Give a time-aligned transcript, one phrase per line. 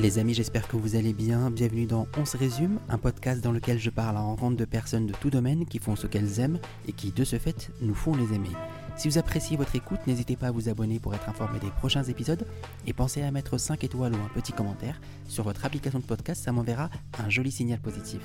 [0.00, 1.50] Les amis, j'espère que vous allez bien.
[1.50, 5.06] Bienvenue dans On se résume, un podcast dans lequel je parle à rencontre de personnes
[5.06, 8.14] de tout domaine qui font ce qu'elles aiment et qui, de ce fait, nous font
[8.14, 8.48] les aimer.
[8.96, 12.04] Si vous appréciez votre écoute, n'hésitez pas à vous abonner pour être informé des prochains
[12.04, 12.46] épisodes
[12.86, 14.98] et pensez à mettre 5 étoiles ou un petit commentaire
[15.28, 16.88] sur votre application de podcast, ça m'enverra
[17.22, 18.22] un joli signal positif.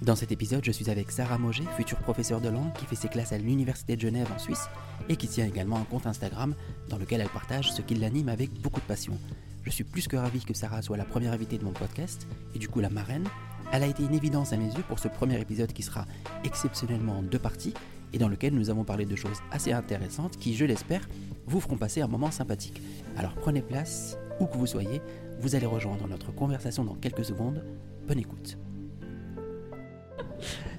[0.00, 3.08] Dans cet épisode, je suis avec Sarah Moget, future professeure de langue qui fait ses
[3.08, 4.66] classes à l'Université de Genève en Suisse
[5.10, 6.54] et qui tient également un compte Instagram
[6.88, 9.18] dans lequel elle partage ce qui l'anime avec beaucoup de passion.
[9.64, 12.58] Je suis plus que ravi que Sarah soit la première invitée de mon podcast et
[12.58, 13.26] du coup la marraine.
[13.72, 16.04] Elle a été une évidence à mes yeux pour ce premier épisode qui sera
[16.44, 17.72] exceptionnellement en deux parties
[18.12, 21.08] et dans lequel nous avons parlé de choses assez intéressantes qui, je l'espère,
[21.46, 22.82] vous feront passer un moment sympathique.
[23.16, 25.00] Alors prenez place, où que vous soyez,
[25.40, 27.64] vous allez rejoindre notre conversation dans quelques secondes.
[28.06, 28.58] Bonne écoute.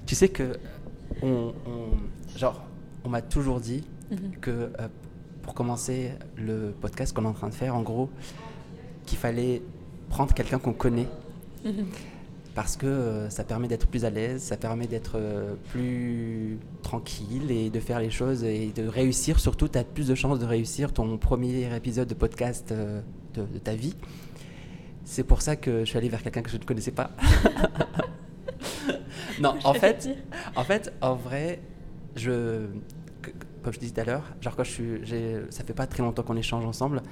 [0.06, 0.56] Tu sais que
[1.22, 2.62] on, on- genre,
[3.02, 3.82] on m'a toujours dit
[4.40, 4.88] que euh,
[5.42, 8.10] pour commencer le podcast qu'on est en train de faire, en gros,
[9.06, 9.62] qu'il fallait
[10.08, 11.08] prendre quelqu'un qu'on connaît
[12.54, 17.50] parce que euh, ça permet d'être plus à l'aise, ça permet d'être euh, plus tranquille
[17.50, 19.40] et de faire les choses et de réussir.
[19.40, 23.00] Surtout, tu as plus de chances de réussir ton premier épisode de podcast euh,
[23.34, 23.94] de, de ta vie.
[25.04, 27.10] C'est pour ça que je suis allé vers quelqu'un que je ne connaissais pas.
[29.40, 30.08] non, en fait,
[30.56, 31.60] en fait, en vrai,
[32.16, 32.66] je,
[33.62, 36.02] comme je disais tout à l'heure, genre quand je suis, j'ai- ça fait pas très
[36.02, 37.02] longtemps qu'on échange ensemble,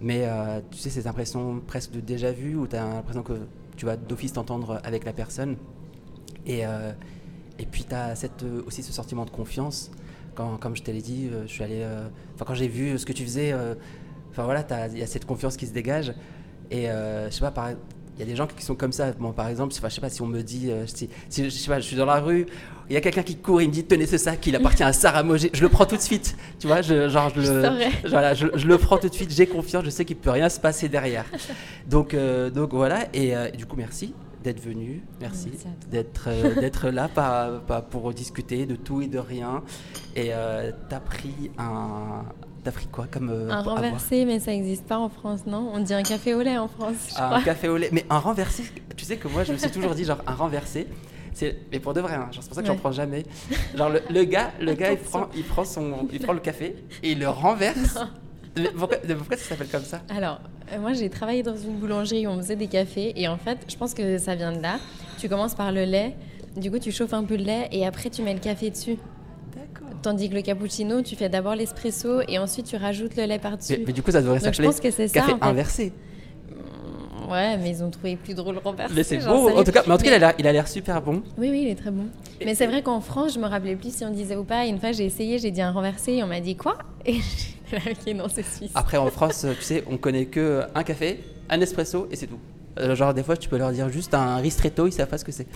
[0.00, 3.34] mais euh, tu sais, cette impression presque de déjà vu où tu as l'impression que
[3.76, 5.56] tu vas d'office t'entendre avec la personne.
[6.46, 6.92] Et, euh,
[7.58, 9.90] et puis tu as cette, euh, aussi ce sentiment de confiance.
[10.34, 11.84] Quand, comme je te l'ai dit, je suis allé.
[12.34, 13.52] Enfin, quand j'ai vu ce que tu faisais,
[14.30, 16.14] enfin voilà, il y a cette confiance qui se dégage.
[16.70, 17.70] Et je sais pas, par-
[18.20, 19.12] il y a des gens qui sont comme ça.
[19.12, 21.68] Bon, par exemple, je sais pas si on me dit, euh, si, si- je sais
[21.68, 22.44] pas, je suis dans la rue,
[22.90, 24.92] il y a quelqu'un qui court, il me dit tenez ce sac, il appartient à
[24.92, 25.48] Sarah Moget.
[25.54, 28.46] Je le prends tout de suite, tu vois, je, genre je, Je le, voilà, je,
[28.54, 29.30] je le prends tout de suite.
[29.32, 31.24] J'ai confiance, je sais qu'il peut rien se passer derrière.
[31.88, 33.06] Donc, euh, donc voilà.
[33.14, 34.12] Et euh, du coup, merci
[34.44, 35.50] d'être venu, merci
[35.90, 39.62] d'être euh, d'être là pas, pas pour discuter de tout et de rien.
[40.16, 42.24] Et euh, t'as pris un,
[42.64, 45.70] t'as pris quoi comme euh, Un renversé, mais ça n'existe pas en France, non?
[45.74, 47.42] On dit un café au lait en France, je un crois.
[47.42, 47.88] café au lait.
[47.92, 48.64] Mais un renversé,
[48.96, 50.86] tu sais que moi, je me suis toujours dit, genre, un renversé.
[51.32, 53.24] C'est, mais pour de vrai, hein, genre, c'est pour ça que j'en prends jamais.
[53.76, 56.76] Genre, le, le gars, le gars il, prend, il, prend son, il prend le café
[57.02, 57.98] et il le renverse.
[58.56, 60.02] Mais pourquoi, mais pourquoi ça s'appelle comme ça?
[60.08, 60.40] Alors,
[60.72, 63.58] euh, moi j'ai travaillé dans une boulangerie où on faisait des cafés et en fait,
[63.68, 64.80] je pense que ça vient de là.
[65.18, 66.16] Tu commences par le lait,
[66.56, 68.96] du coup tu chauffes un peu le lait et après tu mets le café dessus.
[70.02, 73.80] Tandis que le cappuccino, tu fais d'abord l'espresso et ensuite tu rajoutes le lait par-dessus.
[73.86, 75.20] mais du coup, ça devrait s'appeler pense que c'est ça.
[75.20, 75.44] café en fait.
[75.44, 75.92] inversé.
[76.48, 78.92] Mm, Ouais, mais ils ont trouvé plus drôle renversé.
[78.94, 79.50] Mais c'est beau.
[79.50, 81.22] En tout cas, mais en tout cas, il a l'air- super bon.
[81.38, 82.06] Oui, oui, il est très bon.
[82.44, 84.66] Mais c'est vrai qu'en France, je me rappelais plus si on disait ou pas.
[84.66, 86.78] Une fois, j'ai essayé, j'ai dit un renversé et on m'a dit quoi?
[87.06, 87.12] Et
[87.72, 88.72] là, ok, non, c'est suisse.
[88.74, 92.38] Après, en France, tu sais, on connaît que un café, un espresso et c'est tout.
[92.78, 95.24] Euh, genre, des fois, tu peux leur dire juste un ristretto, ils savent pas ce
[95.24, 95.46] que c'est.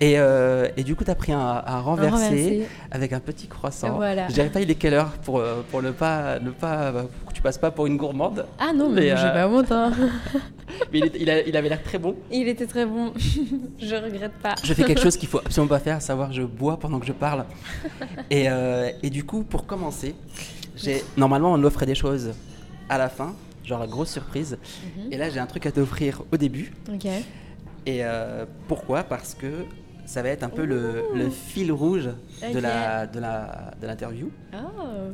[0.00, 2.66] Et, euh, et du coup, tu as pris un, un renversé, renversé.
[2.90, 3.94] avec un petit croissant.
[3.96, 4.26] Voilà.
[4.28, 7.28] Je dirais pas il est quelle heure pour, euh, pour ne pas, ne pas pour
[7.30, 8.46] que tu passes pas pour une gourmande.
[8.58, 9.70] Ah non, Mais, mais, euh, j'ai pas honte.
[9.70, 9.92] hein.
[10.92, 12.16] Mais il, est- il a- il avait l'air très bon.
[12.32, 13.12] Il était très bon.
[13.78, 14.54] je regrette pas.
[14.64, 17.06] Je fais quelque chose qu'il faut absolument pas faire, à savoir je bois pendant que
[17.06, 17.44] je parle.
[18.30, 20.14] Et, euh, et du coup, pour commencer,
[20.74, 22.32] j'ai normalement on offrait des choses
[22.88, 23.34] à la fin,
[23.66, 24.56] genre la grosse surprise.
[24.96, 25.12] Mhm.
[25.12, 26.72] Et là, j'ai un truc à t'offrir au début.
[26.90, 27.04] Ok.
[27.04, 29.02] Et euh, pourquoi?
[29.04, 29.64] Parce que
[30.06, 32.62] ça va être un peu le, le fil rouge de Ok.
[32.62, 34.30] la de la de l'interview.
[34.54, 35.12] Oh.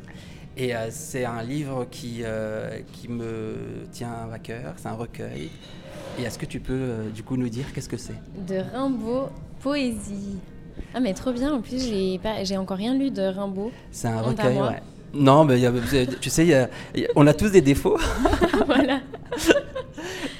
[0.56, 3.54] Et euh, c'est un livre qui euh, qui me
[3.90, 4.74] tient à cœur.
[4.76, 5.50] C'est un recueil.
[6.18, 8.20] Et est-ce que tu peux euh, du coup nous dire qu'est-ce que c'est?
[8.46, 9.30] De Rimbaud,
[9.60, 10.38] poésie.
[10.94, 11.54] Ah, mais trop bien.
[11.54, 12.44] En plus, j'ai pas...
[12.44, 13.72] j'ai encore rien lu de Rimbaud.
[13.90, 14.82] C'est un recueil, ouais.
[15.14, 15.72] Non, mais il y a-
[16.20, 17.98] tu sais, il y a- il y a- on a tous des défauts.
[18.66, 19.00] voilà.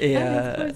[0.01, 0.71] Et Ah, euh,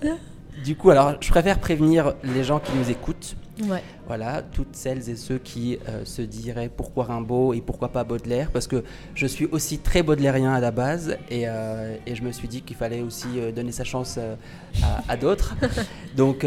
[0.65, 3.37] du coup, alors, je préfère prévenir les gens qui nous écoutent.
[3.65, 3.83] Ouais.
[4.07, 8.51] Voilà, toutes celles et ceux qui euh, se diraient pourquoi Rimbaud et pourquoi pas Baudelaire,
[8.53, 8.85] parce que
[9.17, 12.63] je suis aussi très baudelairien à la base et, euh, et je me suis dit
[12.63, 14.17] qu'il fallait aussi euh, donner sa chance
[14.83, 15.57] à, à d'autres.
[16.17, 16.47] Donc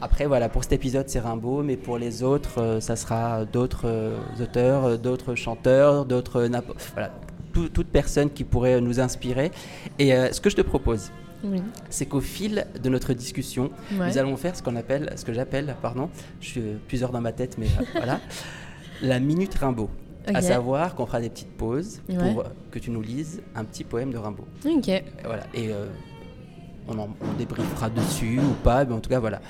[0.00, 4.98] après, voilà, pour cet épisode c'est Rimbaud, mais pour les autres, ça sera d'autres auteurs,
[4.98, 6.48] d'autres chanteurs, d'autres...
[6.94, 7.10] Voilà,
[7.52, 9.50] tout- toute personne qui pourrait nous inspirer.
[9.98, 11.10] Et ce que je te propose,
[11.44, 11.62] Oui.
[11.88, 14.08] c'est qu'au fil de notre discussion, Ouais.
[14.08, 16.10] nous allons faire ce qu'on appelle, ce que j'appelle, pardon,
[16.40, 18.20] je suis euh, plusieurs dans ma tête, mais euh, voilà,
[19.02, 19.88] la minute Rimbaud.
[20.26, 20.42] À Ok.
[20.42, 22.16] savoir qu'on fera des petites pauses Ouais.
[22.34, 24.46] pour euh, que tu nous lises un petit poème de Rimbaud.
[24.66, 24.88] Ok.
[24.88, 25.44] Et voilà.
[25.54, 25.86] Et euh,
[26.88, 29.40] on, en, on débriefera dessus ou pas, mais en tout cas voilà.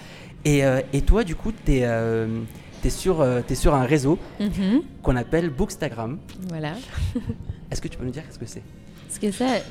[0.45, 4.83] Et, euh, et toi, du coup, tu es, sur, euh, t'es sur un réseau Mhm.
[5.03, 6.19] qu'on appelle Bookstagram.
[6.49, 6.75] Voilà.
[7.71, 8.63] Est-ce que tu peux nous dire qu'est-ce que c'est?
[9.11, 9.65] Ce que c'est?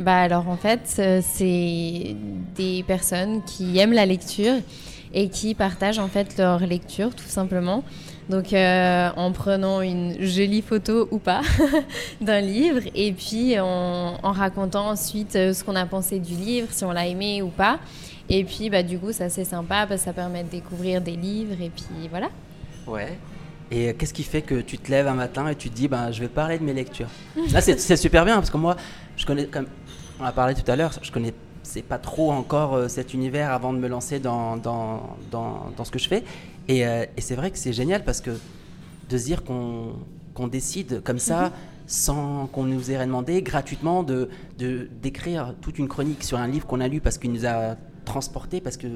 [0.00, 2.16] Bah alors en fait, euh, c'est
[2.56, 4.54] des personnes qui aiment la lecture
[5.14, 7.84] et qui partagent en fait leur lecture tout simplement.
[8.30, 11.42] Donc euh, en prenant une jolie photo ou pas
[12.22, 16.92] d'un livre et puis en, racontant ensuite ce qu'on a pensé du livre, si on
[16.92, 17.78] l'a aimé ou pas.
[18.30, 21.16] Et puis bah, du coup, c'est assez sympa parce que ça permet de découvrir des
[21.16, 22.30] livres et puis voilà.
[22.86, 23.18] Ouais.
[23.70, 26.10] Et qu'est-ce qui fait que tu te lèves un matin et tu te dis, ben,
[26.10, 27.08] je vais parler de mes lectures?
[27.52, 28.76] Là, c'est super bien parce que moi,
[29.16, 29.66] je connais, comme
[30.20, 31.32] on a parlé tout à l'heure, je connais
[31.64, 35.84] c'est pas trop encore euh, cet univers avant de me lancer dans, dans, dans, dans
[35.84, 36.24] ce que je fais.
[36.68, 38.30] Et, euh, et c'est vrai que c'est génial parce que
[39.08, 39.92] de se dire qu'on
[40.34, 41.52] qu'on décide comme ça,
[41.86, 44.28] sans qu'on nous ait rien demandé, gratuitement, de
[44.58, 47.76] de- d'écrire toute une chronique sur un livre qu'on a lu parce qu'il nous a
[48.04, 48.88] transporté, parce que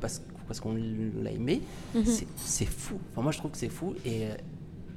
[0.00, 0.74] parce, parce qu'on
[1.22, 1.60] l'a aimé,
[2.04, 2.96] c'est- c'est fou.
[3.12, 3.94] Enfin, moi, je trouve que c'est fou.
[4.04, 4.22] Et,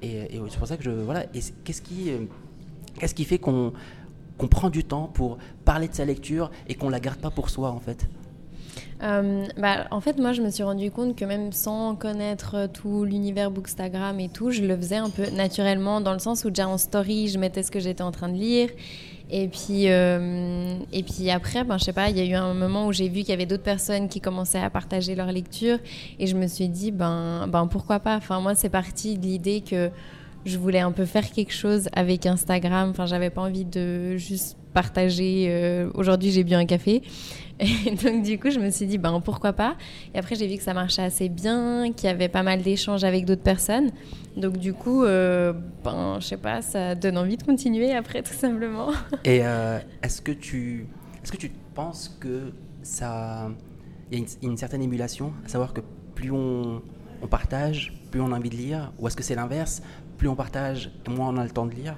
[0.01, 0.89] et, et c'est pour ça que je.
[0.89, 1.25] Voilà.
[1.35, 2.21] Et qu'est-ce qui, euh,
[3.00, 3.71] qu'est-ce qui fait qu'on
[4.39, 7.51] qu'on prend du temps pour parler de sa lecture et qu'on la garde pas pour
[7.51, 8.07] soi, en fait?
[9.03, 13.03] Euh, bah, en fait, moi, je me suis rendu compte que même sans connaître tout
[13.03, 16.67] l'univers Bookstagram et tout, je le faisais un peu naturellement, dans le sens où déjà
[16.67, 18.69] en story, je mettais ce que j'étais en train de lire.
[19.35, 22.53] Et puis, euh, et puis après, ben, je sais pas, il y a eu un
[22.53, 25.80] moment où j'ai vu qu'il y avait d'autres personnes qui commençaient à partager leur lecture.
[26.19, 28.15] Et je me suis dit, ben, ben pourquoi pas?
[28.15, 29.89] Enfin, moi, c'est parti de l'idée que
[30.45, 32.91] je voulais un peu faire quelque chose avec Instagram.
[32.91, 35.47] Enfin, j'avais pas envie de juste partager.
[35.50, 37.01] euh, Aujourd'hui, j'ai bu un café.
[37.59, 39.75] Et donc, du coup, je me suis dit, ben pourquoi pas?
[40.13, 43.03] Et après, j'ai vu que ça marchait assez bien, qu'il y avait pas mal d'échanges
[43.03, 43.91] avec d'autres personnes.
[44.35, 45.53] Donc, du coup, euh,
[45.83, 48.89] ben, je sais pas, ça donne envie de continuer après, tout simplement.
[49.23, 50.88] Et euh, est-ce que tu
[51.23, 52.51] est-ce que tu penses que
[52.81, 53.50] ça
[54.11, 55.81] il y a une, certaine émulation, à savoir que
[56.13, 56.81] plus on
[57.31, 59.81] partage, plus on a envie de lire, ou est-ce que c'est l'inverse,
[60.17, 61.95] plus on partage, moins on a le temps de lire?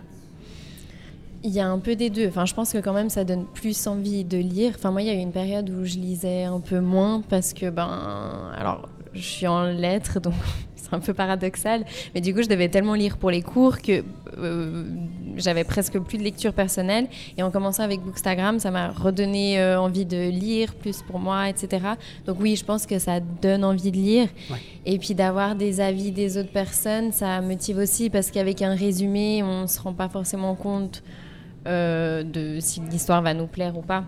[1.46, 2.28] Il y a un peu des deux.
[2.28, 4.74] Enfin, je pense que quand même, ça donne plus envie de lire.
[4.76, 7.54] Enfin, moi, il y a eu une période où je lisais un peu moins parce
[7.54, 10.34] que, ben, alors, je suis en lettres, donc
[10.76, 11.86] c'est un peu paradoxal.
[12.16, 14.04] Mais du coup, je devais tellement lire pour les cours que
[14.40, 14.86] euh,
[15.38, 17.08] j'avais presque plus de lecture personnelle.
[17.38, 21.48] Et en commençant avec Bookstagram, ça m'a redonné euh, envie de lire plus pour moi,
[21.48, 21.86] etc.
[22.26, 24.30] Donc oui, je pense que ça donne envie de lire.
[24.50, 24.58] Ouais.
[24.88, 29.44] Et puis d'avoir des avis des autres personnes, ça motive aussi parce qu'avec un résumé,
[29.44, 31.04] on ne se rend pas forcément compte
[31.66, 34.06] de si l'histoire va nous plaire ou pas.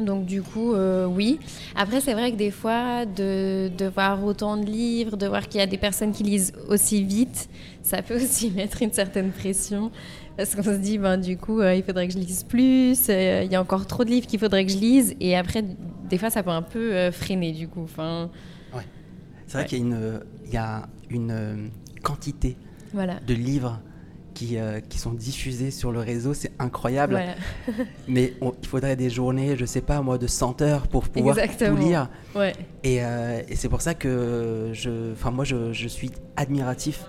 [0.00, 1.38] Donc du coup, euh, oui.
[1.76, 5.60] Après, c'est vrai que des fois, de, de voir autant de livres, de voir qu'il
[5.60, 7.48] y a des personnes qui lisent aussi vite,
[7.82, 9.92] ça peut aussi mettre une certaine pression.
[10.36, 13.42] Parce qu'on se dit, ben, du coup, euh, il faudrait que je lise plus, euh,
[13.44, 15.14] il y a encore trop de livres qu'il faudrait que je lise.
[15.20, 15.62] Et après,
[16.10, 17.84] des fois, ça peut un peu euh, freiner, du coup.
[17.84, 18.30] Enfin,
[19.46, 19.68] C'est vrai Ouais.
[19.68, 21.68] qu'il y a une il y a une euh,
[22.02, 22.56] quantité
[22.92, 23.20] voilà.
[23.24, 23.80] de livres
[24.34, 27.12] qui, euh, qui sont diffusés sur le réseau, c'est incroyable.
[27.14, 27.84] Voilà.
[28.08, 31.38] Mais on- il faudrait des journées, je sais pas moi, de 100 heures pour pouvoir
[31.38, 31.76] Exactement.
[31.76, 32.08] tout lire.
[32.34, 32.52] Ouais.
[32.82, 37.04] Et, euh, et c'est pour ça que je, moi je, je suis admiratif.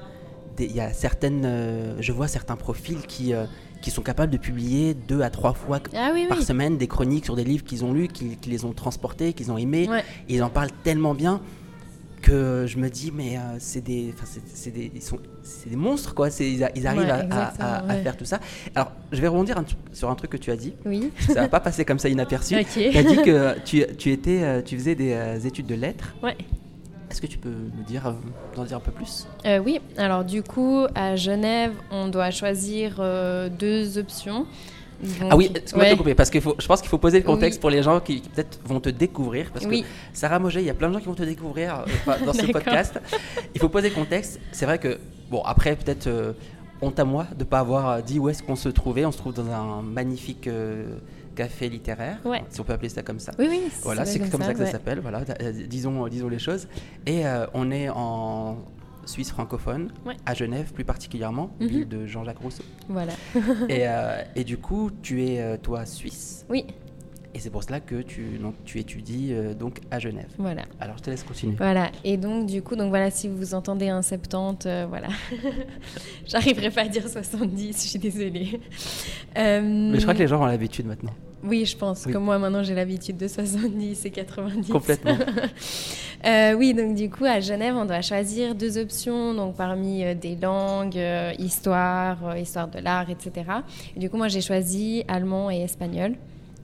[0.59, 3.33] Il y a certaines, euh, je vois certains profils qui,
[3.81, 6.43] qui sont capables de publier deux à trois fois Ah oui, par oui.
[6.45, 9.51] semaine des chroniques sur des livres qu'ils ont lus, qui, qui les ont transportés, qu'ils
[9.51, 9.89] ont aimés.
[9.89, 10.03] Ouais.
[10.29, 11.41] Ils en parlent tellement bien
[12.25, 14.13] que je me dis mais euh, c'est des,
[14.53, 16.29] c'est- ils sont, c'est des monstres quoi.
[16.29, 18.39] C'est- Ils, a- ils arrivent Ouais, à- faire tout ça.
[18.73, 20.73] Alors je vais rebondir un sur un truc que tu as dit.
[20.85, 21.11] Oui.
[21.27, 22.55] Ça va pas passer comme ça inaperçu.
[22.59, 22.67] Ok.
[22.73, 26.15] Tu as dit que tu, tu étais, euh, tu faisais des euh, études de lettres.
[26.23, 26.35] Ouais.
[27.11, 28.13] Est-ce que tu peux nous dire,
[28.55, 29.27] nous en dire un peu plus?
[29.45, 34.45] Euh, oui, alors du coup, à Genève, on doit choisir euh, deux options.
[35.29, 35.93] Ah oui, excuse-moi de ouais.
[35.93, 37.61] te couper, parce que je pense qu'il faut poser le contexte Oui.
[37.61, 39.51] pour les gens qui, qui peut-être vont te découvrir.
[39.51, 39.81] Parce Oui.
[39.83, 42.33] que Sarah Moget, il y a plein de gens qui vont te découvrir euh, dans
[42.33, 42.99] ce podcast.
[43.53, 44.39] Il faut poser le contexte.
[44.51, 44.97] C'est vrai que,
[45.29, 46.33] bon, après, peut-être euh,
[46.81, 49.05] honte à moi de ne pas avoir euh, dit où est-ce qu'on se trouvait.
[49.05, 50.97] On se trouve dans un magnifique euh,
[51.35, 52.43] café littéraire, Ouais.
[52.49, 53.31] si on peut appeler ça comme ça.
[53.37, 53.61] Oui, oui.
[53.83, 54.99] Voilà, c'est comme ça que ça s'appelle.
[55.01, 55.21] Voilà,
[55.67, 56.67] disons, disons les choses.
[57.05, 57.23] Et
[57.53, 58.57] on est en
[59.05, 60.15] Suisse francophone, Ouais.
[60.25, 61.67] à Genève plus particulièrement, Mhm.
[61.67, 62.63] ville de Jean-Jacques Rousseau.
[62.89, 63.13] Voilà.
[63.69, 66.65] et, euh, et du coup, tu es euh, toi suisse, Oui,
[67.33, 70.29] et c'est pour cela que tu, donc, tu étudies euh, donc à Genève.
[70.37, 70.63] voilà.
[70.79, 71.55] Alors je te laisse continuer.
[71.57, 71.91] Voilà.
[72.03, 75.07] Et donc, du coup, donc voilà, si vous entendez un 70, euh, voilà.
[76.25, 78.59] J'arriverai pas à dire 70, je suis désolée.
[79.35, 81.13] Mais je crois que les gens ont l'habitude maintenant.
[81.47, 82.03] Oui, je pense.
[82.05, 82.11] Oui.
[82.13, 84.71] Comme moi, maintenant, j'ai l'habitude de 70 et 90.
[84.71, 85.17] Complètement.
[86.25, 90.15] Euh, oui, donc du coup, à Genève, on doit choisir deux options, donc parmi euh,
[90.15, 93.45] des langues, euh, histoire, histoire de l'art, etc.
[93.95, 96.15] Et du coup, moi, j'ai choisi allemand et espagnol.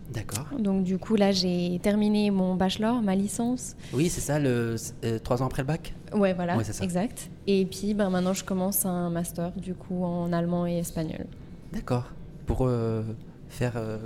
[0.09, 0.47] D'accord.
[0.57, 3.75] Donc du coup, là, j'ai terminé mon bachelor, ma licence.
[3.93, 5.93] Oui, c'est ça, le, euh, trois ans après le bac?
[6.11, 6.83] Ouais, voilà, Ouais, ça.
[6.83, 7.29] exact.
[7.45, 11.25] Et puis, ben, maintenant, je commence un master, du coup, en allemand et espagnol.
[11.71, 12.05] D'accord.
[12.47, 13.03] Pour, euh,
[13.47, 13.97] faire, euh,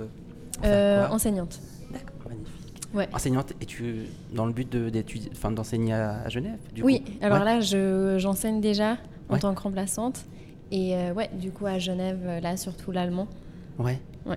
[0.64, 1.60] Euh, enseignante.
[1.92, 2.82] D'accord, magnifique.
[2.94, 3.08] Ouais.
[3.12, 7.00] Enseignante, et tu dans le but de- d'étudier, enfin d'enseigner à, à Genève du Oui,
[7.02, 7.44] coup alors Ouais.
[7.44, 8.96] là, je- j'enseigne déjà
[9.28, 9.38] en Ouais.
[9.40, 10.24] tant que remplaçante.
[10.72, 13.28] Et euh, ouais, du coup, à Genève, euh, là, surtout l'allemand.
[13.78, 14.00] Ouais.
[14.24, 14.36] Ouais.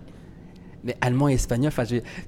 [0.84, 1.72] Mais allemand et espagnol,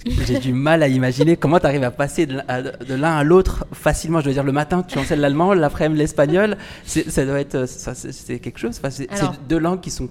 [0.06, 3.16] j'ai du mal à imaginer comment tu arrives à passer de l'un à, de l'un
[3.16, 4.20] à l'autre facilement.
[4.20, 6.58] Je veux dire, le matin, tu enseignes l'allemand, l'après-midi, l'espagnol.
[6.84, 7.66] C'est- Ça doit être.
[7.66, 8.82] ça, C'est quelque chose.
[8.90, 9.08] C'est
[9.48, 10.10] deux langues qui sont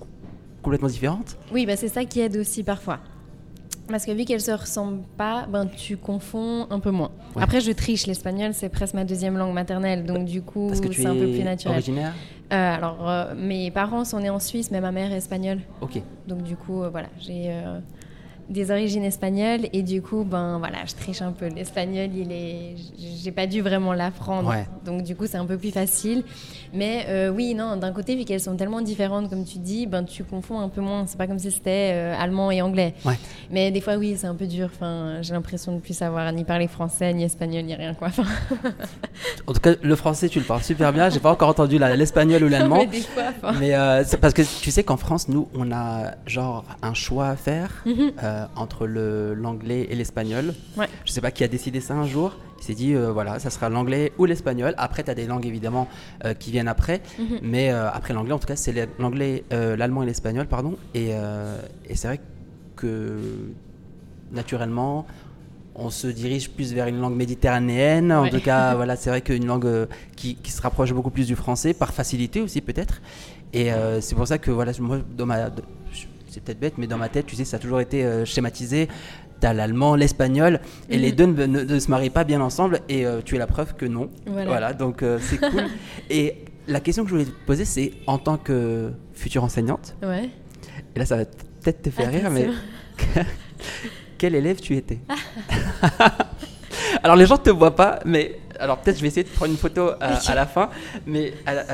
[0.62, 1.36] complètement différentes.
[1.52, 3.00] Oui, bah, c'est ça qui aide aussi parfois.
[3.90, 7.10] Parce que vu qu'elles se ressemblent pas, ben, tu confonds un peu moins.
[7.34, 7.42] Ouais.
[7.42, 8.06] Après, je triche.
[8.06, 10.04] L'espagnol, c'est presque ma deuxième langue maternelle.
[10.04, 11.76] Donc, du coup, c'est un peu plus naturel.
[11.76, 12.14] originaire
[12.52, 15.60] Euh, alors, euh, mes parents sont nés en Suisse, mais ma mère est espagnole.
[15.80, 16.02] Ok.
[16.26, 17.78] Donc du coup, euh, voilà, j'ai euh,
[18.50, 21.46] des origines espagnoles et du coup, ben voilà, je triche un peu.
[21.46, 22.74] L'espagnol, il est,
[23.22, 24.48] j'ai pas dû vraiment l'apprendre.
[24.50, 24.66] Ouais.
[24.84, 26.24] Donc du coup, c'est un peu plus facile.
[26.74, 30.04] Mais euh, oui, non, d'un côté, vu qu'elles sont tellement différentes, comme tu dis, ben
[30.04, 31.06] tu confonds un peu moins.
[31.06, 32.94] C'est pas comme si c'était euh, allemand et anglais.
[33.04, 33.18] Ouais.
[33.50, 34.68] Mais des fois, oui, c'est un peu dur.
[34.74, 38.08] Enfin, j'ai l'impression de plus savoir ni parler français, ni espagnol, ni rien quoi.
[38.08, 38.24] Enfin,
[39.46, 41.08] En tout cas, le français, tu le parles super bien.
[41.08, 42.84] J'ai pas encore entendu l'espagnol ou l'allemand.
[43.40, 46.94] fois, Mais euh, c'est parce que tu sais qu'en France, nous, on a genre un
[46.94, 48.12] choix à faire Mhm.
[48.40, 50.54] Euh, entre l'anglais et l'espagnol.
[50.76, 50.86] Ouais.
[51.04, 52.36] Je sais pas qui a décidé ça un jour.
[52.60, 54.74] Il s'est dit, euh, voilà, ça sera l'anglais ou l'espagnol.
[54.76, 55.88] Après, tu as des langues évidemment
[56.24, 57.00] euh, qui viennent après.
[57.18, 57.38] Mhm.
[57.42, 60.76] Mais après l'anglais, en tout cas, c'est l'anglais, l'allemand et l'espagnol, pardon.
[60.94, 61.10] Et,
[61.88, 62.20] et c'est vrai
[62.76, 63.18] que
[64.32, 65.06] naturellement,
[65.74, 68.12] on se dirige plus vers une langue méditerranéenne.
[68.12, 68.30] En Ouais.
[68.30, 71.36] tout cas, voilà, c'est vrai qu'une langue euh, qui, qui se rapproche beaucoup plus du
[71.36, 73.00] français, par facilité aussi peut-être.
[73.52, 75.50] Et euh, c'est pour ça que voilà, moi, dans ma,
[76.30, 78.88] c'est peut-être bête, mais dans ma tête, tu sais, ça a toujours été euh, schématisé.
[79.40, 80.60] T'as l'allemand, l'espagnol,
[80.90, 81.16] et les Mhm.
[81.16, 82.80] deux ne, ne- ne se marient pas bien ensemble.
[82.90, 84.10] Et euh, tu es la preuve que non.
[84.26, 84.72] Voilà.
[84.74, 85.64] donc euh, c'est cool.
[86.10, 90.28] et la question que je voulais te poser, c'est en tant que future enseignante, ouais.
[90.94, 92.48] et là ça va peut-être te faire rire, mais
[94.18, 94.98] quel élève tu étais?
[97.02, 99.50] Alors les gens ne te voient pas, mais alors peut-être je vais essayer de prendre
[99.52, 99.94] une photo euh,
[100.26, 100.68] à, la fin,
[101.06, 101.64] mais à la-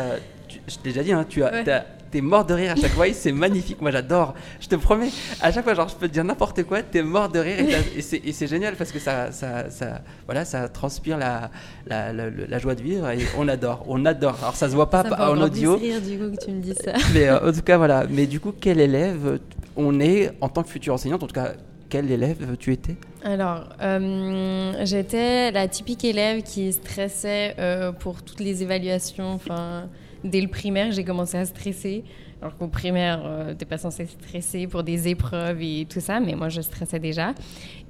[0.46, 1.64] tu- je t'ai déjà dit, hein, tu as, Ouais.
[2.10, 4.34] T'es mort de rire à chaque fois, c'est magnifique, moi j'adore.
[4.60, 5.08] Je te promets,
[5.40, 7.56] à chaque fois, genre je peux te dire n'importe quoi, t'es mort de rire
[7.96, 11.50] et, c'est- génial parce que ça, ça, ça, voilà, ça transpire la,
[11.86, 14.36] la, la- la joie de vivre et on adore, on adore.
[14.42, 16.92] Alors ça se voit pas en audio, rire du coup que tu me dis ça.
[17.12, 18.04] mais euh, en tout cas voilà.
[18.08, 19.38] Mais du coup, quel élève
[19.76, 21.22] on est en tant que future enseignante?
[21.22, 21.52] En tout cas,
[21.88, 22.96] quel élève tu étais?
[23.24, 29.32] Alors, euh, j'étais la typique élève qui stressait euh, pour toutes les évaluations.
[29.32, 29.88] Enfin,
[30.26, 32.04] dès le primaire, j'ai commencé à stresser.
[32.42, 36.34] Alors qu'au primaire, euh, t'es pas censé stresser pour des épreuves et tout ça, mais
[36.34, 37.32] moi, je stressais déjà.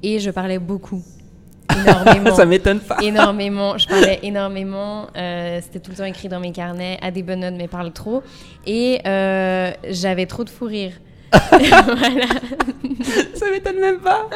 [0.03, 1.03] Et je parlais beaucoup.
[1.77, 2.35] Énormément.
[2.35, 2.99] Ça m'étonne pas.
[3.03, 3.77] énormément.
[3.77, 5.09] Je parlais énormément.
[5.17, 7.93] euh, C'était tout le temps écrit dans mes carnets, à des bonnes notes, mais parle
[7.93, 8.23] trop.
[8.67, 10.93] Et euh, j'avais trop de fou rire.
[11.51, 12.27] voilà.
[13.35, 14.29] Ça m'étonne même pas.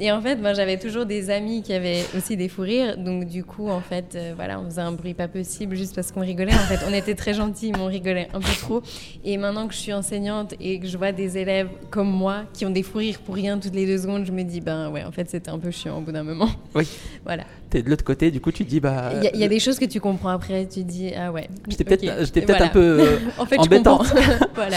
[0.00, 2.96] Et en fait, moi, j'avais toujours des amis qui avaient aussi des fous rires.
[2.96, 6.10] Donc, du coup, en fait, euh, voilà, on faisait un bruit pas possible juste parce
[6.12, 6.54] qu'on rigolait.
[6.54, 8.82] En fait, on était très gentils, mais on rigolait un peu trop.
[9.24, 12.66] Et maintenant que je suis enseignante et que je vois des élèves comme moi qui
[12.66, 15.04] ont des fous rires pour rien toutes les deux secondes, je me dis, ben ouais,
[15.04, 16.48] en fait, c'était un peu chiant au bout d'un moment.
[16.74, 16.88] Oui.
[17.24, 17.44] Voilà.
[17.70, 19.12] T'es de l'autre côté, du coup, tu dis bah.
[19.16, 20.66] Il y, a- y a des choses que tu comprends après.
[20.66, 21.48] Tu dis, ah ouais.
[21.68, 22.64] J'étais peut-être, voilà.
[22.64, 22.80] un peu.
[23.00, 24.06] euh, en fait, embêtante.
[24.06, 24.46] je comprends.
[24.54, 24.76] voilà.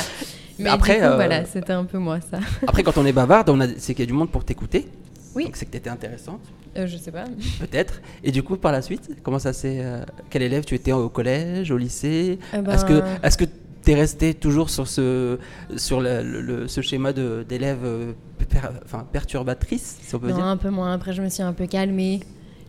[0.59, 2.39] Mais Après, coup, euh, voilà, c'était un peu moi, ça.
[2.67, 3.67] Après, quand on est bavarde, on a...
[3.77, 4.87] c'est qu'il y a du monde pour t'écouter.
[5.35, 5.43] Oui.
[5.45, 6.41] Donc c'est que t'étais intéressante,
[6.77, 7.25] Euh, je sais pas.
[7.59, 8.01] peut-être.
[8.23, 9.79] Et du coup, par la suite, comment ça s'est.
[9.83, 12.39] euh, Quel élève tu étais au collège, au lycée?
[12.53, 13.45] Eh ben, Est-ce que, est-ce que
[13.83, 15.37] t'es resté toujours sur ce,
[15.77, 18.13] sur le, le- le- ce schéma d'élève euh,
[18.49, 20.45] per- enfin, perturbatrice, si on peut Non, dire?
[20.45, 20.91] un peu moins.
[20.93, 22.21] Après, je me suis un peu calmée.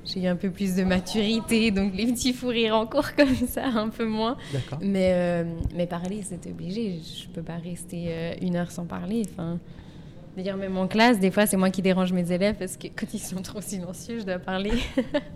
[0.09, 3.67] J'ai eu un peu plus de maturité, donc les petits fous rires encore comme ça,
[3.67, 4.39] un peu moins.
[4.81, 7.01] Mais, euh, mais parler, c'était obligé.
[7.03, 9.23] Je peux pas rester euh, une heure sans parler.
[9.31, 9.59] Enfin,
[10.39, 13.13] dire même en classe, des fois, c'est moi qui dérange mes élèves parce que quand
[13.13, 14.73] ils sont trop silencieux, je dois parler.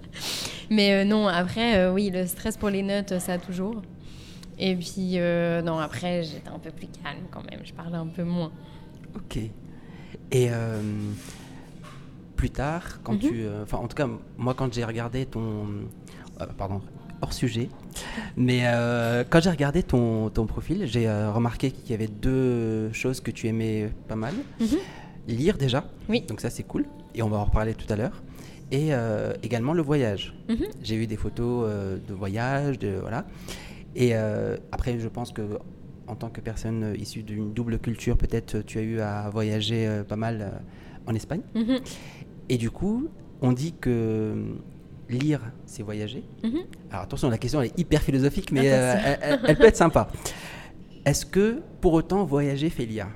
[0.70, 3.82] mais euh, non, après, oui, le stress pour les notes, ça toujours.
[4.58, 5.18] Et puis,
[5.64, 7.60] non, après, j'étais un peu plus calme quand même.
[7.64, 8.52] Je parlais un peu moins.
[9.16, 9.38] Ok.
[10.30, 10.48] Et
[12.42, 13.18] plus tard, quand Mhm.
[13.20, 13.34] tu.
[13.44, 15.46] euh, Enfin, en tout cas, moi, quand j'ai regardé ton.
[16.40, 16.80] euh, pardon,
[17.20, 17.68] hors sujet.
[18.36, 21.06] Mais euh, quand j'ai regardé ton, ton profil, j'ai
[21.38, 24.34] remarqué qu'il y avait deux choses que tu aimais pas mal.
[24.60, 24.78] Mhm.
[25.28, 25.84] Lire déjà.
[26.08, 26.22] Oui.
[26.28, 26.84] Donc ça, c'est cool.
[27.14, 28.16] Et on va en reparler tout à l'heure.
[28.72, 30.34] Et euh, également le voyage.
[30.48, 30.66] Mhm.
[30.82, 33.24] J'ai eu des photos euh, de voyage, de voilà.
[33.94, 35.42] Et euh, après, je pense que
[36.08, 40.16] en tant que personne issue d'une double culture, peut-être tu as eu à voyager pas
[40.16, 40.34] mal
[41.06, 41.42] en Espagne.
[42.52, 43.08] Et du coup,
[43.40, 44.34] on dit que euh,
[45.08, 46.22] lire, c'est voyager.
[46.44, 46.58] Mhm.
[46.90, 50.08] Alors attention, la question elle est hyper philosophique, mais euh, elle, peut être sympa.
[51.06, 53.06] Est-ce que pour autant voyager fait lire?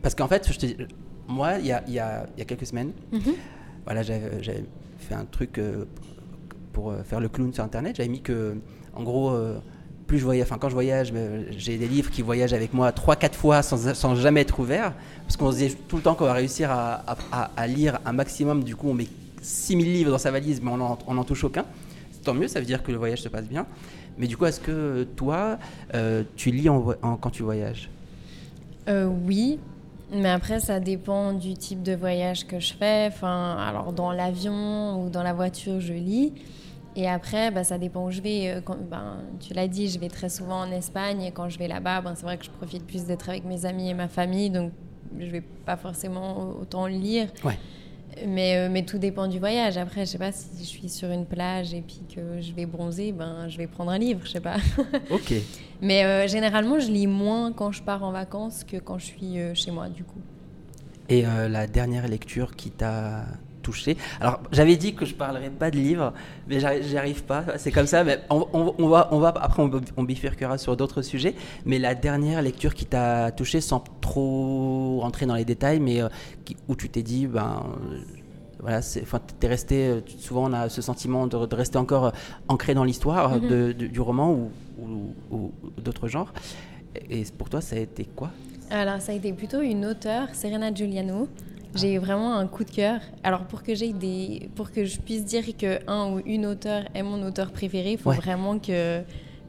[0.00, 0.76] Parce qu'en fait, je te dis,
[1.28, 3.34] moi, il y a, y a- y a quelques semaines, Mhm.
[3.84, 4.64] voilà, j'avais
[4.96, 5.84] fait un truc euh,
[6.72, 7.96] pour faire le clown sur Internet.
[7.96, 8.56] J'avais mis que,
[8.94, 9.58] en gros, euh,
[10.06, 12.90] plus je voyage, enfin quand je voyage, euh, j'ai des livres qui voyagent avec moi
[12.92, 14.92] 3-4 fois sans, sans jamais être ouverts,
[15.22, 17.04] parce qu'on se disait tout le temps qu'on va réussir à,
[17.56, 18.62] à- lire un maximum.
[18.64, 19.06] Du coup, on met
[19.42, 21.64] 6000 livres dans sa valise, mais on n'en touche aucun.
[22.24, 23.66] Tant mieux, ça veut dire que le voyage se passe bien.
[24.18, 25.58] Mais du coup, est-ce que toi,
[25.94, 26.82] euh, tu lis en-
[27.20, 27.90] quand tu voyages?
[28.88, 29.58] Euh, oui,
[30.12, 33.06] mais après ça dépend du type de voyage que je fais.
[33.08, 36.32] Enfin, alors dans l'avion ou dans la voiture, je lis.
[36.96, 38.48] Et après, bah, ça dépend où je vais.
[38.48, 41.58] Euh, Quand, ben, tu l'as dit, je vais très souvent en Espagne et quand je
[41.58, 44.08] vais là-bas, ben, c'est vrai que je profite plus d'être avec mes amis et ma
[44.08, 44.72] famille, donc
[45.18, 47.28] je vais pas forcément autant lire.
[47.44, 47.58] Ouais.
[48.26, 49.76] Mais, euh, mais tout dépend du voyage.
[49.76, 52.64] Après, je sais pas si je suis sur une plage et puis que je vais
[52.64, 54.56] bronzer, ben, je vais prendre un livre, je sais pas.
[55.10, 55.34] Ok.
[55.82, 59.40] Mais euh, généralement, je lis moins quand je pars en vacances que quand je suis
[59.40, 60.20] euh, chez moi, du coup.
[61.08, 63.24] Et euh, la dernière lecture qui t'a
[63.64, 66.12] touché Alors, j'avais dit que je parlerais pas de livres,
[66.48, 67.44] mais j'y arrive pas.
[67.56, 68.04] C'est comme ça.
[68.04, 71.34] Mais on, on- on va, on va, après, on, on bifurquera sur d'autres sujets.
[71.66, 76.08] Mais la dernière lecture qui t'a touché, sans trop rentrer dans les détails, mais euh,
[76.44, 77.62] qui- où tu t'es dit, ben.
[78.60, 78.80] voilà,
[79.40, 80.02] t'es resté.
[80.18, 82.10] Souvent, on a ce sentiment de, de rester encore euh,
[82.48, 83.48] ancré dans l'histoire Mhm.
[83.48, 84.50] de- du roman ou-
[85.30, 85.52] ou
[85.82, 86.32] d'autres genres.
[87.10, 88.30] Et pour toi, ça a été quoi?
[88.70, 91.28] Alors, ça a été plutôt une auteure, Serena Giuliano.
[91.74, 93.00] J'ai eu vraiment un coup de cœur.
[93.22, 94.48] Alors, pour que, j'ai des...
[94.54, 97.98] pour que je puisse dire que un ou une auteure est mon auteur préféré, il
[97.98, 98.16] faut Ouais.
[98.16, 99.02] vraiment que.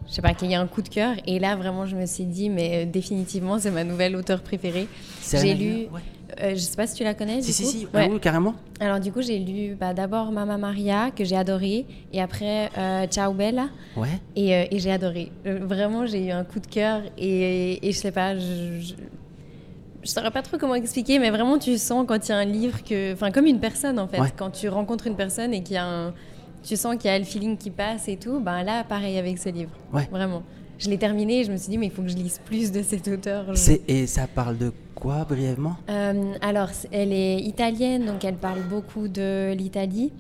[0.08, 1.16] Je sais pas, qu'il y ait un coup de cœur.
[1.26, 4.88] Et là, vraiment, je me suis dit, mais euh, définitivement, c'est ma nouvelle auteure préférée.
[5.20, 6.02] Serena lu- Ouais.
[6.42, 7.42] Euh, je sais pas si tu la connais.
[7.42, 7.70] Si, du si, coup.
[7.70, 8.06] si, Ouais.
[8.08, 8.54] ah oui, carrément.
[8.80, 11.86] Alors, du coup, j'ai lu bah, d'abord Mama Maria, que j'ai adoré.
[12.14, 13.70] Et après, euh, Ciao Bella.
[13.98, 14.10] Ouais.
[14.36, 15.32] Et, euh, et j'ai adoré.
[15.44, 18.94] Vraiment, j'ai eu un coup de cœur et, et je sais pas, je, je,
[20.06, 22.46] je saurais pas trop comment expliquer, mais vraiment, tu sens quand il y a un
[22.46, 24.32] livre que, enfin, comme une personne en fait, Ouais.
[24.38, 26.14] quand tu rencontres une personne et qu'il y a un,
[26.64, 29.38] tu sens qu'il y a le feeling qui passe et tout, ben là, pareil avec
[29.40, 29.72] ce livre.
[29.92, 30.08] Ouais.
[30.12, 30.44] Vraiment.
[30.78, 32.72] Je l'ai terminé et je me suis dit, mais il faut que je lise plus
[32.72, 33.56] de cet auteur.
[33.56, 35.78] Je- Et ça parle de quoi brièvement?
[35.90, 40.12] Euh, alors, elle est italienne, donc elle parle beaucoup de l'Italie.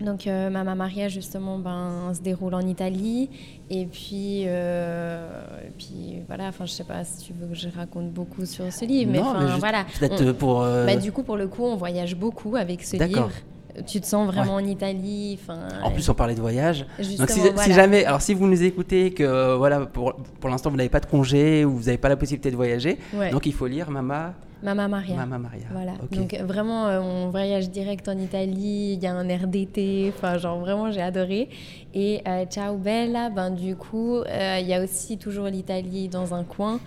[0.00, 3.28] Donc, euh, Mama Maria, justement, ben, se déroule en Italie.
[3.68, 5.28] Et puis, euh,
[5.66, 8.72] et puis voilà, enfin, je sais pas si tu veux que je raconte beaucoup sur
[8.72, 9.84] ce livre, mais Non, enfin, mais juste voilà.
[9.98, 10.62] Peut-être On- pour.
[10.62, 13.24] euh, bah, du coup, pour le coup, on voyage beaucoup avec ce D'accord.
[13.26, 13.84] livre.
[13.86, 15.38] Tu te sens vraiment en Italie.
[15.84, 16.84] En plus, on parlait de voyage.
[16.98, 17.72] Donc, si, si voilà.
[17.74, 20.98] jamais, alors si vous nous écoutez, que euh, voilà, pour, pour l'instant vous n'avez pas
[20.98, 23.30] de congé ou vous n'avez pas la possibilité de voyager, Ouais.
[23.30, 25.16] donc il faut lire Mama, Mama Maria.
[25.16, 25.66] Mama Maria.
[25.70, 25.92] Voilà.
[26.10, 28.94] Donc vraiment, euh, on voyage direct en Italie.
[28.94, 30.12] Il y a un air d'été.
[30.16, 31.48] Enfin, genre vraiment, j'ai adoré.
[31.94, 36.34] Et euh, Ciao Bella, ben du coup, euh, il y a aussi toujours l'Italie dans
[36.34, 36.80] un coin.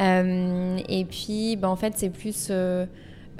[0.00, 2.50] Euh, et puis, ben, en fait, c'est plus.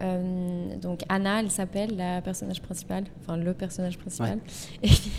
[0.02, 4.38] Euh, donc Anna, elle s'appelle la personnage principale, enfin le personnage principal.
[4.82, 5.10] Et, puis,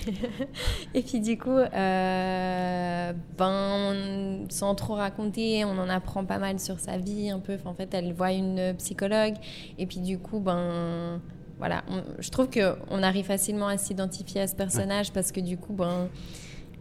[0.96, 6.80] et puis du coup, euh, ben sans trop raconter, on en apprend pas mal sur
[6.80, 7.56] sa vie un peu.
[7.56, 9.36] Enfin, en fait, elle voit une psychologue.
[9.78, 11.22] Et puis du coup, ben
[11.60, 15.40] voilà, on- je trouve que on arrive facilement à s'identifier à ce personnage parce que
[15.40, 16.10] du coup, ben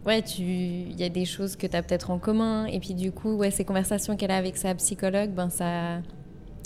[0.05, 2.65] ouais, tu, il y a des choses que tu as peut-être en commun.
[2.65, 6.01] Et puis du coup, ouais, ces conversations qu'elle a avec sa psychologue, ben ça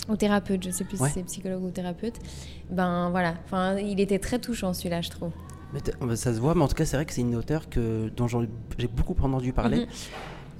[0.08, 1.08] ou thérapeute, je sais plus Ouais.
[1.08, 2.14] si c'est psychologue ou thérapeute.
[2.70, 5.30] Ben voilà, enfin, il était très touchant celui-là, je trouve.
[5.72, 7.68] Mais euh, ça se voit, mais en tout cas, c'est vrai que c'est une auteure
[7.68, 9.80] que, dont j'ai beaucoup entendu parler.
[9.80, 9.86] Mhm.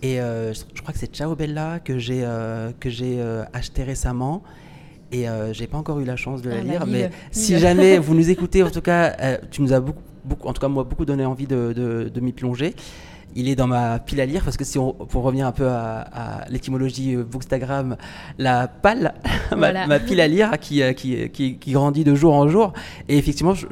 [0.03, 3.83] Et euh, je, crois que c'est Ciao Bella que j'ai euh, que j'ai euh, acheté
[3.83, 4.43] récemment.
[5.11, 7.99] Et j'ai pas encore eu la chance de la Ah bah, lire, mais si jamais
[7.99, 10.85] vous nous écoutez, en tout cas, tu nous as beaucoup, beaucoup, en tout cas moi,
[10.85, 12.75] beaucoup donné envie de, de- de m'y plonger.
[13.37, 15.69] Il est dans ma pile à lire parce que si on, pour revenir un peu
[15.69, 17.97] à, à l'étymologie euh, Bookstagram,
[18.39, 19.13] la pile,
[19.51, 19.87] ma, Voilà.
[19.87, 22.73] ma pile à lire qui, euh, qui, qui, qui grandit de jour en jour.
[23.09, 23.67] Et effectivement, je-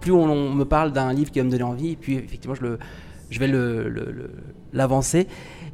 [0.00, 2.62] plus on, on me parle d'un livre qui va me donner envie, puis effectivement, je,
[2.62, 2.78] le,
[3.30, 4.30] je vais le- le- le-
[4.72, 5.26] l'avancer.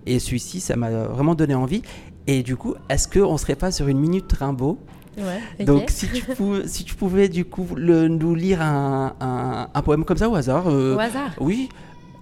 [0.07, 1.83] Et celui-ci, ça m'a vraiment donné envie.
[2.27, 4.79] Et du coup, est-ce qu'on serait pas sur une minute Rimbaud?
[5.19, 5.65] Ouais.
[5.65, 9.83] Donc, si tu, pou- si tu pouvais du coup le- nous lire un, un- un
[9.83, 10.65] poème comme ça au hasard.
[10.69, 11.31] euh, Au hasard.
[11.41, 11.69] Oui,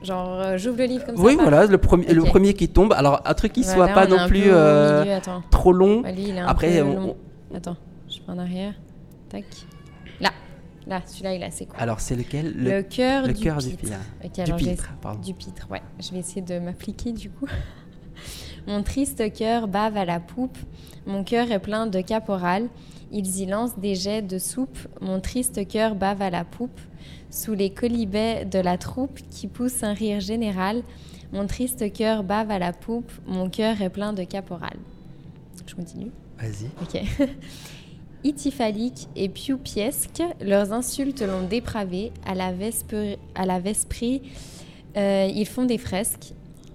[0.04, 1.22] Genre, euh, j'ouvre le livre comme ça.
[1.22, 2.92] oui, voilà, le premier, le premier qui tombe.
[2.92, 5.18] Alors, un truc qui Voilà, soit pas non plus euh, milieu,
[5.50, 6.02] trop long.
[6.02, 7.16] Ouais, lui, il est un Après, peu on- long.
[7.54, 7.76] Attends,
[8.08, 8.74] je prends en arrière.
[9.30, 9.44] Tac.
[10.20, 10.30] Là.
[10.86, 11.76] Là, celui-là, il est assez cool.
[11.80, 12.52] Alors, c'est lequel?
[12.54, 13.92] Le, cœur du cœur du pitre.
[14.20, 14.44] pitre.
[14.44, 15.20] Du vais- pitre, pardon.
[15.20, 15.80] Du pitre, ouais.
[15.98, 17.46] Je vais essayer de m'appliquer du coup.
[18.66, 20.56] Mon triste cœur bave à la poupe.
[21.06, 22.68] Mon cœur est plein de caporal.
[23.14, 24.76] Ils y lancent des jets de soupe.
[25.00, 26.80] Mon triste cœur bave à la poupe.
[27.30, 30.82] Sous les colibets de la troupe qui pousse un rire général.
[31.32, 33.12] Mon triste cœur bave à la poupe.
[33.28, 34.76] Mon cœur est plein de caporal.
[35.64, 36.10] Je continue.
[36.38, 36.66] Vas-y.
[36.82, 37.28] Ok.
[38.24, 42.10] Itifalique et Pioupiesque, leurs insultes l'ont dépravé.
[42.26, 44.22] À la, vesper, à la Vesprie,
[44.96, 46.32] euh, ils font des fresques.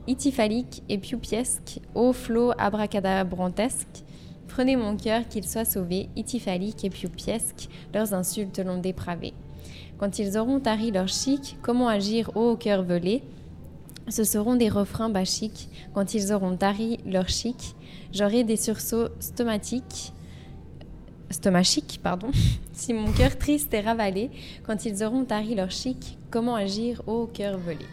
[0.08, 4.04] Itifalique et Pioupiesque, ô flot abracadabrantesque,
[4.50, 6.10] prenez mon cœur qu'il soit sauvé.
[6.16, 9.34] Itifalique et Pioupiesque, leurs insultes l'ont dépravé.
[9.98, 13.24] Quand ils auront tari leur chic, comment agir ô cœur velé
[14.10, 15.70] Ce seront des refrains bachiques.
[15.94, 17.76] Quand ils auront tari leur chic,
[18.12, 20.14] j'aurai des sursauts stomatiques
[21.32, 22.32] stomachique, pardon,
[22.74, 24.32] si mon cœur triste est ravalé,
[24.66, 27.86] quand ils auront tari leur chic, comment agir au cœur volé?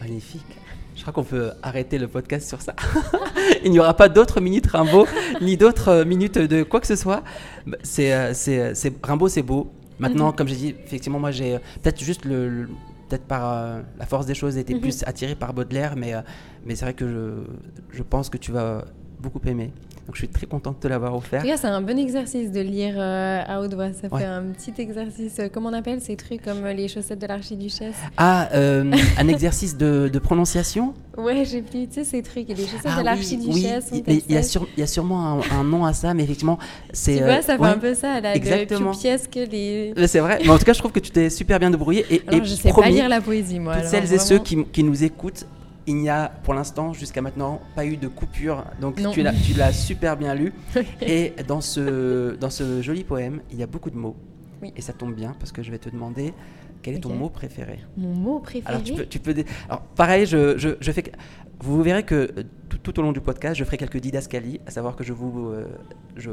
[0.00, 0.61] Magnifique.
[0.94, 2.74] Je crois qu'on peut arrêter le podcast sur ça.
[3.64, 5.06] Il n'y aura pas d'autres minutes Rimbaud,
[5.40, 7.22] ni d'autres euh, minutes de quoi que ce soit.
[7.66, 9.72] Bah, C'est, euh, c'est, c'est, Rimbaud, c'est beau.
[9.98, 10.36] Maintenant, Mhm.
[10.36, 12.68] comme j'ai dit, effectivement, moi, j'ai euh, peut-être juste le, le-
[13.08, 14.80] peut-être par euh, la force des choses, été Mhm.
[14.80, 16.20] plus attiré par Baudelaire, mais, euh,
[16.66, 18.84] mais c'est vrai que je, je pense que tu vas
[19.20, 19.72] beaucoup aimer.
[20.12, 21.42] Donc, je suis très contente de te l'avoir offert.
[21.56, 23.94] c'est un bon exercice de lire euh, à haute voix.
[23.94, 24.20] Ça Ouais.
[24.20, 25.38] fait un petit exercice.
[25.38, 27.94] euh, comment on appelle ces trucs comme euh, les chaussettes de l'archiduchesse?
[28.18, 30.92] Ah, euh, un exercice de, de prononciation?
[31.16, 32.50] Ouais, j'ai plus, tu sais, ces trucs.
[32.50, 34.80] Et les chaussettes Ah de oui, l'archiduchesse oui, mais il y, a telles sur- il
[34.80, 36.58] y a sûrement un, un nom à ça, mais effectivement,
[36.92, 37.16] c'est.
[37.16, 37.68] Tu vois, ça fait ouais.
[37.70, 38.90] un peu ça, là, exactement.
[38.92, 39.94] de pièce les...
[40.06, 42.04] C'est vrai, mais en tout cas, je trouve que tu t'es super bien débrouillé.
[42.10, 43.76] Et, Alors, et je sais pas lire la poésie, moi.
[43.76, 45.46] toutes alors, celles et ceux qui nous écoutent,
[45.86, 48.64] il n'y a pour l'instant, jusqu'à maintenant, pas eu de coupure.
[48.80, 49.10] Donc Non.
[49.12, 50.52] tu l'as, super bien lu.
[51.02, 54.16] et dans ce, dans ce joli poème, il y a beaucoup de mots.
[54.62, 54.72] Oui.
[54.76, 56.32] Et ça tombe bien parce que je vais te demander
[56.82, 57.78] quel est ton mot préféré.
[57.96, 61.04] Mon mot préféré Alors tu peux, tu peux dé- Alors pareil, je, je, je fais.
[61.62, 64.70] Vous verrez que euh, tout, tout au long du podcast, je ferai quelques didascalies, à
[64.72, 65.66] savoir que je vous, euh,
[66.16, 66.30] je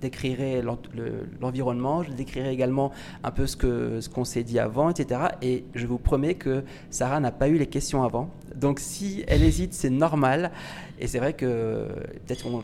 [0.00, 2.90] décrirai l'en- le- l'environnement, je décrirai également
[3.22, 5.20] un peu ce qu'on s'est dit avant, etc.
[5.42, 9.44] Et je vous promets que Sarah n'a pas eu les questions avant, donc si elle
[9.44, 10.50] hésite, c'est normal.
[10.98, 11.86] Et c'est vrai que
[12.26, 12.62] peut-être qu'on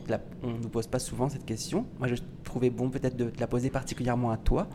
[0.48, 1.86] ne nous pose pas souvent cette question.
[2.00, 4.66] Moi, je trouvais bon peut-être de te la poser particulièrement à toi.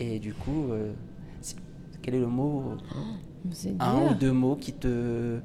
[0.00, 0.92] Et du coup, euh,
[2.02, 2.64] quel est le mot?
[3.52, 5.38] C'est un ou deux mots qui te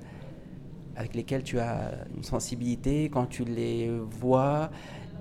[0.95, 4.69] avec lesquels tu as une sensibilité quand tu les vois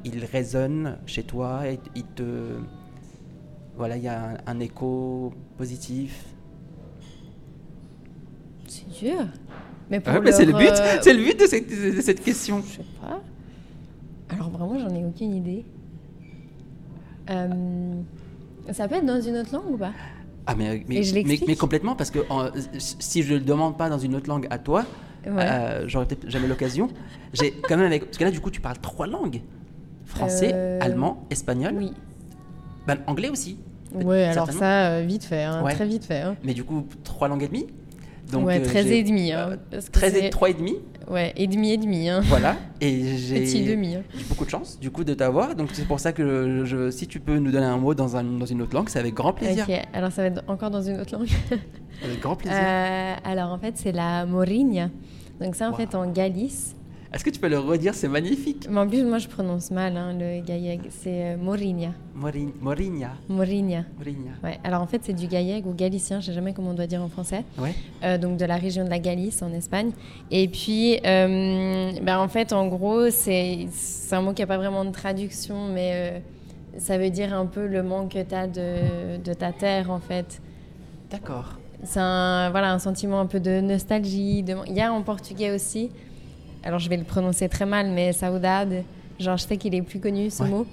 [0.05, 2.57] ils résonnent chez toi et ils te
[3.77, 6.25] voilà il y a un, un écho positif
[8.67, 9.27] C'est dur.
[9.91, 12.23] Mais pour Ah Ouais, c'est le but euh, c'est le but de cette, de cette
[12.23, 13.21] question Je sais pas.
[14.29, 15.65] Alors vraiment, j'en ai aucune idée.
[17.29, 17.95] Euh,
[18.73, 19.93] ça peut être dans une autre langue ou pas?
[20.47, 23.41] Ah mais mais, Et je mais, l'explique mais complètement parce que en- si je le
[23.41, 24.85] demande pas dans une autre langue à toi
[25.27, 25.33] Ouais.
[25.39, 26.89] euh, j'aurais peut-être jamais l'occasion
[27.35, 29.41] j'ai quand même avec parce que là du coup tu parles trois langues
[30.07, 31.93] français Euh, allemand espagnol Oui.
[32.87, 33.59] ben, anglais aussi
[33.93, 35.75] Ouais, alors ça, euh, vite fait, hein, Ouais.
[35.75, 36.21] très vite fait.
[36.21, 36.37] hein.
[36.45, 37.67] Mais du coup, trois langues et demie.
[38.31, 39.33] Donc, ouais, euh, 13 j'ai- et demi.
[39.33, 40.77] Hein, euh, parce que 13 et c'est- 3 et demi.
[41.11, 42.09] Ouais, et demi et demi.
[42.09, 42.21] Hein.
[42.25, 42.57] Voilà.
[42.81, 44.03] Et j'ai hein.
[44.15, 45.57] j'ai beaucoup de chance, du coup, de t'avoir.
[45.57, 48.23] Donc, c'est pour ça que je, si tu peux nous donner un mot dans, un,
[48.23, 49.67] dans une autre langue, c'est avec grand plaisir.
[49.69, 51.29] Ok, alors ça va être encore dans une autre langue.
[52.05, 52.57] Avec grand plaisir.
[52.63, 54.89] Euh, alors en fait, c'est la Morinha.
[55.41, 55.77] Donc ça, en Wow.
[55.79, 56.77] fait, en Galice.
[57.13, 58.69] Est-ce que tu peux le redire C'est magnifique?
[58.71, 60.83] Mais en plus, moi, je prononce mal hein, le gaïeg.
[60.91, 61.91] C'est euh, Morinha.
[62.15, 63.11] Morin, Morinha.
[63.29, 63.85] Morinha.
[63.99, 64.31] Morinha.
[64.45, 66.87] Ouais, alors en fait, c'est du gaïeg ou galicien, je sais jamais comment on doit
[66.87, 67.45] dire en français.
[67.59, 67.75] Ouais.
[68.05, 69.91] Euh, donc de la région de la Galice en Espagne.
[70.31, 74.59] Et puis, euh, ben, en fait, en gros, c'est c'est un mot qui n'a pas
[74.59, 76.19] vraiment de traduction, mais euh,
[76.79, 79.99] ça veut dire un peu le manque que tu as de, de ta terre, en
[79.99, 80.41] fait.
[81.11, 81.59] D'accord.
[81.83, 84.43] C'est un, voilà, un sentiment un peu de nostalgie.
[84.45, 84.55] De...
[84.69, 85.91] Il y a en portugais aussi,
[86.65, 88.85] alors je vais le prononcer très mal, mais saudade,
[89.19, 90.49] genre je sais qu'il est plus connu ce Ouais.
[90.49, 90.67] mot.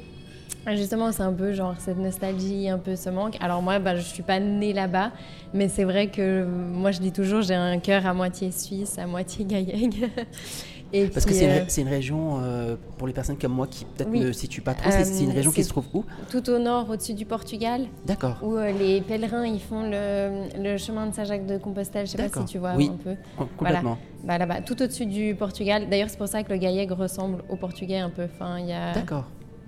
[0.76, 3.38] Justement, c'est un peu genre cette nostalgie, un peu ce manque.
[3.40, 5.12] Alors moi, bah, je suis pas née là-bas,
[5.54, 9.08] mais c'est vrai que moi je dis toujours, j'ai un cœur à moitié suisse, à
[9.08, 10.10] moitié gaïeg.
[10.94, 13.52] Et Parce que puis, c'est une, euh, c'est une région, euh, pour les personnes comme
[13.52, 14.22] moi qui peut-être Oui.
[14.22, 16.06] ne situent pas trop, c'est c'est une Euh, région qui se trouve où?
[16.30, 18.38] tout au nord, au-dessus du Portugal, D'accord.
[18.42, 22.06] où les pèlerins ils font le, le chemin de Saint-Jacques de Compostelle.
[22.08, 22.90] Je sais pas si tu vois Oui.
[22.94, 23.16] un peu.
[23.38, 23.98] Com- Complètement.
[24.24, 25.88] Bah là-bas, tout au-dessus du Portugal.
[25.90, 28.24] D'ailleurs, c'est pour ça que le gaïeg ressemble au portugais un peu.
[28.34, 28.94] Enfin, y a...
[28.94, 29.26] D'accord.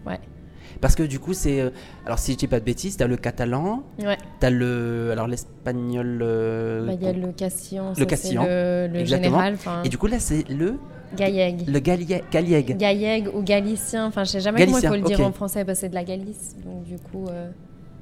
[0.08, 0.20] Ouais.
[0.82, 1.72] Parce que du coup, c'est.
[2.06, 4.18] Alors, si je dis pas de bêtises, tu as le catalan, Ouais.
[4.40, 5.10] tu as le.
[5.12, 6.20] Alors, l'espagnol.
[6.22, 7.94] euh, Bah, il y a le castillan.
[7.98, 9.42] Le castillan, Le, le exactement.
[9.44, 9.58] général.
[9.84, 10.76] Et du coup, là, c'est le.
[11.16, 11.68] Gaïeg.
[11.68, 12.78] Le galiègue.
[12.78, 14.08] Gaïeg ou galicien.
[14.08, 15.96] Enfin, je sais jamais comment il faut le dire en français parce que c'est de
[15.96, 16.56] la Galice.
[16.66, 17.50] Donc, du coup, euh,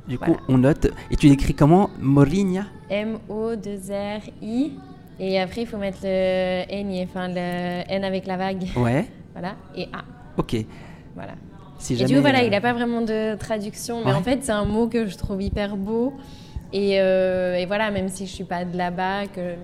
[0.07, 0.87] Du coup, on note.
[1.11, 1.89] Et tu l'écris comment?
[1.99, 4.71] Morinha M-O-2-R-I.
[5.19, 8.65] Et après, il faut mettre le N, enfin le N avec la vague.
[8.75, 9.05] Ouais.
[9.33, 9.55] Voilà.
[9.75, 10.03] Et A.
[10.37, 10.55] Ok.
[11.15, 11.33] Voilà.
[11.79, 14.17] Si Et du coup, voilà, euh, il n'a pas vraiment de traduction, mais Ouais.
[14.17, 16.13] en fait, c'est un mot que je trouve hyper beau.
[16.73, 19.55] Et, euh, et, voilà, même si je suis pas de là-bas, que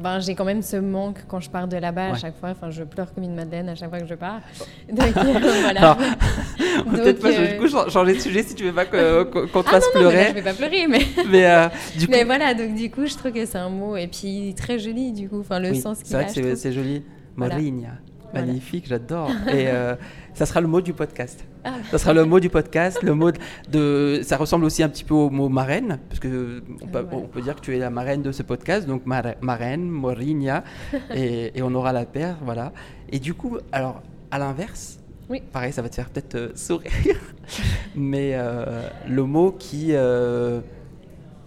[0.00, 2.50] ben, j'ai quand même ce manque quand je pars de là-bas à chaque fois.
[2.50, 4.40] Enfin, je pleure comme une madeleine à chaque fois que je pars.
[4.92, 5.96] Donc euh, voilà.
[6.90, 8.92] Peut-être pas du coup changer de sujet si tu veux pas qu'on
[9.62, 10.16] te ah fasse non, pleurer.
[10.16, 11.06] Non, je vais pas pleurer, mais.
[11.28, 12.12] mais, du coup...
[12.12, 15.12] mais voilà, donc du coup, je trouve que c'est un mot et puis très joli
[15.12, 15.40] du coup.
[15.40, 16.26] Enfin, le sens qu'il a.
[16.28, 17.02] C'est vrai que c'est joli.
[17.36, 17.92] Morinia.
[18.32, 19.30] Magnifique, j'adore.
[19.48, 19.94] Et euh,
[20.34, 21.44] ça sera le mot du podcast.
[21.64, 21.74] Ah.
[21.90, 23.02] Ça sera le mot du podcast.
[23.02, 23.30] Le mot
[23.68, 27.26] de, ça ressemble aussi un petit peu au mot marraine, parce que on peut, on
[27.26, 30.64] peut dire que tu es la marraine de ce podcast, donc marraine, Morinia,
[31.14, 32.72] et, et, on aura la paire, voilà.
[33.10, 35.42] Et du coup, alors à l'inverse, oui.
[35.52, 37.20] pareil, ça va te faire peut-être euh, sourire,
[37.94, 39.88] mais euh, le mot qui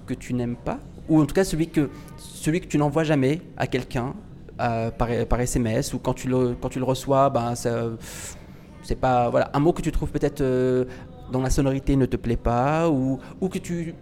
[0.06, 3.42] que tu n'aimes pas, ou en tout cas celui que celui que tu n'envoies jamais
[3.58, 4.14] à quelqu'un
[4.58, 7.54] par, par, SMS ou quand tu le, quand tu le reçois, ben,
[8.84, 10.86] c'est pas voilà, un mot que tu trouves peut-être euh,
[11.32, 13.96] dans la sonorité ne te plaît pas ou, ou que tu,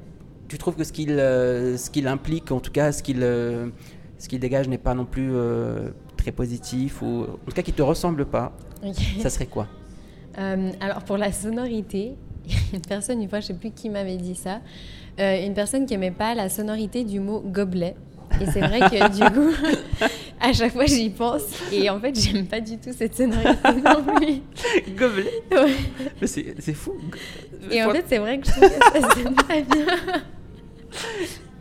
[0.47, 3.69] tu trouves que ce qu'il euh, ce qu'il implique, en tout cas ce qu'il euh,
[4.17, 5.33] ce qu'il dégage n'est pas non plus
[6.15, 8.51] très positif ou en tout cas qui te ressemble pas,
[9.19, 9.67] ça serait quoi?
[10.35, 12.15] Alors pour la sonorité,
[12.73, 14.61] une personne, une fois, je sais plus qui m'avait dit ça,
[15.17, 17.95] une personne qui aimait pas la sonorité du mot gobelet.
[18.39, 19.51] Et c'est vrai que du coup,
[20.39, 21.41] à chaque fois j'y pense.
[21.71, 23.49] Et en fait, j'aime pas du tout cette sonorité
[23.83, 24.41] non plus.
[24.95, 25.75] Gobelet Ouais.
[26.21, 26.93] Mais c'est fou.
[27.69, 29.85] Et en fait, c'est vrai que je trouve que ça sonne pas bien.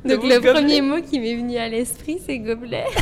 [0.17, 2.87] Donc le, premier mot qui m'est venu à l'esprit, c'est gobelet.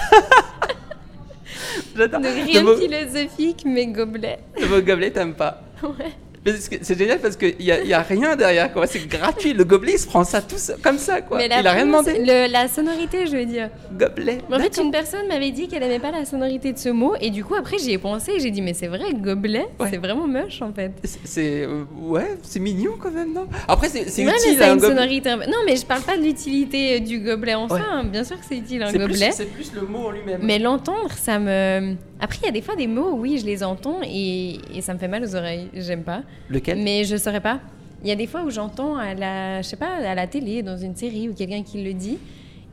[1.96, 2.20] J'adore.
[2.20, 4.40] Donc rien de philosophique, mais gobelet.
[4.60, 6.12] Le mot gobelet, t'aimes pas Ouais.
[6.44, 8.86] C'est génial parce qu'il n'y a, y a rien derrière, quoi.
[8.86, 9.52] C'est gratuit.
[9.52, 11.42] Le gobelet, il se prend ça tout comme ça, quoi.
[11.42, 12.18] il a rien demandé.
[12.50, 13.70] la sonorité, je veux dire.
[13.92, 14.38] Gobelet.
[14.50, 17.14] en fait, une personne m'avait dit qu'elle n'aimait pas la sonorité de ce mot.
[17.20, 19.98] Et du coup, après, j'y ai pensé et j'ai dit, mais c'est vrai, gobelet, c'est
[19.98, 20.92] vraiment moche, en fait.
[21.24, 21.64] C'est.
[21.64, 23.46] Euh, ouais, c'est mignon quand même, non?
[23.66, 24.26] Après, c'est utile.
[24.58, 25.30] Mais une sonorité.
[25.36, 28.02] Non, mais je parle pas de l'utilité euh, du gobelet en soi.
[28.04, 29.30] Bien sûr que c'est utile, un gobelet.
[29.32, 30.40] C'est plus le mot en lui-même.
[30.42, 31.96] Mais l'entendre, ça me.
[32.20, 34.92] Après, il y a des fois des mots, oui, je les entends et, et ça
[34.94, 35.68] me fait mal aux oreilles.
[35.74, 36.22] J'aime pas.
[36.48, 36.82] Lequel?
[36.82, 37.60] Mais je saurais pas.
[38.02, 40.62] Il y a des fois où j'entends à la, je sais pas, à la télé,
[40.62, 42.18] dans une série ou quelqu'un qui le dit.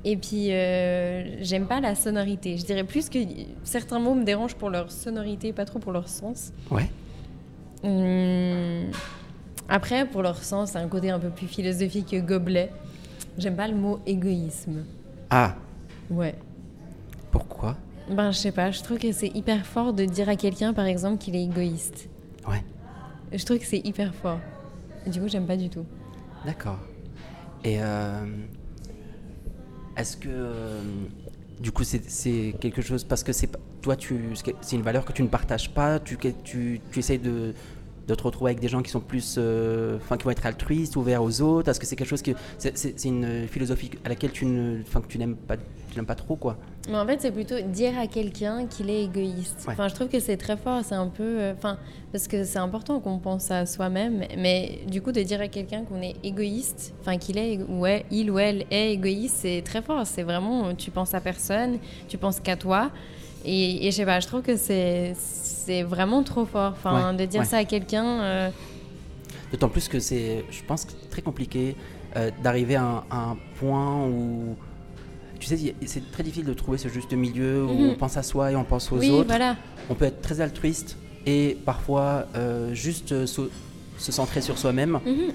[0.03, 2.57] Et puis, euh, j'aime pas la sonorité.
[2.57, 3.17] Je dirais plus que
[3.63, 6.51] certains mots me dérangent pour leur sonorité, pas trop pour leur sens.
[6.69, 6.89] Ouais.
[7.83, 8.91] Hum,
[9.67, 12.71] après, pour leur sens, c'est un côté un peu plus philosophique que gobelet.
[13.37, 14.85] J'aime pas le mot égoïsme.
[15.29, 15.55] Ah.
[16.11, 16.35] Ouais.
[17.31, 17.75] Pourquoi?
[18.09, 18.71] Ben, je sais pas.
[18.71, 22.09] Je trouve que c'est hyper fort de dire à quelqu'un, par exemple, qu'il est égoïste.
[22.47, 22.63] Ouais.
[23.33, 24.39] Je trouve que c'est hyper fort.
[25.07, 25.85] Du coup, j'aime pas du tout.
[26.45, 26.79] D'accord.
[27.63, 28.25] Et euh,
[29.97, 30.81] est-ce que euh,
[31.59, 33.49] du coup c'est quelque chose parce que c'est
[33.81, 34.19] toi tu
[34.61, 37.53] c'est une valeur que tu ne partages pas, tu tu, tu essayes de
[38.07, 40.95] de te retrouver avec des gens qui sont plus, euh, enfin, qui vont être altruistes,
[40.95, 41.69] ouverts aux autres?
[41.69, 45.07] Est-ce que c'est quelque chose que c'est une philosophie à laquelle tu ne, enfin, que
[45.07, 46.57] tu n'aimes pas, tu n'aimes pas trop, quoi?
[46.87, 49.65] Mais en fait, c'est plutôt dire à quelqu'un qu'il est égoïste.
[49.67, 50.81] Enfin, je trouve que c'est très fort.
[50.83, 51.79] C'est un peu, euh, enfin,
[52.11, 54.23] parce que c'est important qu'on pense à soi-même.
[54.37, 58.29] Mais du coup, de dire à quelqu'un qu'on est égoïste, enfin, qu'il est, ouais, il
[58.29, 60.05] ou elle est égoïste, c'est très fort.
[60.05, 62.91] C'est vraiment, tu penses à personne, tu penses qu'à toi.
[63.45, 66.73] Et, je sais pas, je trouve que c'est vraiment trop fort.
[66.75, 68.21] Enfin, de dire ça à quelqu'un.
[68.21, 68.49] Euh,
[69.51, 71.75] D'autant plus que c'est, je pense, très compliqué
[72.15, 74.55] euh, d'arriver à, un point où.
[75.39, 77.89] Tu sais, c'est très difficile de trouver ce juste milieu où mhm.
[77.89, 79.27] on pense à soi et on pense aux oui, autres.
[79.27, 79.57] Voilà.
[79.89, 83.49] On peut être très altruiste et parfois euh, juste se,
[83.97, 84.99] centrer sur soi-même.
[85.05, 85.33] Mhm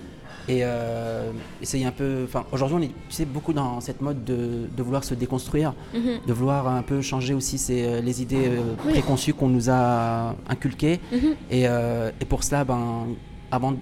[0.50, 1.30] et euh,
[1.62, 2.22] essayer un peu.
[2.24, 5.74] Enfin, aujourd'hui, on est tu sais, beaucoup dans cette mode de, de vouloir se déconstruire,
[5.94, 6.26] mhm.
[6.26, 10.98] de vouloir un peu changer aussi euh, les idées euh, préconçues qu'on nous a inculquées.
[11.12, 11.18] Mhm.
[11.50, 13.06] et, euh, et, pour cela, ben,
[13.52, 13.74] avant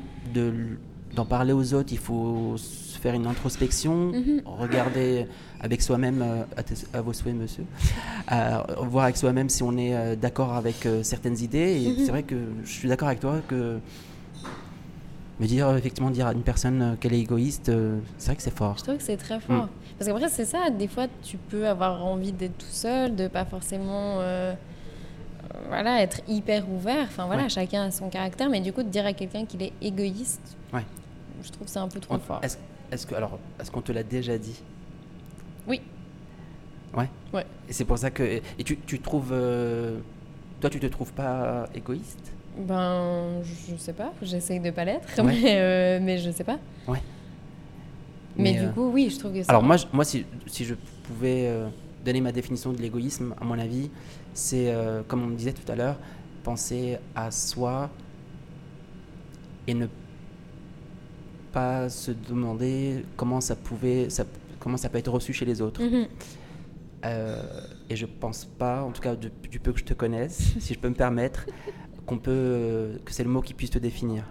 [1.15, 2.57] d'en parler aux autres, il faut
[3.01, 4.43] faire une introspection, mhm.
[4.45, 5.27] regarder
[5.61, 6.23] avec soi-même,
[6.93, 7.65] à, vos souhaits, monsieur,
[8.83, 11.83] voir avec soi-même si on est d'accord avec certaines idées.
[11.83, 13.79] Et c'est vrai que je suis d'accord avec toi que
[15.41, 18.43] mais dire, effectivement, dire à une personne euh, qu'elle est égoïste, euh, c'est vrai que
[18.43, 18.77] c'est fort.
[18.79, 19.65] Je trouve que c'est très fort.
[19.65, 19.69] Mm.
[19.99, 23.45] Parce qu'après, c'est ça, des fois, tu peux avoir envie d'être tout seul, de pas
[23.45, 24.55] forcément euh,
[25.69, 27.05] voilà, être hyper ouvert.
[27.05, 29.73] Enfin, voilà, chacun a son caractère, mais du coup, de dire à quelqu'un qu'il est
[29.81, 30.85] égoïste, ouais.
[31.43, 32.41] je trouve que c'est un peu trop fort.
[32.43, 32.57] Est-ce
[32.91, 34.61] est que, alors, est-ce qu'on te l'a déjà dit?
[35.67, 35.81] Oui.
[36.97, 37.45] Ouais Ouais.
[37.69, 38.23] Et c'est pour ça que.
[38.23, 39.35] Et tu, tu trouves.
[40.61, 42.33] Toi, tu te trouves pas égoïste?
[42.59, 44.13] Ben, je sais pas.
[44.23, 46.59] J'essaye de pas l'être, mais, euh, mais je sais pas.
[46.87, 47.03] Ouais.
[48.37, 51.47] Mais, du euh, coup, oui, je trouve que Alors, moi, moi si, si je pouvais
[51.47, 51.69] euh,
[52.05, 53.91] donner ma définition de l'égoïsme, à mon avis,
[54.35, 54.73] c'est,
[55.09, 55.99] comme on me disait tout à l'heure,
[56.45, 57.91] penser à soi
[59.67, 59.87] et ne
[61.53, 64.25] pas se demander comment ça pouvait, ça,
[64.59, 65.83] comment ça peut être reçu chez les autres.
[65.83, 66.07] Mhm.
[67.05, 67.43] Euh,
[67.91, 70.75] et je pense pas, en tout cas du, du peu que je te connaisse, si
[70.75, 71.47] je peux me permettre,
[72.07, 74.25] qu'on peut, euh, que c'est le mot qui puisse te définir.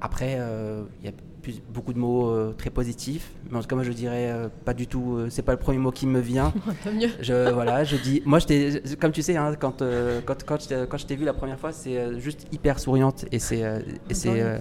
[0.00, 3.68] Après, euh, il y a plus- beaucoup de mots euh, très positifs, mais en tout
[3.68, 5.14] cas moi je dirais euh, pas du tout.
[5.16, 6.52] euh, c'est pas le premier mot qui me vient.
[6.84, 7.08] Tant mieux.
[7.20, 8.20] Je voilà, je dis.
[8.26, 11.16] Moi, je comme tu sais, hein, quand, euh, quand quand je t'ai- quand je t'ai
[11.16, 13.78] vu la première fois, c'est euh, juste hyper souriante et c'est euh,
[14.10, 14.58] et c'est euh,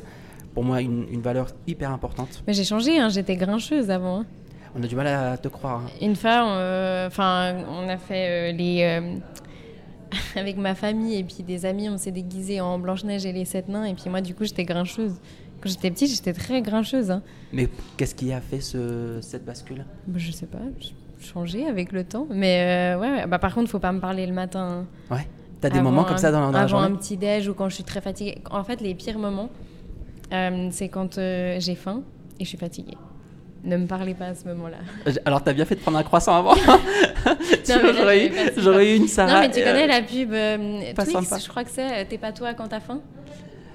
[0.54, 2.44] pour moi une, une valeur hyper importante.
[2.48, 4.22] Mais j'ai changé, hein, j'étais grincheuse avant.
[4.22, 4.26] hein.
[4.78, 5.82] On a du mal à te croire.
[5.86, 5.90] hein.
[6.02, 8.82] Une fois, on, enfin, on a fait euh, les.
[8.84, 9.18] euh,
[10.40, 13.70] avec ma famille et puis des amis, on s'est déguisés en Blanche-Neige et les Sept
[13.70, 13.86] Nains.
[13.86, 15.14] Et puis moi, du coup, j'étais grincheuse.
[15.62, 17.10] Quand j'étais petite, j'étais très grincheuse.
[17.12, 17.22] hein.
[17.54, 19.86] Mais qu'est-ce qui a fait ce, cette bascule?
[20.08, 20.60] Bah, je sais pas,
[21.22, 22.28] changé avec le temps.
[22.30, 23.28] Mais euh, ouais.
[23.28, 24.86] Bah, par contre, faut pas me parler le matin.
[25.10, 25.16] hein.
[25.16, 25.28] Ouais.
[25.62, 27.54] T'as des Avant moments comme un- ça dans, dans la Avant un petit déj ou
[27.54, 28.40] quand je suis très fatiguée.
[28.52, 29.50] En fait, les pires moments,
[30.34, 32.04] euh, c'est quand euh, j'ai faim
[32.40, 32.98] et je suis fatiguée.
[33.66, 34.78] Ne me parlez pas à ce moment-là.
[35.26, 36.54] Alors t'as bien fait de prendre un croissant avant.
[37.66, 39.34] J'aurais eu, j'aurais une Sarah.
[39.34, 42.18] non, mais tu euh, connais la pub euh, Twix, je crois que c'est euh, T'es
[42.20, 43.02] pas toi quand t'as faim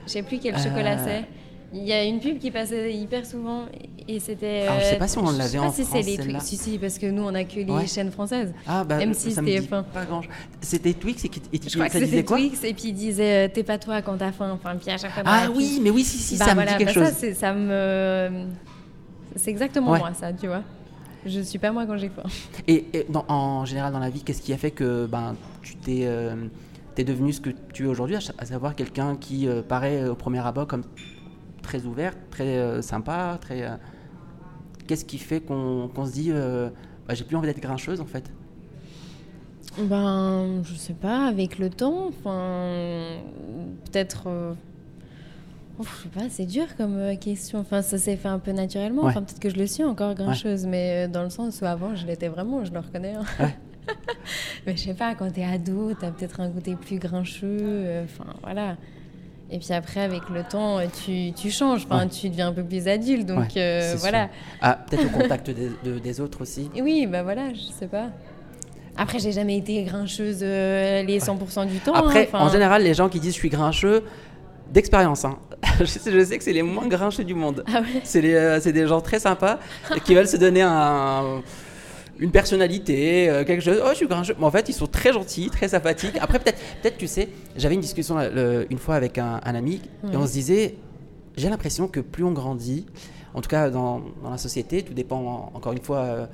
[0.07, 0.59] Je sais plus quel Euh.
[0.59, 1.25] chocolat c'est.
[1.73, 3.65] Il y a une pub qui passait hyper souvent
[4.09, 4.63] et c'était.
[4.63, 6.17] Alors, je sais pas si on je sais l'avait pas en si France, c'est les.
[6.19, 6.41] Twix.
[6.45, 7.87] Si, si, parce que nous on a que les Ouais.
[7.87, 8.53] chaînes françaises.
[8.67, 9.85] Ah bah M6 ça me dit TF1.
[9.85, 10.21] pas grand
[10.61, 12.95] C'était Twix et, qui, et Je crois que ça disait quoi Twix et puis il
[12.95, 14.51] disait T'es pas toi quand t'as faim.
[14.53, 15.23] Enfin, puis à chaque fois.
[15.27, 17.35] Ah oui, mais oui, si, si, Bah ça voilà, me dit quelque bah chose.
[17.35, 18.47] Ça me.
[19.37, 19.99] C'est exactement Ouais.
[19.99, 20.63] moi, ça, tu vois.
[21.27, 22.23] Je suis pas moi quand j'ai faim.
[22.67, 25.77] Et, et dans- en général dans la vie, qu'est-ce qui a fait que ben, tu
[25.77, 26.35] t'es euh,
[26.95, 30.03] t'es devenu ce que tu es aujourd'hui, à, sa- à savoir quelqu'un qui euh, paraît
[30.03, 30.83] euh, au premier abord comme
[31.63, 33.63] très ouvert, très euh, sympa, très.
[33.65, 33.77] euh,
[34.87, 36.71] Qu'est-ce qui fait qu'on qu'on se dit euh,
[37.07, 38.25] bah, j'ai plus envie d'être grincheuse en fait?
[39.79, 43.19] Ben, je sais pas, avec le temps, enfin,
[43.85, 44.27] peut-être.
[45.81, 47.59] Oh, je sais pas, c'est dur comme euh, question.
[47.61, 49.03] Enfin, ça s'est fait un peu naturellement.
[49.03, 49.09] Ouais.
[49.11, 51.95] Enfin, peut-être que je le suis encore grincheuse, mais euh, dans le sens où avant,
[51.95, 53.15] je l'étais vraiment, je le reconnais.
[53.15, 53.25] hein.
[53.39, 53.57] Ouais.
[54.67, 57.59] mais je sais pas, quand t'es ado, t'as peut-être un côté plus grincheux.
[57.61, 58.77] euh, Enfin, voilà.
[59.53, 61.85] Et puis après, avec le temps, tu, tu changes.
[61.87, 62.09] Enfin, Ouais.
[62.09, 63.27] tu deviens un peu plus adulte.
[63.27, 64.29] Donc, Ouais, euh, voilà.
[64.61, 66.71] Ah, peut-être au contact des, de- des autres aussi.
[66.81, 68.11] Oui, bah voilà, je sais pas.
[68.97, 71.95] Après, j'ai jamais été grincheuse euh, les 100% du temps.
[71.95, 74.05] Après, hein, en général, les gens qui disent je suis grincheux,
[74.73, 75.37] d'expérience, hein.
[75.85, 77.65] je, sais, je sais que c'est les moins grincheux du monde.
[77.67, 78.01] Ah ouais.
[78.05, 79.59] C'est les, euh, c'est des gens très sympas
[80.05, 81.43] qui veulent se donner un-
[82.19, 83.81] une personnalité, euh, quelque chose.
[83.83, 84.35] Oh, je suis grincheux.
[84.39, 86.19] Mais en fait, ils sont très gentils, très sympathiques.
[86.21, 89.81] Après, peut-être, peut-être tu sais, j'avais une discussion euh, une fois avec un, un ami
[90.13, 90.75] et on se disait
[91.37, 92.85] j'ai l'impression que plus on grandit,
[93.33, 96.27] en tout cas dans, dans la société, tout dépend en- encore une fois euh,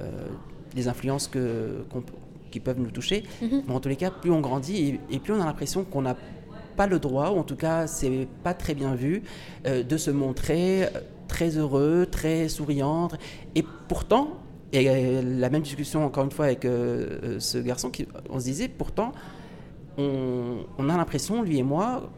[0.00, 0.10] euh,
[0.74, 2.02] des influences que, peut-
[2.50, 3.22] qui peuvent nous toucher.
[3.42, 3.62] Mhm.
[3.68, 6.02] Mais en tous les cas, plus on grandit et, et plus on a l'impression qu'on
[6.02, 6.16] n'a
[6.76, 9.22] pas le droit, ou en tout cas, c'est pas très bien vu,
[9.66, 10.88] euh, de se montrer euh,
[11.28, 13.08] très heureux, très souriant.
[13.54, 14.38] Et pourtant,
[14.72, 18.68] et la même discussion encore une fois avec euh, ce garçon, qui, on se disait
[18.68, 19.12] pourtant,
[19.98, 22.08] on, a l'impression, lui et moi,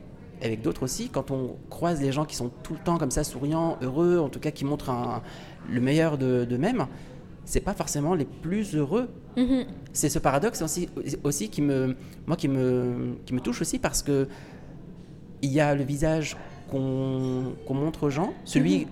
[0.43, 3.25] avec d'autres aussi, quand on croise des gens qui sont tout le temps comme ça,
[3.25, 4.93] souriants, heureux, en tout cas qui montrent
[5.69, 6.87] le meilleur de- d'eux-mêmes,
[7.44, 9.09] c'est pas forcément les plus heureux.
[9.37, 9.64] Mhm.
[9.92, 10.88] C'est ce paradoxe aussi,
[11.24, 14.28] aussi qui me, moi qui me, qui me touche aussi parce que
[15.42, 16.37] il y a le visage
[16.70, 18.87] qu'on montre aux gens, celui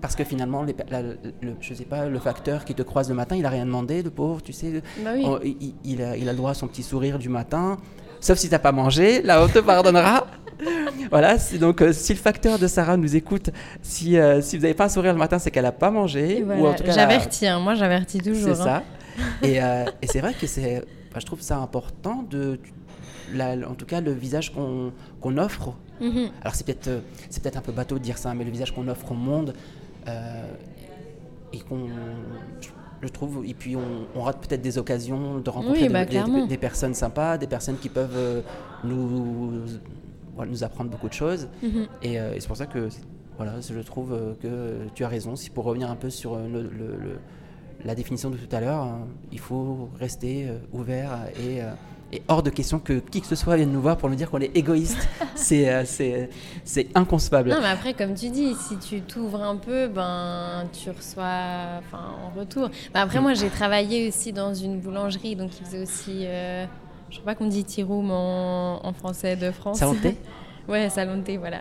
[0.00, 1.16] parce que finalement, les, la- le,
[1.60, 4.10] je sais pas, le facteur qui te croise le matin, il a rien demandé, le
[4.10, 5.24] pauvre, tu sais, Bah oui.
[5.26, 5.38] Oh,
[5.82, 7.78] il a, il a le droit à son petit sourire du matin,
[8.24, 10.26] sauf si t'as pas mangé, là on te pardonnera.
[11.10, 13.50] voilà, donc euh, si le facteur de Sarah nous écoute,
[13.82, 16.38] si, euh, si vous n'avez pas un sourire le matin, c'est qu'elle a pas mangé.
[16.38, 16.70] Et ou voilà.
[16.70, 18.56] en tout cas, J'avertis, hein, moi j'avertis toujours.
[18.56, 18.82] c'est hein.
[19.42, 19.46] ça.
[19.46, 20.80] Et, euh, et c'est vrai que c'est,
[21.12, 22.58] bah, je trouve ça important de,
[23.34, 25.74] la- en tout cas, le visage qu'on qu'on offre.
[26.00, 26.30] Mhm.
[26.40, 28.88] Alors c'est peut-être, c'est peut-être un peu bateau de dire ça, mais le visage qu'on
[28.88, 29.52] offre au monde
[31.52, 31.86] et qu'on,
[32.60, 32.68] je,
[33.06, 36.56] je trouve, et puis on, on rate peut-être des occasions de rencontrer Oui, bah, des,
[36.56, 38.40] personnes sympas, des personnes qui peuvent euh,
[38.84, 39.52] nous,
[40.34, 41.48] voilà, nous apprendre beaucoup de choses.
[41.62, 41.86] Mhm.
[42.02, 42.88] Et, euh, et c'est pour ça que
[43.36, 45.36] voilà, je trouve euh, que tu as raison.
[45.36, 47.18] Si pour revenir un peu sur le- le- le-
[47.84, 51.60] la définition de tout à l'heure, hein, il faut rester ouvert et,
[52.12, 54.30] et hors de question que qui que ce soit vienne nous voir pour nous dire
[54.30, 55.08] qu'on est égoïste.
[55.34, 55.84] c'est euh,
[56.64, 57.50] c'est inconcevable.
[57.50, 62.38] Non, mais après, comme tu dis, si tu t'ouvres un peu, ben, tu reçois en
[62.38, 62.70] retour.
[62.92, 66.24] Ben, après, moi, j'ai travaillé aussi dans une boulangerie, donc ils faisaient aussi.
[66.26, 66.66] euh,
[67.10, 69.78] je sais pas qu'on dit tea room en, en français de France.
[69.78, 70.16] Salon de thé
[70.68, 71.60] Ouais, salon de thé, voilà.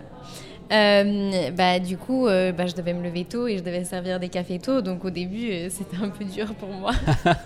[0.72, 4.20] Euh, bah, du coup, euh, bah, je devais me lever tôt et je devais servir
[4.20, 4.82] des cafés tôt.
[4.82, 6.92] Donc au début, euh, c'était un peu dur pour moi.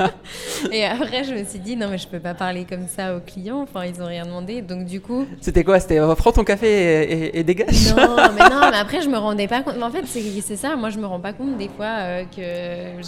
[0.71, 3.19] et après, je me suis dit, non, mais je peux pas parler comme ça aux
[3.19, 3.61] clients.
[3.63, 4.61] Enfin, ils ont rien demandé.
[4.61, 5.25] Donc du coup.
[5.41, 5.79] C'était quoi?
[5.79, 9.17] C'était prends ton café et, et- et dégage Non, mais non, mais après, je me
[9.17, 9.75] rendais pas compte.
[9.77, 10.75] Mais en fait, c'est ça.
[10.75, 13.01] Moi, je me rends pas compte des fois que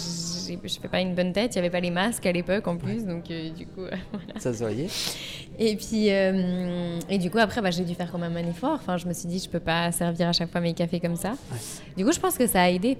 [0.62, 1.54] je fais pas une bonne tête.
[1.54, 3.04] Il y avait pas les masques à l'époque en plus.
[3.04, 3.82] Donc euh, du coup.
[4.38, 4.88] Ça se voyait.
[5.58, 8.72] Et puis, euh, et du coup, après, bah, j'ai dû faire quand même un effort.
[8.74, 11.16] Enfin, je me suis dit, je peux pas servir à chaque fois mes cafés comme
[11.16, 11.34] ça.
[11.96, 12.96] Du coup, je pense que ça a aidé.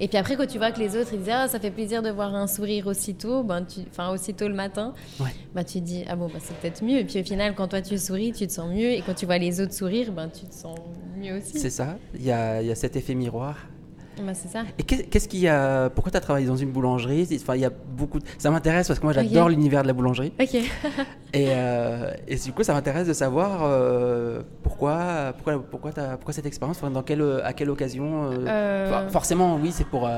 [0.00, 2.02] Et puis après, quand tu vois que les autres, ils disent, ah, ça fait plaisir
[2.02, 5.30] de voir un sourire aussitôt, ben, tu, enfin, aussitôt le matin, Ouais.
[5.54, 6.98] bah, tu te dis, ah bon, bah, c'est peut-être mieux.
[6.98, 8.92] Et puis au final, quand toi, tu souris, tu te sens mieux.
[8.92, 10.78] Et quand tu vois les autres sourire, ben, tu te sens
[11.16, 11.58] mieux aussi.
[11.58, 11.96] C'est ça.
[12.14, 13.56] Il y a, il y a cet effet miroir.
[14.24, 14.64] Bah, c'est ça.
[14.78, 17.26] Et qu'est- qu'est-ce qu'il y a Pourquoi tu as travaillé dans une boulangerie?
[17.40, 18.18] Enfin, il y a beaucoup.
[18.18, 20.32] de- Ça m'intéresse parce que moi, j'adore l'univers de la boulangerie.
[20.40, 20.54] Ok.
[21.34, 26.32] Et, euh, et du coup, ça m'intéresse de savoir euh, pourquoi, pourquoi, pourquoi, t'as- pourquoi
[26.32, 28.30] cette expérience, dans quelle, à quelle occasion.
[28.32, 28.46] euh,
[29.10, 30.08] forcément, oui, c'est pour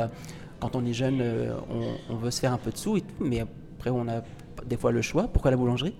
[0.60, 1.20] quand on est jeune,
[1.70, 3.40] on, on veut se faire un peu de sous et tout, mais
[3.78, 4.22] après, on a
[4.66, 5.26] des fois le choix.
[5.26, 5.94] Pourquoi la boulangerie?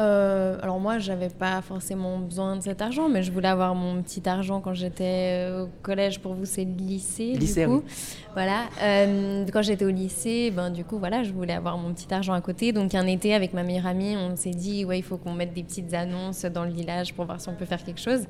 [0.00, 4.00] Euh, alors moi, j'avais pas forcément besoin de cet argent, mais je voulais avoir mon
[4.02, 6.20] petit argent quand j'étais euh, au collège.
[6.20, 7.82] Pour vous, c'est le lycée, Lycée, du coup.
[7.86, 7.92] oui.
[8.32, 8.62] Voilà.
[8.82, 12.32] Euh, quand j'étais au lycée, ben du coup, voilà, je voulais avoir mon petit argent
[12.32, 12.72] à côté.
[12.72, 15.52] Donc un été, avec ma meilleure amie, on s'est dit, ouais, il faut qu'on mette
[15.52, 18.22] des petites annonces dans le village pour voir si on peut faire quelque chose.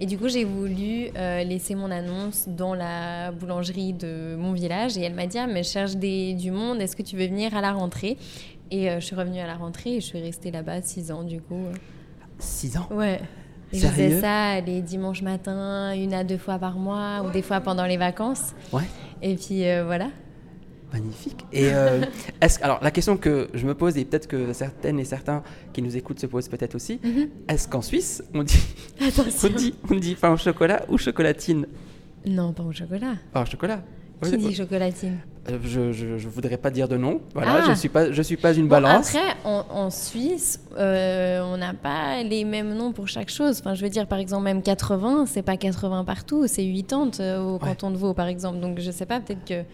[0.00, 4.96] Et du coup, j'ai voulu euh, laisser mon annonce dans la boulangerie de mon village.
[4.96, 6.80] Et elle m'a dit, ah, mais je cherche des, du monde.
[6.80, 8.16] Est-ce que tu veux venir à la rentrée?
[8.74, 11.22] Et euh, je suis revenue à la rentrée et je suis restée là-bas six ans,
[11.24, 11.66] du coup.
[12.38, 13.20] 6 ans Ouais.
[13.72, 17.42] Et je faisais ça les dimanches matins, une à deux fois par mois, ou des
[17.42, 18.54] fois pendant les vacances.
[18.72, 18.82] Ouais.
[19.20, 20.08] Et puis euh, voilà.
[20.92, 21.44] Magnifique.
[21.52, 22.00] Et euh,
[22.40, 25.42] est-ce alors la question que je me pose et peut-être que certaines et certains
[25.72, 26.98] qui nous écoutent se posent peut-être aussi,
[27.48, 28.60] est-ce qu'en Suisse on dit
[29.00, 29.48] on Attention.
[29.56, 31.66] dit on dit pain au chocolat ou chocolatine?
[32.26, 33.14] Non, pas au chocolat.
[33.32, 33.82] Pain au chocolat.
[34.22, 34.54] Qui Ouais, dit ouais.
[34.54, 35.18] chocolatine
[35.50, 37.20] Euh, je, je voudrais pas dire de nom.
[37.34, 37.64] Voilà, Ah.
[37.68, 39.14] je suis pas je suis pas une Bon, balance.
[39.14, 43.58] Après, en, en Suisse, euh, on n'a pas les mêmes noms pour chaque chose.
[43.60, 47.40] Enfin, je veux dire, par exemple, même 80, c'est pas 80 partout, c'est 80 euh,
[47.42, 48.60] au canton de Vaud, par exemple.
[48.60, 49.64] Donc, je sais pas, peut-être que.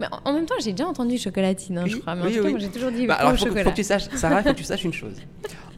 [0.00, 2.14] Mais en, en même temps, j'ai déjà entendu chocolatine, hein, je crois.
[2.14, 2.60] Mais en oui, tout cas, oui.
[2.60, 3.64] j'ai toujours dit Bah, alors, au faut, que- chocolat.
[3.64, 5.14] faut que tu saches, Sarah, il faut que tu saches une chose.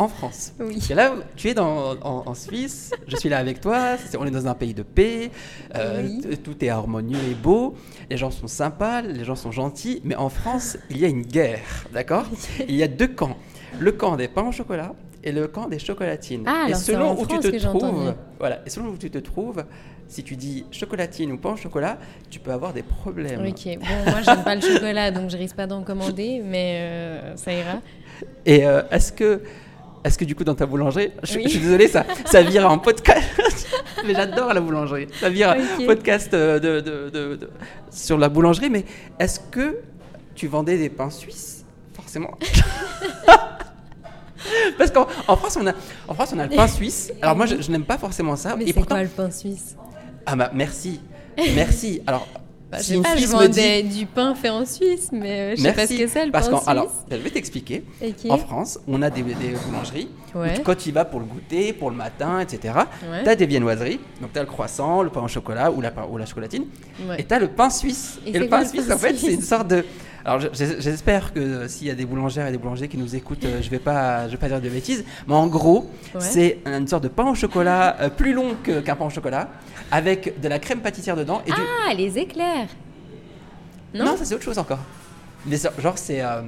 [0.01, 0.53] En France,
[0.95, 4.47] là, tu es dans, en, en Suisse, je suis là avec toi, on est dans
[4.47, 5.31] un pays de paix,
[5.75, 6.09] euh,
[6.45, 7.75] tout est harmonieux et beau,
[8.09, 11.23] les gens sont sympas, les gens sont gentils, mais en France, il y a une
[11.23, 11.59] guerre,
[11.93, 12.27] d'accord?
[12.69, 13.37] Il y a deux camps.
[13.81, 14.95] Le camp des pains au chocolat
[15.25, 16.45] et le camp des chocolatines.
[16.47, 19.65] Ah, et selon en où tu te trouves, voilà, et selon où tu te trouves,
[20.09, 21.99] si tu dis chocolatine ou pain au chocolat,
[22.31, 23.47] tu peux avoir des problèmes.
[23.47, 27.37] Ok, bon, moi, j'aime pas le chocolat, donc je risque pas d'en commander, mais euh,
[27.37, 27.81] ça ira.
[28.47, 29.43] Et euh, est-ce que,
[30.03, 31.43] est-ce que du coup dans ta boulangerie, je, Oui.
[31.45, 33.23] je suis désolé, ça, ça vire en podcast,
[34.07, 35.87] mais j'adore la boulangerie, ça vire Ok.
[35.87, 37.51] podcast euh, de, de- de- de-
[37.91, 38.85] sur la boulangerie, mais
[39.19, 39.79] est-ce que
[40.35, 41.65] tu vendais des pains suisses?
[41.95, 42.39] Forcément.
[44.79, 45.73] Parce qu'en en France, on a,
[46.07, 47.13] en France, on a le pain suisse.
[47.21, 48.55] Alors moi, je, je n'aime pas forcément ça.
[48.57, 49.77] Mais et c'est pourtant, quoi le pain suisse?
[50.31, 51.01] Ah bah merci,
[51.55, 52.03] merci.
[52.07, 52.27] Alors,
[52.71, 55.57] bah, Je si sais une pas, je dit- du pain fait en Suisse, mais euh,
[55.57, 56.69] je sais pas ce merci, que c'est le parce pain suisse.
[56.69, 57.85] alors, je vais t'expliquer.
[58.03, 58.31] Ok.
[58.31, 60.53] En France, on a des, des boulangeries Ouais.
[60.53, 62.75] où tu- quand tu y vas pour le goûter, pour le matin, etc.,
[63.11, 63.23] Ouais.
[63.25, 63.99] tu as des viennoiseries.
[64.21, 66.67] Donc, tu as le croissant, le pain au chocolat ou la, ou la chocolatine.
[67.09, 67.21] Ouais.
[67.21, 68.19] Et tu as le pain suisse.
[68.27, 69.85] Et le pain suisse, en fait, c'est une sorte de.
[70.29, 72.99] Alors, je- j'es- j'espère que euh, s'il y a des boulangères et des boulangers qui
[72.99, 75.03] nous écoutent, euh, je vais pas, je vais pas dire de bêtises.
[75.27, 76.21] Mais en gros, Ouais.
[76.21, 79.49] c'est une sorte de pain au chocolat euh, plus long qu'un pain au chocolat,
[79.91, 81.57] avec de la crème pâtissière dedans et du,
[81.89, 82.69] Ah, les éclairs
[83.95, 84.81] Non, non, ça c'est autre chose encore.
[85.47, 86.43] Mais genre c'est euh,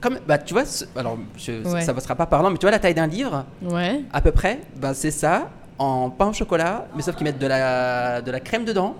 [0.00, 0.64] comme bah tu vois
[0.96, 1.82] alors je- Ouais.
[1.82, 4.02] ça ne sera pas parlant mais tu vois la taille d'un livre Ouais.
[4.12, 5.48] à peu près bah c'est ça
[5.78, 8.96] en pain au chocolat mais sauf qu'ils mettent de la de la crème dedans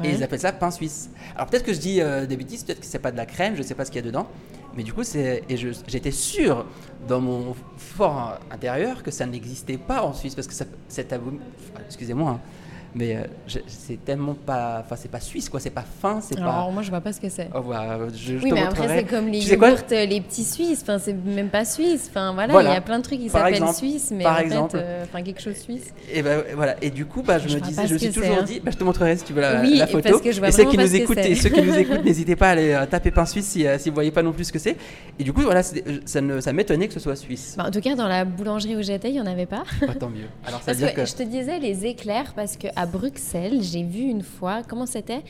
[0.00, 0.08] Ouais.
[0.08, 1.10] et ils appellent ça pain suisse.
[1.36, 3.54] Alors peut-être que je dis euh, des bêtises, peut-être que c'est pas de la crème,
[3.56, 4.26] je sais pas ce qu'il y a dedans.
[4.76, 6.66] Mais du coup c'est et j'étais sûr
[7.06, 11.38] dans mon fort intérieur que ça n'existait pas en Suisse parce que ça c'est abom-
[11.86, 12.40] excusez-moi hein,
[12.94, 16.42] mais euh, c'est tellement pas enfin c'est pas suisse quoi, c'est pas fin, c'est pas
[16.42, 17.48] Alors, moi, je vois pas ce que c'est.
[17.54, 20.44] Oh, voilà, je, je Oui, te mais après, c'est comme les yogourts, euh, les petits
[20.44, 20.80] Suisses.
[20.82, 22.06] Enfin, c'est même pas suisse.
[22.10, 22.74] Enfin, voilà, il Voilà.
[22.74, 24.78] y a plein de trucs qui s'appellent Suisse, mais par en exemple.
[24.78, 25.92] fait, euh, enfin, quelque chose suisse.
[26.12, 26.76] Et ben voilà.
[26.82, 28.44] Et du coup, bah, je, Je me disais, je me suis que toujours c'est, hein.
[28.44, 30.08] dit, bah, je te montrerai si tu veux la, Oui, la photo.
[30.10, 32.04] parce que je vois et ceux qui nous que écoutent et ceux qui nous écoutent,
[32.04, 34.52] n'hésitez pas à aller taper pain suisse si, si vous voyez pas non plus ce
[34.52, 34.76] que c'est.
[35.18, 37.54] Et du coup, voilà, ça ne, ça m'étonnait que ce soit suisse.
[37.56, 39.64] Bah, en tout cas, dans la boulangerie où j'étais, il y en avait pas.
[39.80, 40.26] Bah, tant mieux.
[40.46, 42.56] Alors ça veut que, dire que je te disais les éclairs parce
[42.86, 45.22] Bruxelles, j'ai vu une fois, comment c'était?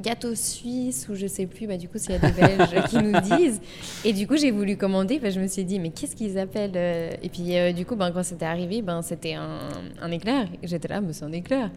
[0.00, 2.96] Gâteau suisse ou je sais plus, bah, du coup, s'il y a des Belges qui
[2.96, 3.60] nous disent.
[4.06, 6.72] Et du coup, j'ai voulu commander, bah, je me suis dit, mais qu'est-ce qu'ils appellent
[6.76, 7.10] euh?
[7.22, 9.68] Et puis, euh, du coup, ben, quand c'était arrivé, ben, c'était un,
[10.00, 10.48] un éclair.
[10.62, 11.70] J'étais là, mais c'est un éclair.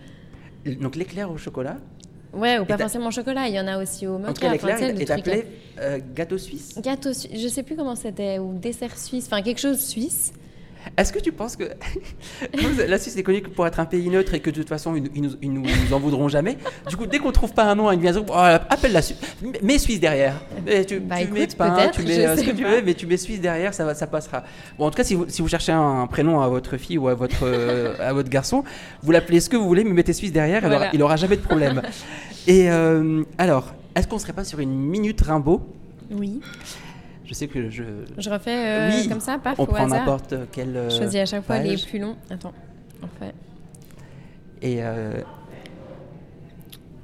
[0.79, 1.77] Donc l'éclair au chocolat?
[2.33, 4.33] Ouais, ou pas forcément au chocolat, il y en a aussi au En tout mocha.
[4.33, 5.45] cas, enfin, l'éclair est appelé
[5.79, 6.77] euh, gâteau suisse.
[6.81, 10.33] Gâteau suisse, je sais plus comment c'était, ou dessert suisse, enfin quelque chose suisse.
[10.97, 11.63] Est-ce que tu penses que
[12.87, 15.21] la Suisse est connue pour être un pays neutre et que de toute façon ils,
[15.21, 15.63] nous, ils nous
[15.93, 16.57] en voudront jamais
[16.89, 19.19] Du coup, dès qu'on trouve pas un nom à une viande, oh, appelle la Suisse,
[19.61, 20.35] mets Suisse derrière.
[20.65, 23.17] Mais tu, Bah, tu mets pain, tu euh, ce que tu veux, mais tu mets
[23.17, 24.43] Suisse derrière, ça, ça passera.
[24.77, 26.97] Bon, en tout cas, si vous, si vous cherchez un, un prénom à votre fille
[26.97, 28.63] ou à votre, euh, à votre garçon,
[29.01, 30.91] vous l'appelez ce que vous voulez, mais mettez Suisse derrière, il aura- Voilà.
[30.93, 31.81] il aura jamais de problème.
[32.47, 35.61] et euh, alors, est-ce qu'on serait pas sur une minute Rimbaud?
[36.11, 36.39] Oui.
[37.25, 37.83] Je sais que je.
[38.17, 40.75] Je refais euh, Oui, comme ça, paf, On au prend n'importe quel.
[40.77, 42.15] euh, Je choisis à chaque fois les plus longs.
[42.29, 42.53] Attends,
[43.01, 43.33] on fait
[44.61, 45.21] Et euh,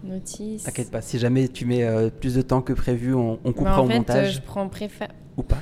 [0.04, 0.64] notice.
[0.64, 3.54] T'inquiète pas, si jamais tu mets euh, plus de temps que prévu, on, on Bah,
[3.54, 5.08] coupera en au fait, montage je prends préfa...
[5.38, 5.58] ou pas.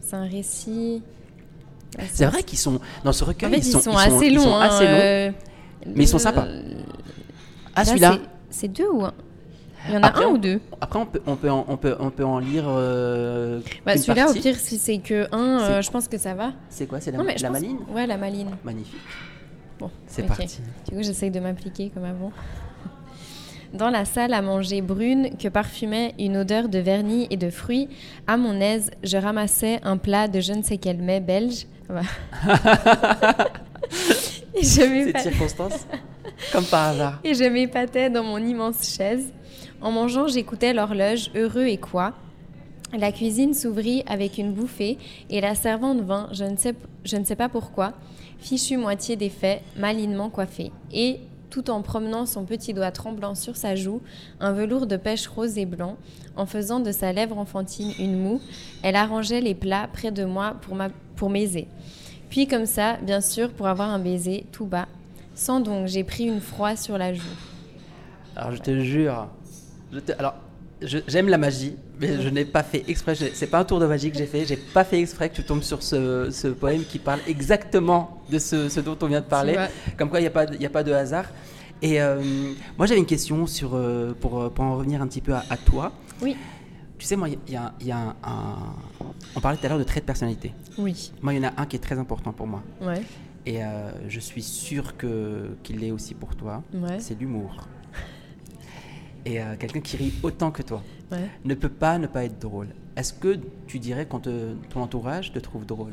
[0.00, 1.02] C'est un récit.
[1.98, 4.42] Ah, C'est vrai qu'ils sont dans ce En recueil, fait, ils, sont, assez ils longs.
[4.44, 5.34] sont hein, assez longs.
[5.94, 6.46] Mais ils sont sympas.
[7.74, 8.18] Ah là, celui-là.
[8.50, 9.14] C'est deux ou un?
[9.88, 11.76] Il y en a Après, un ou deux Après on peut on peut en, on
[11.76, 12.64] peut on peut en lire.
[12.68, 16.34] euh, bah, Celui-là, au pire, si c'est que un, C'est- euh, je pense que ça
[16.34, 16.52] va.
[16.68, 18.50] C'est quoi C'est la, non, la pense- maline Ouais, la maline.
[18.62, 19.00] Magnifique.
[19.78, 20.28] Bon, C'est ok.
[20.28, 20.58] parti.
[20.88, 22.30] Du coup, j'essaye de m'appliquer comme avant.
[23.72, 27.88] Dans la salle à manger brune que parfumait une odeur de vernis et de fruits,
[28.26, 31.66] à mon aise, je ramassais un plat de je ne sais quel mets belge.
[34.54, 35.86] M'épa- circonstance,
[36.52, 37.20] comme par hasard.
[37.24, 39.32] et je m'épatais dans mon immense chaise.
[39.82, 42.12] En mangeant, j'écoutais l'horloge, heureux et quoi.
[42.92, 44.98] La cuisine s'ouvrit avec une bouffée
[45.30, 47.94] et la servante vint, je ne sais, pas pourquoi,
[48.38, 50.70] fichu moitié défait, malinement coiffée.
[50.92, 54.02] Et, tout en promenant son petit doigt tremblant sur sa joue,
[54.38, 55.96] un velours de pêche rose et blanc,
[56.36, 58.40] en faisant de sa lèvre enfantine une moue,
[58.82, 60.76] elle arrangeait les plats près de moi pour,
[61.16, 61.68] pour m'aiser.
[62.28, 64.86] Puis comme ça, bien sûr, pour avoir un baiser tout bas.
[65.34, 67.22] Sans donc, j'ai pris une froid sur la joue.
[68.36, 69.28] Alors je te jure,
[69.92, 70.34] je te- alors
[70.82, 73.14] j'aime la magie, mais je n'ai pas fait exprès.
[73.14, 74.46] C'est pas un tour de magie que j'ai fait.
[74.46, 78.38] J'ai pas fait exprès que tu tombes sur ce, ce poème qui parle exactement de
[78.38, 79.56] ce, ce dont on vient de parler.
[79.98, 81.26] Comme quoi, il n'y a, pas y a pas de hasard.
[81.82, 82.22] Et euh,
[82.78, 85.44] moi, j'avais une question sur, euh, pour, euh, pour en revenir un petit peu à,
[85.50, 85.92] à toi.
[86.22, 86.36] Oui.
[86.98, 88.74] Tu sais, moi, il y a, il y a un, un-
[89.34, 90.52] On parlait tout à l'heure de traits de personnalité.
[90.76, 91.10] Oui.
[91.22, 92.62] Moi, il y en a un qui est très important pour moi.
[92.82, 93.02] Ouais.
[93.46, 96.62] Et euh, je suis sûr qu'il l'est aussi pour toi.
[96.74, 97.00] Ouais.
[97.00, 97.66] C'est l'humour.
[99.26, 101.28] Et euh, quelqu'un qui rit autant que toi Ouais.
[101.44, 102.68] ne peut pas ne pas être drôle.
[102.96, 105.92] Est-ce que tu dirais quand te- ton entourage te trouve drôle?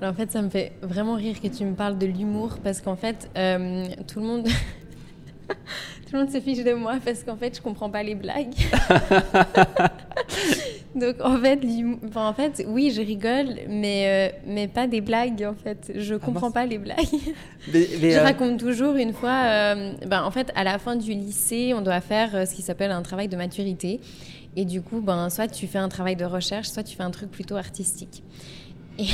[0.00, 2.80] Alors en fait, ça me fait vraiment rire que tu me parles de l'humour parce
[2.80, 4.48] qu'en fait, euh, tout le monde.
[6.06, 8.54] Tout le monde se fiche de moi parce qu'en fait, je comprends pas les blagues.
[10.94, 11.60] Donc en fait,
[12.06, 15.92] enfin, en fait, oui, je rigole, mais, euh, mais pas des blagues en fait.
[15.94, 16.54] Je comprends mince.
[16.54, 16.98] pas les blagues.
[17.72, 20.96] mais, mais, Je euh, raconte toujours une fois, euh, ben, en fait, à la fin
[20.96, 24.00] du lycée, on doit faire ce qui s'appelle un travail de maturité.
[24.54, 27.10] Et du coup, ben, soit tu fais un travail de recherche, soit tu fais un
[27.10, 28.22] truc plutôt artistique.
[28.98, 29.06] Et,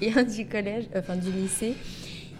[0.02, 1.74] et un du collège, enfin du lycée,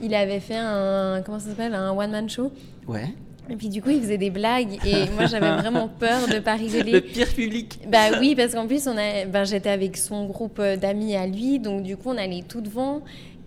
[0.00, 2.52] il avait fait un, comment ça s'appelle, un one-man show.
[2.88, 3.14] Ouais.
[3.50, 4.78] Et puis du coup, il faisait des blagues.
[4.86, 6.92] Et moi, j'avais vraiment peur de pas rigoler.
[6.92, 7.80] Le pire public.
[7.88, 11.26] Bah oui, parce qu'en plus, on a, ben, j'étais avec son groupe euh, d'amis à
[11.26, 13.02] lui, donc du coup, on allait tout devant.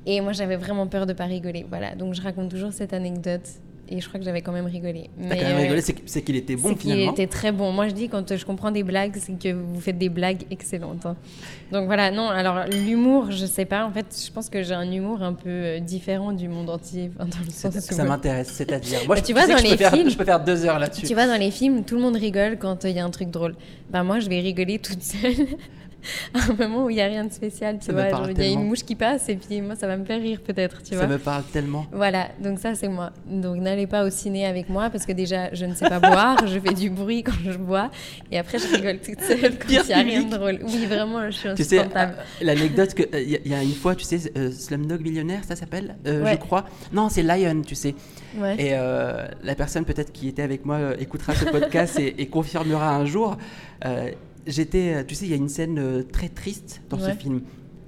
[0.06, 1.66] Et moi, j'avais vraiment peur de pas rigoler.
[1.70, 3.48] Voilà, donc je raconte toujours cette anecdote.
[3.90, 5.10] Et je crois que j'avais quand même rigolé.
[5.30, 7.12] T'as quand même euh, rigolé, c'est c'est qu'il était bon finalement.
[7.12, 7.72] était très bon.
[7.74, 10.44] Moi, je dis quand euh, je comprends des blagues, c'est que vous faites des blagues
[10.50, 11.06] excellentes.
[11.06, 11.18] hein.
[11.72, 13.86] Donc voilà, non, alors l'humour, je sais pas.
[13.86, 17.12] En fait, je pense que j'ai un humour un peu euh, différent du monde entier.
[17.16, 19.00] enfin, dans le sens où- Ça m'intéresse, c'est-à-dire.
[19.06, 20.44] Moi, Bah, je, tu vois, dans que je peux les faire- films- je peux faire
[20.44, 21.06] deux heures là-dessus.
[21.06, 23.12] Tu vois, dans les films, tout le monde rigole quand euh, il y a un
[23.12, 23.56] truc drôle.
[23.92, 25.46] Ben moi, je vais rigoler toute seule
[26.34, 27.78] à un moment où il n'y a rien de spécial.
[27.80, 29.88] Tu Ça vois, genre, il y a une mouche qui passe et puis moi, ça
[29.88, 31.08] va me faire rire peut-être, tu Ça vois.
[31.08, 31.86] me parle tellement.
[31.92, 33.12] Voilà, donc ça c'est moi.
[33.28, 36.46] Donc n'allez pas au ciné avec moi parce que déjà je ne sais pas boire,
[36.48, 37.90] je fais du bruit quand je bois
[38.32, 40.60] et après je rigole toute seule quand il n'y a rien de drôle.
[40.64, 42.16] Oui, vraiment, je suis Tu sais, insupportable.
[42.20, 45.44] euh, l'anecdote que il y, a- y a une fois, tu sais, euh, Slumdog Millionnaire,
[45.48, 46.66] ça s'appelle, euh, je crois.
[46.92, 47.96] Non, c'est Lion, tu sais.
[48.38, 48.56] Ouais.
[48.60, 52.28] Et euh, la personne peut-être qui était avec moi euh, écoutera ce podcast et, et
[52.28, 53.38] confirmera un jour.
[54.48, 57.42] J'étais, euh, tu sais, il y a une scène euh, très triste dans ce film.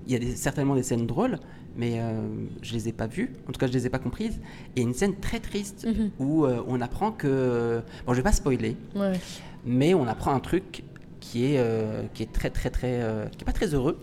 [0.08, 1.38] Il y a des- certainement des scènes drôles,
[1.76, 2.22] mais euh,
[2.62, 3.32] je les ai pas vues.
[3.50, 4.40] En tout cas, je les ai pas comprises.
[4.76, 6.12] Et une scène très triste Mhm.
[6.20, 9.20] où euh, on apprend que, bon, je vais pas spoiler, Ouais.
[9.66, 10.84] mais on apprend un truc
[11.20, 13.02] qui est euh, qui est très très très
[13.36, 14.00] qui est pas très heureux.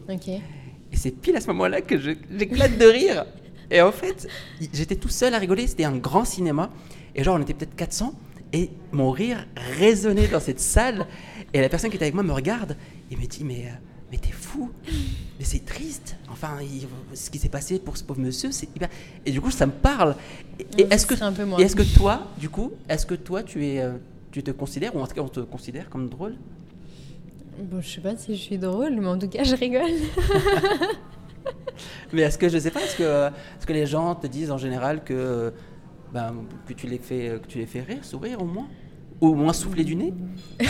[0.92, 3.24] Et c'est pile à ce moment-là que j'éclate de rire.
[3.70, 4.28] Et en fait,
[4.74, 5.66] j'étais tout seul à rigoler.
[5.66, 6.70] C'était un grand cinéma.
[7.14, 8.12] Et genre, on était peut-être 400.
[8.52, 9.46] Et mon rire
[9.78, 11.06] résonnait dans cette salle.
[11.54, 12.76] Et la personne qui était avec moi me regarde
[13.10, 13.70] et me dit Mais, euh,
[14.10, 14.70] mais t'es fou
[15.38, 16.16] Mais c'est triste.
[16.30, 16.86] Enfin, il-
[17.16, 18.88] ce qui s'est passé pour ce pauvre monsieur, c'est hyper.
[19.26, 20.16] Et du coup, ça me parle.
[20.78, 21.14] Et, est-ce que,
[21.60, 23.92] et est-ce que toi, du coup, est-ce que toi, tu, es, euh,
[24.30, 26.34] tu te considères, ou en tout cas, on te considère comme drôle?
[27.58, 29.82] Bon, je sais pas si je suis drôle, mais en tout cas, je rigole.
[32.12, 34.58] Mais est-ce que je sais pas, est-ce que, est-ce que les gens te disent en
[34.58, 35.52] général que,
[36.12, 36.34] ben,
[36.66, 38.68] que, tu les fais, que tu les fais rire, sourire au moins?
[39.22, 40.12] Au moins souffler du nez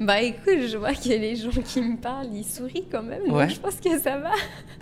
[0.00, 3.02] Bah écoute, je vois qu'il y a les gens qui me parlent, ils sourient quand
[3.02, 3.48] même, donc Ouais.
[3.48, 4.32] je pense que ça va.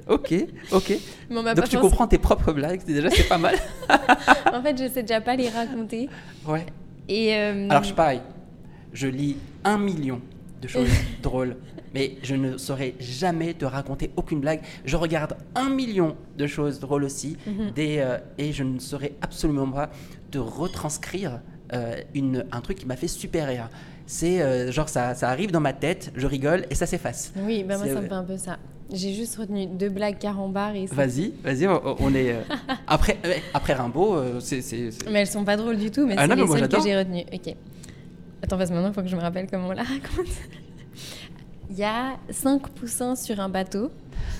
[0.09, 0.35] Ok,
[0.73, 0.93] ok.
[1.31, 3.55] M'a Donc tu comprends tes propres blagues, déjà c'est pas mal.
[4.53, 6.09] En fait, je sais déjà pas les raconter.
[6.47, 6.67] Ouais.
[7.09, 8.21] Et euh, Alors je suis pareil,
[8.93, 10.21] je lis un million
[10.61, 10.89] de choses
[11.23, 11.57] drôles,
[11.95, 14.63] mais je ne saurais jamais te raconter aucune blague.
[14.85, 17.71] Je regarde un million de choses drôles aussi, Mhm.
[17.73, 19.91] des, euh, et je ne saurais absolument pas
[20.31, 21.41] te retranscrire
[21.73, 23.69] euh, une, un truc qui m'a fait super rire.
[24.07, 27.33] C'est euh, genre ça, ça arrive dans ma tête, je rigole et ça s'efface.
[27.37, 28.59] oui, bah moi ça me fait un peu ça.
[28.93, 30.85] J'ai juste retenu deux blagues carambars et.
[30.87, 32.33] Vas-y, vas-y, on, on est...
[32.33, 32.43] euh,
[32.87, 33.17] après,
[33.55, 34.61] après Rimbaud, euh, c'est...
[35.11, 37.25] Mais elles sont pas drôles du tout, mais Ah c'est les seules que j'ai retenues.
[37.33, 37.55] Ok.
[38.43, 40.27] Attends, parce que maintenant, il faut que je me rappelle comment on la raconte.
[41.71, 43.91] Il y a 5 poussins sur un bateau,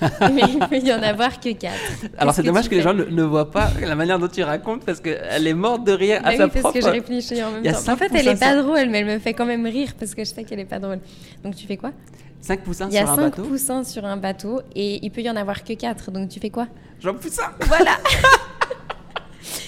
[0.33, 1.73] mais il peut y en avoir que 4.
[2.17, 4.83] Alors c'est dommage que, les gens ne, ne voient pas la manière dont tu racontes
[4.85, 6.79] parce qu'elle est morte de rire à Bah sa oui, parce propre...
[6.79, 7.91] que je réfléchis en même temps.
[7.93, 10.13] En fait, elle est pas sur- drôle, mais elle me fait quand même rire parce
[10.15, 10.99] que je sais qu'elle est pas drôle.
[11.43, 11.91] Donc tu fais quoi?
[12.41, 13.43] 5 poussins Il y a sur un 5 bateau.
[13.43, 16.11] poussins sur un bateau et il peut y en avoir que 4.
[16.11, 16.67] Donc tu fais quoi?
[17.01, 17.97] Jean Poussin Voilà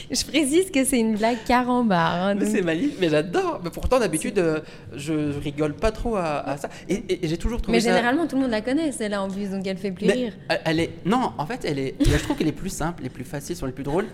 [0.10, 2.14] Je précise que c'est une blague carambar.
[2.28, 3.60] hein, donc- c'est magnifique, mais j'adore.
[3.64, 4.62] Mais pourtant, d'habitude, euh,
[4.95, 6.70] je, je rigole pas trop à, à ça.
[6.88, 9.22] Et, et- et j'ai toujours trouvé Mais ça- généralement, tout le monde la connaît, celle-là
[9.22, 10.34] en plus, donc elle fait plus Mais rire.
[10.66, 10.91] elle- est...
[11.05, 11.95] Non, en fait, elle est...
[11.99, 14.05] je trouve qu'elle est plus simple, les plus faciles sont les plus drôles.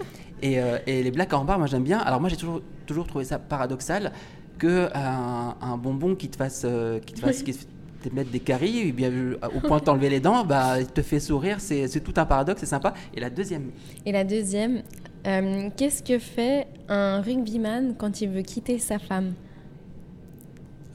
[0.42, 2.00] Et, euh, et les blagues barre, moi j'aime bien.
[2.00, 4.12] Alors moi j'ai toujours, toujours trouvé ça paradoxal
[4.58, 8.40] que un, un bonbon qui te fasse, euh, qui te fasse qui te mettre des
[8.42, 11.58] caries, et bien, euh, au point de t'enlever les dents, bah, il te fait sourire.
[11.62, 12.94] C'est tout un paradoxe, c'est sympa.
[13.16, 13.72] Et la deuxième,
[14.06, 14.82] Et la deuxième,
[15.28, 19.34] euh, qu'est-ce que fait un rugbyman quand il veut quitter sa femme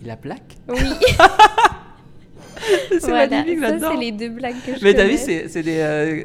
[0.01, 0.57] il la plaque.
[0.69, 0.77] Oui,
[2.91, 3.27] C'est voilà.
[3.29, 3.93] magnifique, j'adore.
[3.95, 5.17] c'est les deux blagues que je Mais t'as connais.
[5.17, 5.79] vu, c'est c'est des.
[5.79, 6.23] euh,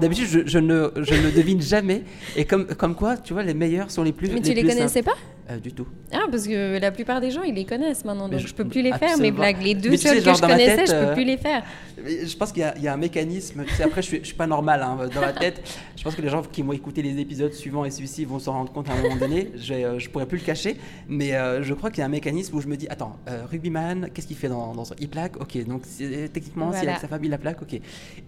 [0.00, 2.02] D'habitude, je, je ne, je ne devine jamais.
[2.36, 4.28] Et comme, comme quoi, tu vois, les meilleurs sont les plus.
[4.30, 5.14] Mais tu les plus connaissais pas?
[5.50, 5.86] Euh, Du tout.
[6.10, 8.64] Ah, parce que la plupart des gens, ils les connaissent maintenant, donc je- je, peux
[8.66, 9.60] plus les faire, mes blagues.
[9.62, 11.62] Les deux seules que je ma connaissais, tête, je peux euh, plus les faire.
[11.98, 13.62] Je pense qu'il y, a- il y a un mécanisme.
[13.66, 15.60] Tu sais, après, je suis, je suis pas normal hein, dans la tête.
[15.96, 18.52] Je pense que les gens qui vont écouter les épisodes suivants et celui-ci vont s'en
[18.52, 19.50] rendre compte à un moment donné.
[19.56, 20.76] Je, euh, je pourrais plus le cacher.
[21.08, 23.42] Mais euh, je crois qu'il y a un mécanisme où je me dis Attends, euh,
[23.44, 24.94] Rugbyman, qu'est-ce qu'il fait dans, dans son.
[24.98, 25.36] Il plaque?
[25.42, 25.82] Ok, donc
[26.32, 26.90] techniquement, s'il Voilà.
[26.92, 27.60] avec sa femme, il la plaque?
[27.60, 27.78] Ok.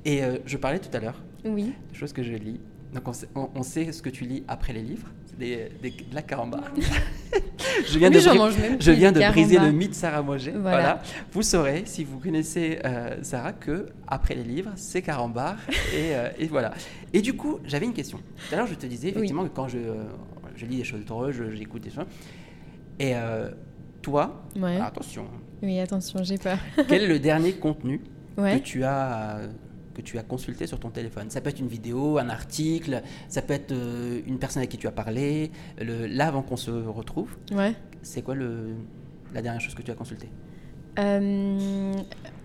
[0.04, 1.72] Et je parlais tout à l'heure Oui.
[1.90, 2.60] des choses que je lis.
[2.94, 5.08] Donc on sait, on- on sait ce que tu lis après les livres,
[5.38, 6.70] des, des blagues carambars.
[7.88, 10.52] je viens Oui, de, mange même je viens de briser le mythe Sarah Moget.
[10.52, 10.60] Voilà.
[10.76, 11.02] Voilà.
[11.32, 15.56] Vous saurez, si vous connaissez euh, Sarah, que après les livres, c'est carambar.
[15.94, 16.72] et, euh, et voilà.
[17.12, 18.18] Et du coup, j'avais une question.
[18.18, 20.04] Tout à l'heure, je te disais effectivement que quand je, euh,
[20.56, 22.04] je lis des choses je- j'écoute des choses.
[22.98, 23.50] Et euh,
[24.02, 24.80] toi, Ouais.
[24.80, 25.26] attention,
[25.62, 26.58] Oui, attention, j'ai peur.
[26.88, 28.00] quel est le dernier contenu
[28.38, 28.58] Ouais.
[28.60, 29.46] que tu as euh,
[29.96, 31.30] que tu as consulté sur ton téléphone.
[31.30, 34.76] Ça peut être une vidéo, un article, ça peut être euh, une personne avec qui
[34.76, 35.50] tu as parlé.
[35.80, 37.74] Le, là, avant qu'on se retrouve, Ouais.
[38.02, 38.74] c'est quoi le,
[39.32, 40.28] la dernière chose que tu as consultée?
[40.98, 41.92] Euh,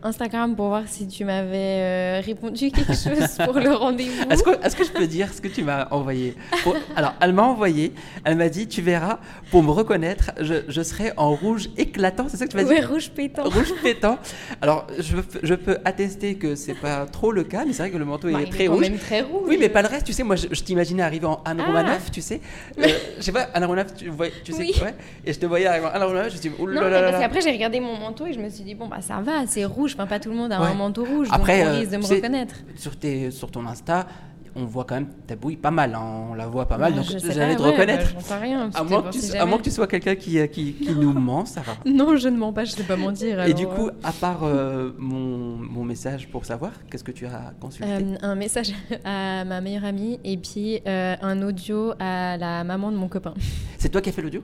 [0.03, 4.29] Instagram pour voir si tu m'avais euh, répondu quelque chose pour le rendez-vous.
[4.31, 6.35] Est-ce que, je peux dire ce que tu m'as envoyé?
[6.63, 7.93] Pour- Alors, elle m'a envoyé,
[8.23, 9.19] elle m'a dit, tu verras,
[9.51, 12.69] pour me reconnaître, je, je serai en rouge éclatant, c'est ça que tu m'as dit?
[12.69, 13.43] Ouais, rouge pétant.
[13.43, 14.17] Rouge pétant.
[14.61, 17.97] Alors, je, je peux attester que c'est pas trop le cas, mais c'est vrai que
[17.97, 18.81] le manteau Bah, il est il très quand rouge.
[18.89, 19.43] même très rouge.
[19.47, 21.65] Oui, mais pas le reste, tu sais, moi je, je t'imaginais arriver en Anne Ah.
[21.67, 22.41] Romanoff, tu sais.
[22.79, 22.87] Euh,
[23.17, 24.73] je sais pas, Anne Romanoff, tu, vois, tu sais, Oui.
[24.81, 24.95] ouais.
[25.25, 27.09] Et je te voyais arriver en Anne Romanoff, je me suis dit, là là là
[27.11, 29.45] parce qu'après j'ai regardé mon manteau et je me suis dit bon bah ça va,
[29.47, 29.90] c'est rouge.
[29.95, 30.67] Enfin pas tout le monde a Ouais.
[30.67, 32.55] un manteau rouge, Après, donc on euh, risque de me reconnaître.
[32.75, 34.07] Sur, tes, sur ton Insta,
[34.53, 36.97] on voit quand même ta bouille pas mal, hein, on la voit pas mal, Bah,
[36.99, 38.03] donc je sais j'allais te ouais, reconnaître.
[38.03, 38.69] bah, J'en sais rien.
[38.73, 41.13] à, moins que tu, à moins que tu sois quelqu'un qui, euh, qui, qui nous
[41.13, 41.61] ment, va.
[41.85, 43.41] Non, je ne mens pas, je sais pas mentir.
[43.43, 47.53] Et du coup, à part euh, mon, mon message pour savoir, qu'est-ce que tu as
[47.61, 47.89] consulté?
[47.91, 48.73] Euh, un message
[49.05, 53.33] à ma meilleure amie et puis euh, un audio à la maman de mon copain.
[53.77, 54.43] C'est toi qui as fait l'audio?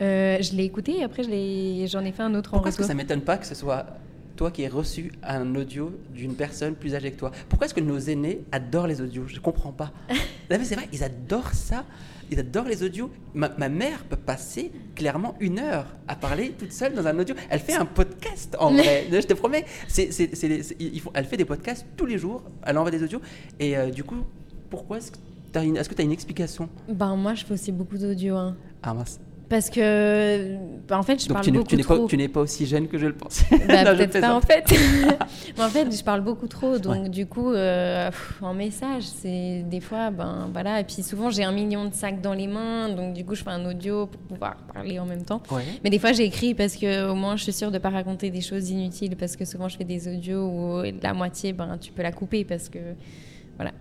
[0.00, 2.94] Je l'ai écouté et après j'en ai fait un autre en Pourquoi est-ce que ça
[2.94, 3.84] m'étonne pas que ce soit
[4.40, 7.80] toi qui aies reçu un audio d'une personne plus âgée que toi Pourquoi est-ce que
[7.82, 9.24] nos aînés adorent les audios?
[9.26, 9.92] Je comprends pas.
[10.50, 11.84] C'est vrai, ils adorent ça.
[12.30, 13.10] Ils adorent les audios.
[13.34, 17.34] Ma, ma mère peut passer clairement une heure à parler toute seule dans un audio.
[17.50, 19.08] Elle fait un podcast en vrai.
[19.12, 19.66] Je te promets.
[19.98, 22.42] Elle fait des podcasts tous les jours.
[22.62, 23.20] Elle envoie des audios.
[23.58, 24.24] Et euh, du coup,
[24.70, 25.18] pourquoi est-ce que
[25.52, 26.70] tu as une, as une explication?
[26.88, 28.36] Ben moi je fais aussi beaucoup d'audio.
[28.36, 28.56] hein.
[28.82, 29.20] Ah mince.
[29.50, 30.54] Parce que,
[30.86, 32.02] bah, en fait, je Donc parle tu beaucoup tu trop.
[32.02, 33.44] pas, tu n'es pas aussi jeune que je le pensais.
[33.50, 34.64] Bah, peut-être pas en fait.
[35.58, 39.80] En fait, je parle beaucoup trop, donc du coup, euh, pff, en message, c'est des
[39.80, 40.80] fois, ben voilà.
[40.80, 43.42] Et puis souvent, j'ai un million de sacs dans les mains, donc du coup, je
[43.42, 45.42] fais un audio pour pouvoir parler en même temps.
[45.50, 45.64] Ouais.
[45.82, 48.40] Mais des fois, j'écris parce que au moins, je suis sûre de pas raconter des
[48.40, 52.02] choses inutiles, parce que souvent, je fais des audios où la moitié, ben tu peux
[52.02, 52.78] la couper parce que
[53.56, 53.72] voilà.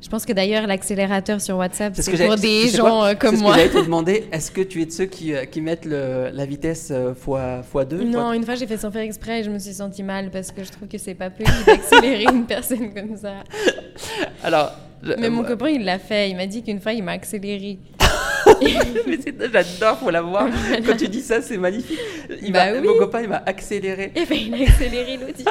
[0.00, 3.06] Je pense que d'ailleurs, l'accélérateur sur WhatsApp, C'est ce pour tu des sais gens quoi
[3.08, 3.52] euh, comme C'est ce moi.
[3.54, 4.24] que j'allais te demander.
[4.32, 7.62] Est-ce que tu es de ceux qui, euh, qui mettent le- la vitesse euh, fois,
[7.62, 10.02] fois 2 Non, une fois j'ai fait sans faire exprès et je me suis sentie
[10.04, 13.42] mal parce que je trouve que c'est pas poli d'accélérer une personne comme ça.
[14.44, 17.12] Alors, je- Mais mon copain il l'a fait, il m'a dit qu'une fois il m'a
[17.12, 17.78] accéléré.
[19.06, 19.18] Mais
[19.52, 20.46] j'adore, faut la voir.
[20.86, 21.98] Quand tu dis ça, c'est magnifique.
[22.42, 22.86] Il Bah oui.
[22.86, 24.12] Mon copain, il m'a accéléré.
[24.14, 25.44] Et ben il a accéléré l'audio.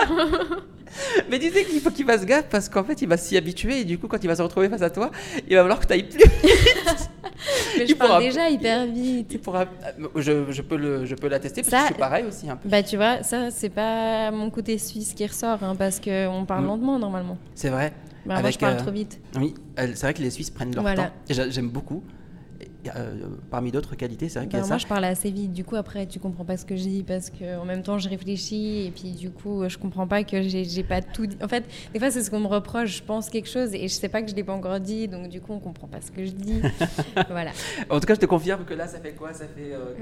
[1.30, 3.82] Mais tu sais qu'il faut qu'il fasse gaffe parce qu'en fait, il va s'y habituer
[3.82, 5.12] et du coup, quand il va se retrouver face à toi,
[5.48, 6.24] il va falloir que tu ailles plus.
[7.78, 9.40] Mais Il je parle déjà hyper vite.
[9.44, 9.68] Pourras-
[10.16, 12.56] je, je peux le, je peux l'attester parce Ça- que je suis pareil aussi un
[12.56, 12.68] peu.
[12.68, 16.64] Bah tu vois, ça c'est pas mon côté suisse qui ressort hein, parce qu'on parle
[16.64, 16.68] Mm.
[16.68, 17.38] lentement normalement.
[17.54, 17.92] C'est vrai.
[18.26, 19.20] Bah, moi Avec, je parle euh, trop vite.
[19.40, 21.04] Oui, euh, c'est vrai que les Suisses prennent leur Voilà.
[21.30, 21.44] temps.
[21.50, 22.04] J'aime beaucoup.
[22.96, 23.14] Euh,
[23.52, 24.84] parmi d'autres qualités, c'est vrai qu'il y Bah, a moi ça.
[24.84, 27.30] je parle assez vite, du coup après tu comprends pas ce que je dis parce
[27.30, 30.84] que en même temps je réfléchis et puis du coup je comprends pas que j'ai
[30.84, 31.38] pas tout dit.
[31.44, 31.64] En fait,
[31.94, 34.22] des fois c'est ce qu'on me reproche, je pense quelque chose et je sais pas
[34.22, 36.32] que je l'ai pas encore dit donc du coup on comprend pas ce que je
[36.32, 36.62] dis.
[37.30, 37.52] voilà.
[37.90, 39.34] En tout cas, je te confirme que là, ça fait quoi?
[39.34, 39.94] Ça fait euh,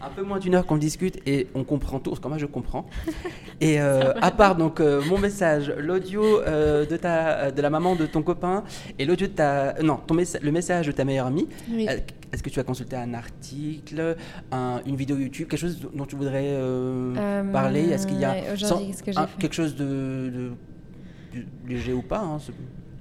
[0.00, 2.86] un peu moins d'une heure qu'on discute et on comprend tout, que moi, je comprends.
[3.60, 8.22] Et euh, à part donc mon message, l'audio de ta, de la maman de ton
[8.22, 8.64] copain
[8.98, 11.48] et l'audio de ta, non, ton le message de ta meilleure amie.
[11.70, 11.86] Oui.
[12.32, 14.16] Euh, Est-ce que tu as consulté un article,
[14.50, 17.90] un- une vidéo YouTube, quelque chose dont tu voudrais euh, Euh, parler?
[17.90, 19.38] Est-ce qu'il y a que un- fait?
[19.40, 20.52] quelque chose de,
[21.66, 22.38] léger ou pas hein,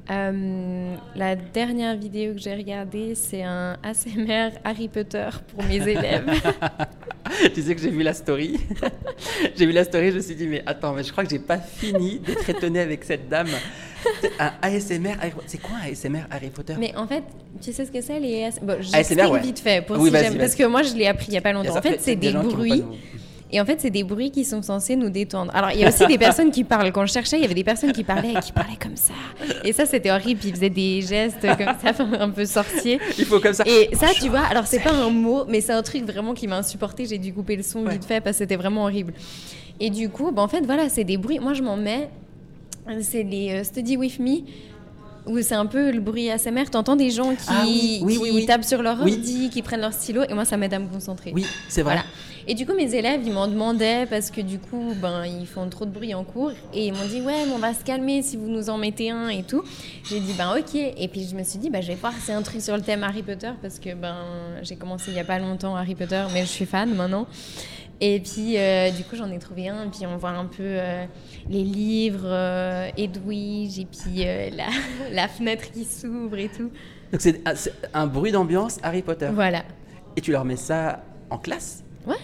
[0.10, 6.26] Euh, la dernière vidéo que j'ai regardée, c'est un ASMR Harry Potter pour mes élèves.
[7.54, 8.60] tu sais que j'ai vu la story.
[9.56, 11.40] j'ai vu la story, je me suis dit, mais attends, mais je crois que j'ai
[11.40, 13.48] pas fini d'être étonné avec cette dame.
[14.40, 16.76] Un ASMR, Harry- c'est quoi un ASMR Harry Potter?
[16.80, 17.24] Mais en fait,
[17.62, 18.60] tu sais ce que c'est les AS...
[18.62, 19.40] bon, ASMR, ouais.
[19.42, 21.38] vite fait pour Oui, si vas-y, j'aime- parce que moi je l'ai appris il y
[21.38, 21.78] a pas a longtemps.
[21.78, 22.84] En fait, c'est des bruits.
[23.54, 25.52] Et en fait, c'est des bruits qui sont censés nous détendre.
[25.54, 26.90] Alors, il y a aussi des personnes qui parlent.
[26.94, 29.12] Quand je cherchais, il y avait des personnes qui parlaient, qui parlaient comme ça.
[29.66, 30.40] Et ça, c'était horrible.
[30.46, 32.98] Ils faisaient des gestes comme ça, un peu sorciers.
[33.18, 33.66] Il faut comme ça.
[33.68, 36.48] Et ça, tu vois, alors c'est pas un mot, mais c'est un truc vraiment qui
[36.48, 37.06] m'a insupporté.
[37.06, 37.92] J'ai dû couper le son Ouais.
[37.92, 39.14] vite fait parce que c'était vraiment horrible.
[39.82, 41.40] Et du coup, bah, en fait, voilà, c'est des bruits.
[41.40, 42.08] Moi, je m'en mets.
[43.02, 44.40] C'est les euh, Study With Me.
[45.28, 48.32] Où c'est un peu le bruit ASMR, t'entends des gens qui, Ah oui, oui, qui
[48.32, 50.88] oui, tapent sur leur ordi, qui prennent leur stylo, et moi ça m'aide à me
[50.88, 51.32] concentrer.
[51.36, 51.94] Oui, c'est vrai.
[51.94, 52.06] Voilà.
[52.48, 55.70] Et du coup, mes élèves, ils m'en demandaient parce que du coup, ben, ils font
[55.70, 56.52] trop de bruit en cours.
[56.74, 59.12] Et ils m'ont dit, ouais, mais on va se calmer si vous nous en mettez
[59.12, 59.64] un et tout.
[60.10, 60.74] J'ai dit, ben ok.
[60.74, 62.82] Et puis je me suis dit, ben, je vais voir, c'est un truc sur le
[62.82, 64.16] thème Harry Potter parce que ben,
[64.64, 67.28] j'ai commencé il y a pas longtemps Harry Potter, mais je suis fan maintenant.
[68.04, 69.88] Et puis, euh, du coup, j'en ai trouvé un.
[69.88, 71.06] Puis on voit un peu euh,
[71.50, 74.66] les livres, euh, Edwige, et puis euh, la,
[75.12, 76.72] la fenêtre qui s'ouvre et tout.
[77.12, 79.30] Donc c'est un- c'est un bruit d'ambiance Harry Potter.
[79.34, 79.64] Voilà.
[80.18, 81.84] Et tu leur mets ça en classe?
[82.08, 82.16] Ouais.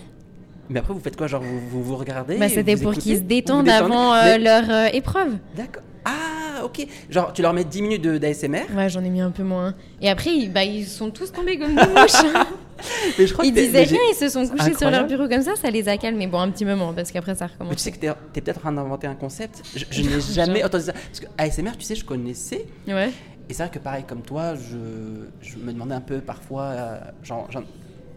[0.70, 1.28] Mais après, vous faites quoi?
[1.28, 5.38] Genre, vous vous, vous regardez Bah, C'était pour qu'ils se détendent avant Mais- leur épreuve.
[5.56, 5.84] D'accord.
[6.10, 6.88] Ah, ok.
[7.10, 8.66] Genre, tu leur mets 10 minutes d'ASMR.
[8.76, 9.76] Ouais, j'en ai mis un peu moins.
[10.02, 12.24] Et après, ils, bah, ils sont tous tombés comme des mouches.
[13.18, 15.42] Mais je crois ils que disaient rien, ils se sont couchés sur leur bureau comme
[15.42, 16.28] ça, ça les a calmés.
[16.28, 17.80] Bon, un petit moment, parce qu'après, ça Mais tu recommence.
[17.80, 19.64] sais que t'es es peut-être en train d'inventer un concept.
[19.76, 20.94] Je, je n'ai jamais entendu ça.
[20.94, 22.66] Parce que ASMR, tu sais, je connaissais.
[22.88, 23.10] Ouais.
[23.50, 27.00] Et c'est vrai que pareil comme toi, je, je me demandais un peu parfois, euh,
[27.24, 27.64] genre, genre,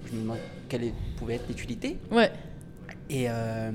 [0.07, 1.99] je me demandais quelle pouvait être l'utilité.
[2.11, 2.31] Ouais.
[3.09, 3.71] Et euh,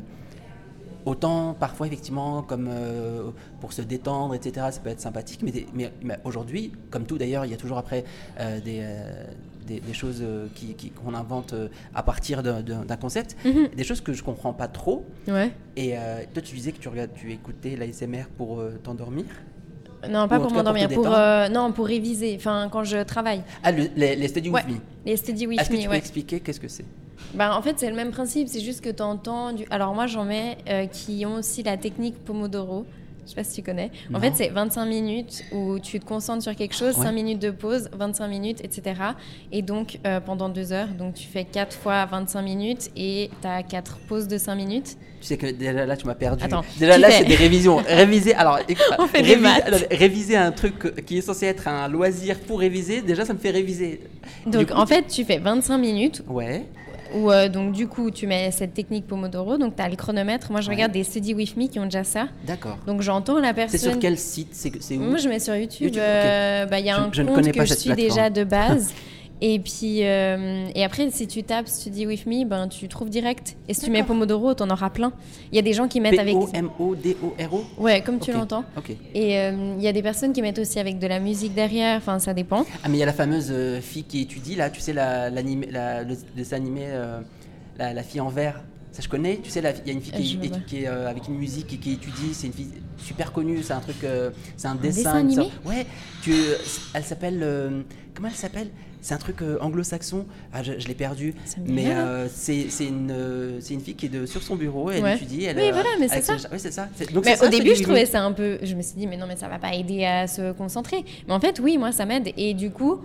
[1.05, 3.29] autant parfois effectivement comme euh,
[3.61, 7.17] pour se détendre, etc., ça peut être sympathique, mais, des- mais, mais aujourd'hui, comme tout
[7.17, 8.03] d'ailleurs, il y a toujours après
[8.39, 9.23] euh, des, euh,
[9.67, 10.23] des, des choses
[10.55, 11.53] qui- qu'on invente
[11.93, 12.63] à partir d'un-
[12.97, 13.69] concept, Mhm.
[13.75, 15.05] des choses que je comprends pas trop.
[15.27, 15.51] Ouais.
[15.75, 15.93] Et
[16.33, 19.25] toi, tu disais que tu, regardes, tu écoutais l'ASMR pour t'endormir?
[20.07, 21.07] Non, pas pour m'endormir, pour,
[21.51, 22.35] non, pour réviser.
[22.37, 23.41] Enfin, quand je travaille.
[23.63, 24.61] Ah, le- les, les Study Ouais.
[24.65, 24.79] With Me.
[25.05, 25.97] Les study with Est-ce que tu peux ouais.
[25.97, 26.85] expliquer qu'est-ce que c'est?
[27.35, 29.65] Bah, en fait, c'est le même principe, c'est juste que tu entends du...
[29.69, 32.85] Alors moi, j'en mets euh, qui ont aussi la technique Pomodoro.
[33.25, 33.89] Je sais pas si tu connais.
[34.11, 34.19] Non.
[34.19, 37.05] En fait, c'est 25 minutes où tu te concentres sur quelque chose, Ouais.
[37.05, 39.01] 5 minutes de pause, 25 minutes, etc.
[39.51, 43.47] Et donc, euh, pendant 2 heures, donc tu fais 4 fois 25 minutes et tu
[43.47, 44.95] as 4 pauses de 5 minutes.
[45.21, 46.43] Tu sais que déjà là, tu m'as perdu.
[46.43, 47.77] Attends, déjà là, fais- c'est des révisions.
[47.87, 49.63] Réviser, alors, écoute, On fait des réviser, maths.
[49.65, 53.39] alors, réviser un truc qui est censé être un loisir pour réviser, déjà, ça me
[53.39, 54.01] fait réviser.
[54.45, 56.63] Donc, coup, en fait, tu fais 25 minutes Ouais.
[57.15, 59.57] Où, euh, donc, du coup, tu mets cette technique Pomodoro.
[59.57, 60.51] Donc, tu as le chronomètre.
[60.51, 60.75] Moi, je Ouais.
[60.75, 62.27] regarde des Study With Me qui ont déjà ça.
[62.45, 62.77] D'accord.
[62.85, 63.79] Donc, j'entends la C'est personne.
[63.91, 64.49] sur quel site?
[64.51, 65.01] C'est c'est où?
[65.01, 65.87] Moi, je mets sur YouTube.
[65.87, 67.95] YouTube, euh, bah, Il y a Je- un je ne compte que je suis plateforme.
[67.95, 68.93] déjà de base.
[69.41, 72.87] Et puis, euh, et après, si tu tapes, si tu dis with me, ben, tu
[72.87, 73.57] trouves direct.
[73.67, 75.11] Et si tu mets Pomodoro, t'en auras plein.
[75.51, 76.33] Il y a des gens qui mettent avec.
[76.33, 78.63] P-O-M-O-D-O-R-O Ouais, comme tu l'entends.
[78.77, 78.91] Ok.
[79.13, 81.97] Et euh, il y a des personnes qui mettent aussi avec de la musique derrière,
[81.97, 82.65] enfin, ça dépend.
[82.83, 85.29] Ah, mais il y a la fameuse euh, fille qui étudie, là, tu sais, la,
[85.29, 86.87] l'animé- la- le dessin animé,
[87.77, 88.61] la, la fille en vert.
[88.93, 89.39] Ça, je connais.
[89.43, 91.77] Tu sais, il y a une fille qui, qui est euh, avec une musique et
[91.77, 92.33] qui étudie.
[92.33, 93.61] C'est une fille super connue.
[93.61, 93.97] C'est un truc.
[94.55, 94.97] c'est un dessin.
[95.01, 95.51] dessin une animé?
[95.65, 95.85] Ouais.
[96.23, 96.33] Tu,
[96.93, 97.83] elle s'appelle.
[98.13, 98.69] comment elle s'appelle?
[99.05, 100.25] C'est un truc euh, anglo-saxon.
[100.51, 101.35] Ah, je, je l'ai perdu.
[101.57, 104.89] Dit Mais euh, c'est une, euh, c'est une fille qui est de, sur son bureau.
[104.89, 105.15] Et elle Ouais.
[105.15, 105.43] étudie.
[105.45, 106.37] Elle, Oui, voilà, mais c'est ça.
[106.51, 106.87] Oui, c'est ça.
[107.13, 108.57] Donc, Mais ça, au début, je trouvais ça un peu.
[108.63, 111.05] Je me suis dit, mais non, mais ça va pas aider à se concentrer.
[111.27, 112.31] Mais en fait, oui, moi, ça m'aide.
[112.35, 112.99] Et du coup,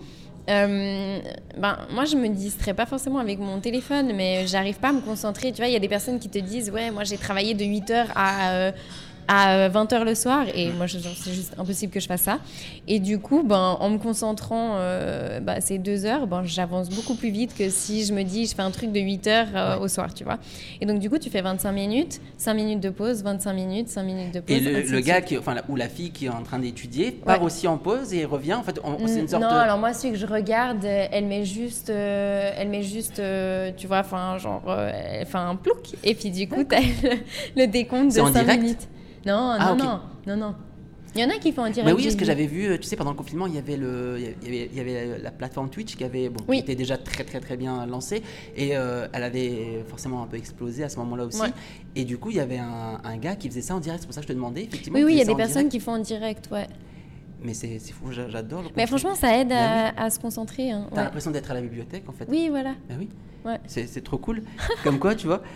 [0.49, 1.19] euh,
[1.59, 5.03] ben, moi, je me distrais pas forcément avec mon téléphone, mais j'arrive pas à me
[5.03, 5.53] concentrer.
[5.53, 7.65] Tu vois, il y a des personnes qui te disent, ouais, moi, j'ai travaillé de
[7.65, 8.53] 8h à.
[8.55, 8.73] euh,
[9.33, 12.41] à 20h le soir et moi c'est juste impossible que je fasse ça
[12.89, 17.15] et du coup ben en me concentrant euh, bah, ces deux heures ben j'avance beaucoup
[17.15, 19.77] plus vite que si je me dis je fais un truc de 8h Ouais.
[19.81, 20.39] au soir tu vois
[20.81, 24.03] et donc du coup tu fais 25 minutes 5 minutes de pause 25 minutes 5
[24.03, 26.43] minutes de pause Et le, gars qui, enfin, la- ou la fille qui est en
[26.43, 27.45] train d'étudier part Ouais.
[27.47, 28.55] aussi en pause et revient.
[28.55, 29.55] En fait, on- c'est une Mm, sorte non, de.
[29.55, 33.71] alors moi, celui que je regarde, euh, elle met juste, euh, elle met juste, euh,
[33.77, 34.91] tu vois, enfin, genre, euh,
[35.25, 37.11] fait un plouc, et puis du coup, t'as le,
[37.57, 38.89] le décompte de C'est en 5 direct minutes.
[39.27, 40.55] Non, Ah, non, non, non, non.
[41.17, 41.85] Il y en a qui font en direct.
[41.87, 43.77] Mais oui, parce que j'avais vu, euh, tu sais, pendant le confinement, il y avait
[43.77, 46.59] le, il y avait, il y avait la plateforme Twitch qui avait, bon, qui Oui.
[46.61, 48.23] était déjà très très très bien lancée
[48.57, 51.41] et euh, elle avait forcément un peu explosé à ce moment-là aussi.
[51.41, 51.49] Ouais.
[51.97, 54.03] Et du coup, il y avait un, un gars qui faisait ça en direct.
[54.03, 54.99] C'est pour ça que je te demandais effectivement.
[55.01, 55.73] Oui, oui, il y a des personnes direct.
[55.73, 56.69] qui font en direct, ouais.
[57.43, 58.63] Mais c'est fou, j'a- j'adore.
[58.77, 60.71] Mais franchement, ça aide à, à se concentrer.
[60.71, 61.05] hein, T'as ouais.
[61.05, 62.27] l'impression d'être à la bibliothèque en fait.
[62.29, 62.75] Oui, voilà.
[62.89, 63.09] Bah oui.
[63.45, 63.59] Ouais.
[63.67, 64.43] C'est trop cool.
[64.85, 65.43] Comme quoi, tu vois.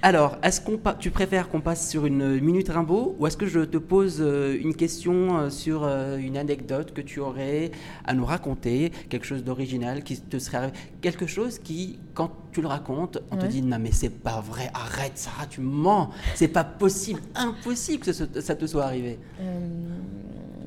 [0.00, 3.60] Alors, est-ce qu'on tu préfères qu'on passe sur une minute Rimbaud ou est-ce que je
[3.60, 7.72] te pose euh, une question euh, sur euh, une anecdote que tu aurais
[8.04, 12.60] à nous raconter, quelque chose d'original qui te serait arrivé, quelque chose qui, quand tu
[12.62, 16.46] le racontes, on te dit non mais c'est pas vrai, arrête Sarah, tu mens, c'est
[16.46, 19.18] pas possible, impossible que ce- ça te soit arrivé.
[19.40, 19.58] Euh,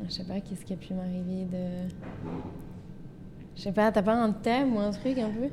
[0.10, 1.90] je sais pas, qu'est-ce qui a pu m'arriver de.
[3.56, 5.48] Je sais pas, t'as pas un thème ou un truc un peu?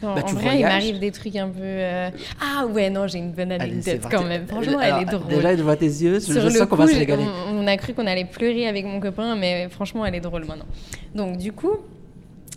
[0.00, 1.60] Parce qu'en Bah, vrai, il m'arrive des trucs un peu.
[1.62, 4.46] euh, Ah ouais, non, j'ai une bonne anecdote quand même.
[4.46, 5.28] Franchement, Alors, elle est drôle.
[5.28, 7.24] Déjà, je vois tes yeux, Sur je le sens qu'on va se régaler.
[7.48, 10.44] on, on a cru qu'on allait pleurer avec mon copain, mais franchement, elle est drôle
[10.44, 10.66] maintenant.
[11.14, 11.76] Donc, du coup,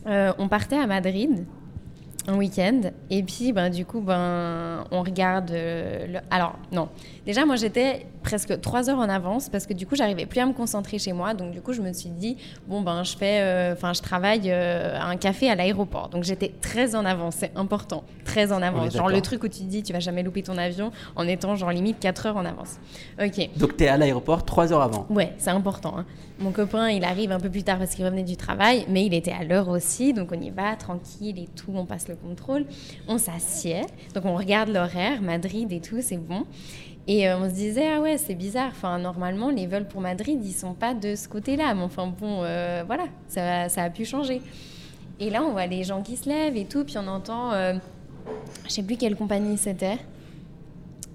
[0.08, 1.46] euh, on partait à Madrid
[2.28, 2.82] un week-end,
[3.12, 5.52] et puis, ben, du coup, ben, on regarde.
[5.52, 6.20] euh, le...
[6.32, 6.90] Alors, non.
[7.26, 10.46] Déjà, moi, j'étais presque trois heures en avance parce que du coup, j'arrivais plus à
[10.48, 11.34] me concentrer chez moi.
[11.36, 13.40] Donc, du coup, je me suis dit, bon, ben, je fais.
[13.42, 16.10] euh, Enfin, je travaille euh, à un café à l'aéroport.
[16.10, 17.36] Donc, j'étais très en avance.
[17.38, 18.04] C'est important.
[18.26, 18.94] Très en avance.
[18.94, 21.56] Genre, le truc où tu te dis, tu vas jamais louper ton avion en étant,
[21.56, 22.80] genre, limite 4 heures en avance.
[23.24, 23.50] Ok.
[23.58, 25.06] Donc, tu es à l'aéroport trois heures avant.
[25.10, 25.96] Ouais, c'est important.
[26.00, 26.06] hein.
[26.40, 29.14] Mon copain, il arrive un peu plus tard parce qu'il revenait du travail, mais il
[29.14, 32.66] était à l'heure aussi, donc on y va tranquille et tout, on passe le contrôle,
[33.08, 36.44] on s'assied, donc on regarde l'horaire, Madrid et tout, c'est bon.
[37.08, 40.40] Et euh, on se disait, ah ouais, c'est bizarre, enfin, normalement, les vols pour Madrid,
[40.44, 44.06] ils sont pas de ce côté-là, mais enfin bon, euh, voilà, ça, ça a pu
[44.06, 44.42] changer.
[45.20, 47.76] Et là, on voit les gens qui se lèvent et tout, puis on entend, euh,
[48.66, 50.00] je sais plus quelle compagnie c'était,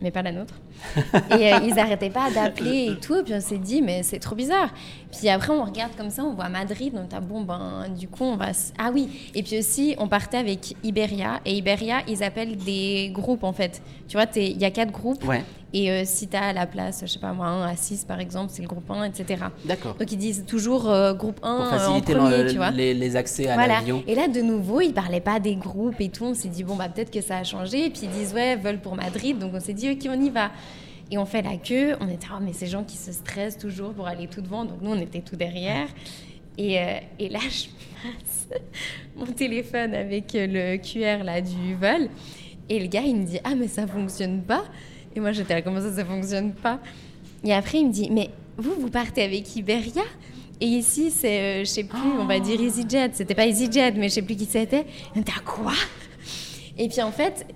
[0.00, 0.54] mais pas la nôtre.
[1.30, 3.22] et euh, ils arrêtaient pas d'appeler et tout.
[3.24, 4.70] Puis on s'est dit, mais c'est trop bizarre.
[5.16, 6.92] Puis après, on regarde comme ça, on voit Madrid.
[6.94, 8.50] Donc, ah bon, ben, du coup, on va.
[8.78, 9.08] Ah oui.
[9.34, 11.40] Et puis aussi, on partait avec Iberia.
[11.44, 13.82] Et Iberia, ils appellent des groupes, en fait.
[14.08, 15.24] Tu vois, il y a quatre groupes.
[15.24, 18.04] Ouais, Et euh, si tu as la place, je sais pas moi, 1 à 6
[18.04, 19.44] par exemple, c'est le groupe 1, etc.
[19.64, 19.94] d'accord.
[19.94, 22.70] Donc, ils disent toujours euh, groupe 1 Pour euh, en faciliter premier, le- tu vois.
[22.70, 23.74] les, les accès à Voilà.
[23.74, 24.02] l'avion.
[24.08, 26.24] Et là, de nouveau, ils parlaient pas des groupes et tout.
[26.24, 27.86] On s'est dit, bon, bah, peut-être que ça a changé.
[27.86, 29.38] Et puis, ils disent, ouais, vol pour Madrid.
[29.38, 30.50] Donc, on s'est dit, ok, on y va.
[31.10, 31.96] Et on fait la queue.
[32.00, 34.64] On était, oh, mais ces gens qui se stressent toujours pour aller tout devant.
[34.64, 35.88] Donc, nous, on était tout derrière.
[36.56, 37.66] Et, euh, et là, je
[38.02, 38.48] passe
[39.16, 42.08] mon téléphone avec euh, le QR là, du vol.
[42.68, 44.64] Et le gars, il me dit, ah, mais ça fonctionne pas.
[45.14, 46.78] Et moi, j'étais là, comment ça, ça fonctionne pas?
[47.42, 50.02] Et après, il me dit, mais vous, vous partez avec Iberia?
[50.60, 53.10] Et ici, c'est, euh, je sais plus, on va dire EasyJet.
[53.14, 54.84] C'était pas EasyJet, mais je sais plus qui c'était.
[55.14, 55.72] Il me dit, Ah, quoi?
[56.76, 57.46] Et puis en fait,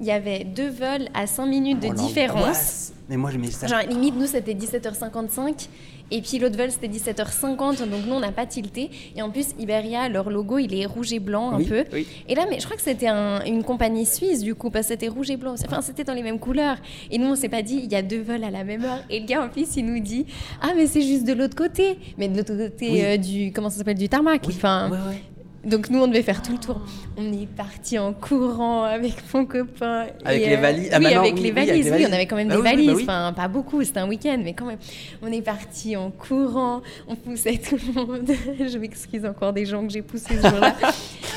[0.00, 2.92] il y avait deux vols à 5 minutes de Oh, différence.
[3.08, 3.66] Mais moi, je mets ça.
[3.66, 5.68] Genre, limite, nous, c'était 17h55.
[6.12, 7.78] Et puis l'autre vol, c'était 17h50.
[7.88, 8.90] Donc nous, on n'a pas tilté.
[9.16, 11.84] Et en plus, Iberia, leur logo, il est rouge et blanc un Oui, peu.
[11.92, 12.06] oui.
[12.28, 14.92] Et là, mais je crois que c'était un- une compagnie suisse, du coup, parce que
[14.94, 15.54] c'était rouge et blanc.
[15.66, 16.76] Enfin, c'était dans les mêmes couleurs.
[17.12, 19.00] Et nous, on s'est pas dit, il y a deux vols à la même heure.
[19.08, 20.26] Et le gars, en plus, il nous dit,
[20.62, 21.96] ah, mais c'est juste de l'autre côté.
[22.18, 23.04] Mais de l'autre côté Oui.
[23.04, 24.42] euh, du, comment ça s'appelle, du tarmac.
[24.48, 25.22] Oui, Enfin, ouais, ouais.
[25.64, 26.80] Donc nous, on devait faire tout le tour.
[27.18, 30.06] On est parti en courant avec mon copain.
[30.24, 30.88] Avec Et, les euh, valises.
[30.90, 31.92] Ah, oui, avec oui, les oui, avec valises.
[31.94, 33.02] Oui, on avait quand même Bah des bah valises.
[33.02, 34.78] Enfin, pas beaucoup, c'était un week-end, mais quand même.
[35.20, 36.80] On est parti en courant.
[37.06, 38.30] On poussait tout le monde.
[38.58, 40.74] Je m'excuse encore des gens que j'ai poussés ce jour-là.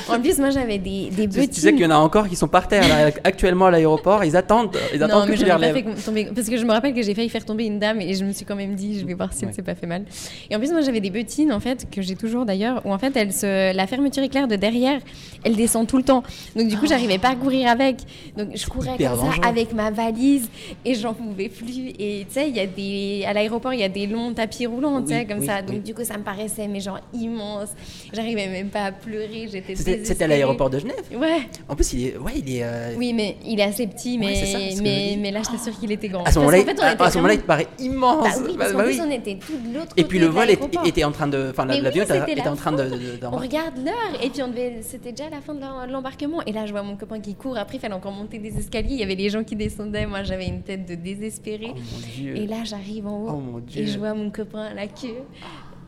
[0.08, 1.48] En plus, moi, j'avais des, des Tu, bottines.
[1.50, 4.24] tu sais qu'il y en a encore qui sont par terre là, actuellement à l'aéroport,
[4.24, 6.04] ils attendent, ils Non, attendent mais que tu je les relèves.
[6.04, 6.28] tomber.
[6.34, 8.32] Parce que je me rappelle que j'ai failli faire tomber une dame et je me
[8.32, 10.04] suis quand même dit, je vais voir si elle s'est pas fait mal.
[10.50, 12.98] Et en plus, moi, j'avais des bottines, en fait, que j'ai toujours d'ailleurs, où en
[12.98, 13.74] fait, elle se...
[13.74, 15.00] la fermeture éclair de derrière,
[15.44, 16.22] elle descend tout le temps.
[16.56, 17.96] Donc, du coup, j'arrivais pas à courir avec.
[18.36, 20.48] Donc, je courais comme ça avec ma valise
[20.84, 21.88] et j'en pouvais plus.
[21.98, 23.24] Et tu sais, il y a des.
[23.26, 25.62] À l'aéroport, il y a des longs tapis roulants, tu sais, comme oui, ça.
[25.62, 25.80] Donc, oui.
[25.80, 27.68] du coup, ça me paraissait, mais genre immense.
[28.12, 30.96] J'arrivais même pas à pleurer, j'étais C'était à l'aéroport de Genève.
[31.14, 32.62] Ouais, En plus, il est, ouais, il est.
[32.64, 35.92] euh, oui, mais il est assez petit, mais, ça, je mais, là, j'étais sûre qu'il
[35.92, 36.24] était grand.
[36.24, 38.24] À ce Parce moment-là, qu'en fait, à- ce moment-là, il te paraît immense.
[38.24, 38.94] Bah oui, parce Bah qu'en oui.
[38.96, 40.00] plus, on était tout de l'autre côté.
[40.00, 42.90] Et puis le vol était, en train de, enfin l'avion oui, était, en train de,
[43.30, 45.60] On regarde l'heure et puis on devait, c'était déjà la fin de
[45.92, 46.42] l'embarquement.
[46.46, 47.56] Et là, je vois mon copain qui court.
[47.56, 48.94] Après, il fallait encore monter des escaliers.
[48.94, 50.06] Il y avait les gens qui descendaient.
[50.06, 51.72] Moi, j'avais une tête de désespérée.
[51.74, 52.20] Oh.
[52.34, 55.22] Et là, j'arrive en haut Oh et je vois mon copain à la queue.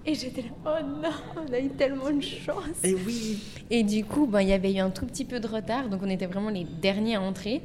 [0.07, 1.09] Et j'étais là, oh non,
[1.49, 2.85] on a eu tellement de chance.
[2.85, 3.39] Et oui.
[3.71, 6.01] Et du coup, ben, il y avait eu un tout petit peu de retard, donc
[6.05, 7.61] on était vraiment les derniers à entrer.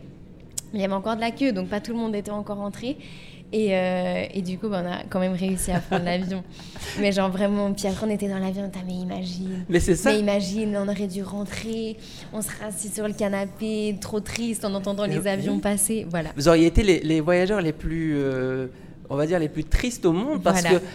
[0.73, 2.59] Mais il y avait encore de la queue, donc pas tout le monde était encore
[2.61, 2.97] entré.
[3.53, 6.41] Et, euh, et du coup, ben, on a quand même réussi à prendre l'avion.
[6.99, 9.65] Mais genre vraiment, puis après on était dans l'avion, t'as mais imagine.
[9.69, 10.11] Mais c'est ça.
[10.11, 11.97] Mais imagine, on aurait dû rentrer,
[12.33, 16.07] on serait assis sur le canapé, trop triste en entendant les avions passer.
[16.09, 16.29] Voilà.
[16.37, 18.67] Vous auriez été les, les voyageurs les plus, euh,
[19.09, 20.79] on va dire, les plus tristes au monde parce Voilà.
[20.79, 20.85] que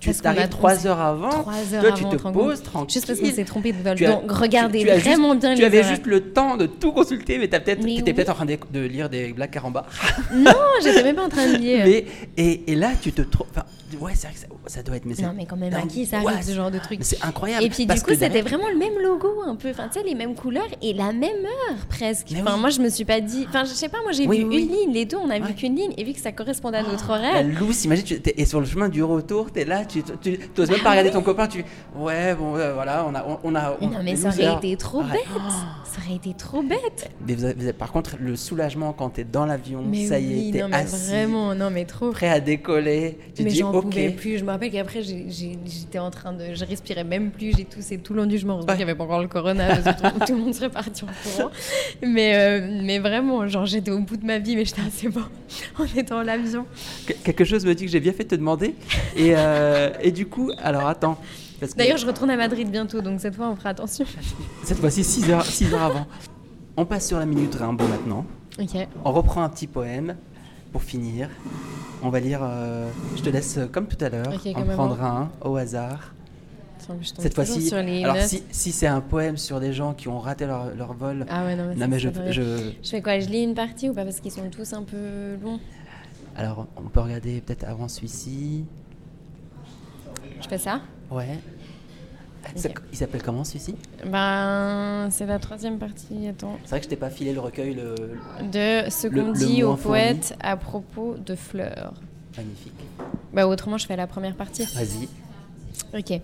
[0.00, 1.28] tu, tu t'arrives trois heures avant.
[1.30, 2.94] Trois heures toi, avant, tu te poses tranquille.
[2.94, 3.94] Juste parce qu'on s'est trompé de vol.
[3.96, 6.56] Tu Donc regardez tu- tu as juste- vraiment bien Tu les avais juste le temps
[6.56, 8.02] de tout consulter, mais t'étais oui.
[8.02, 9.86] peut-être en train de, de lire des blagues caramba.
[10.34, 11.82] Non, j'étais même pas en train de lire.
[11.86, 12.04] Mais
[12.36, 13.46] et, et là, tu te trouves.
[14.00, 15.04] Ouais, c'est vrai que ça, ça doit être.
[15.06, 17.22] Mais Non, mais quand même, à qui ça Ouais, arrive ce genre de truc C'est
[17.24, 17.64] incroyable.
[17.64, 19.70] Et puis du coup, c'était derrière- vraiment le même logo, un peu.
[19.70, 22.28] Enfin, tu sais, les mêmes couleurs et la même heure presque.
[22.32, 22.60] Mais Enfin, oui.
[22.60, 23.46] moi, je me suis pas dit.
[23.48, 24.62] Enfin, je sais pas, moi, j'ai Oui, vu oui.
[24.62, 25.40] une ligne, les deux, on a Ouais.
[25.46, 25.92] vu qu'une ligne.
[25.96, 27.44] Et vu que ça correspondait à notre La horaire.
[27.46, 30.02] loose, imagine, tu es sur le chemin du retour, tu es là, tu
[30.56, 31.64] n'oses même pas regarder ton copain, tu
[31.96, 33.24] ouais, bon, euh, voilà, on a.
[33.26, 35.24] On, on a on- Non, mais les ça aurait été trop bête.
[35.84, 37.10] Ça aurait été trop bête.
[37.78, 41.54] Par contre, le soulagement quand tu es dans l'avion, ça y est, mais assis, vraiment,
[41.54, 42.10] non, mais trop.
[42.10, 43.85] prêt à décoller, tu dis ok.
[43.90, 44.38] Pouvais plus.
[44.38, 46.54] Je me rappelle qu'après, j'étais en train de.
[46.54, 47.52] Je respirais même plus.
[47.56, 48.54] J'ai toussé tout l'endurement.
[48.54, 48.76] Heureusement Ouais.
[48.76, 49.76] qu'il n'y avait pas encore le corona.
[49.76, 51.50] Parce que tout, tout le monde serait parti en courant.
[52.06, 54.56] Mais, euh, mais vraiment, genre, j'étais au bout de ma vie.
[54.56, 55.22] Mais j'étais assez bon.
[55.78, 56.66] On était dans l'avion.
[57.06, 58.74] Que- Quelque chose me dit que j'ai bien fait de te demander.
[59.16, 61.18] Et, euh, et du coup, alors attends.
[61.60, 63.00] que D'ailleurs, je retourne à Madrid bientôt.
[63.00, 64.04] Donc cette fois, on fera attention.
[64.64, 66.06] Cette fois-ci, 6 heures, six heures avant.
[66.76, 68.26] On passe sur la minute Rimbaud maintenant.
[68.60, 68.86] Ok.
[69.04, 70.16] On reprend un petit poème
[70.76, 71.30] pour finir.
[72.02, 74.68] On va lire, euh, je te laisse euh, comme tout à l'heure, Ok, en comme
[74.74, 76.12] prendre un au hasard.
[76.78, 78.26] Attends, je tombe Cette toujours fois-ci, sur les alors notes.
[78.26, 81.46] si, si c'est un poème sur des gens qui ont raté leur, leur vol, Ah
[81.46, 82.42] ouais, non, mais, non ça, mais je, je,
[82.82, 85.36] Je fais quoi Je lis une partie ou pas Parce qu'ils sont tous un peu
[85.42, 85.58] longs?
[86.36, 88.66] alors on peut regarder peut-être avant celui-ci.
[90.42, 90.82] Je fais ça?
[91.10, 91.38] Ouais.
[92.54, 92.68] Ça-.
[92.92, 93.74] Il s'appelle comment celui-ci?
[94.04, 96.28] Ben, c'est la troisième partie.
[96.28, 96.58] Attends.
[96.64, 97.94] C'est vrai que je t'ai pas filé le recueil, le
[98.50, 99.98] De ce Le- qu'on dit moins au fourni.
[99.98, 101.92] poète à propos de fleurs.
[102.36, 102.72] magnifique.
[103.32, 104.64] Bah, autrement, je fais la première partie.
[104.74, 105.08] Vas-y.
[105.98, 106.20] Ok.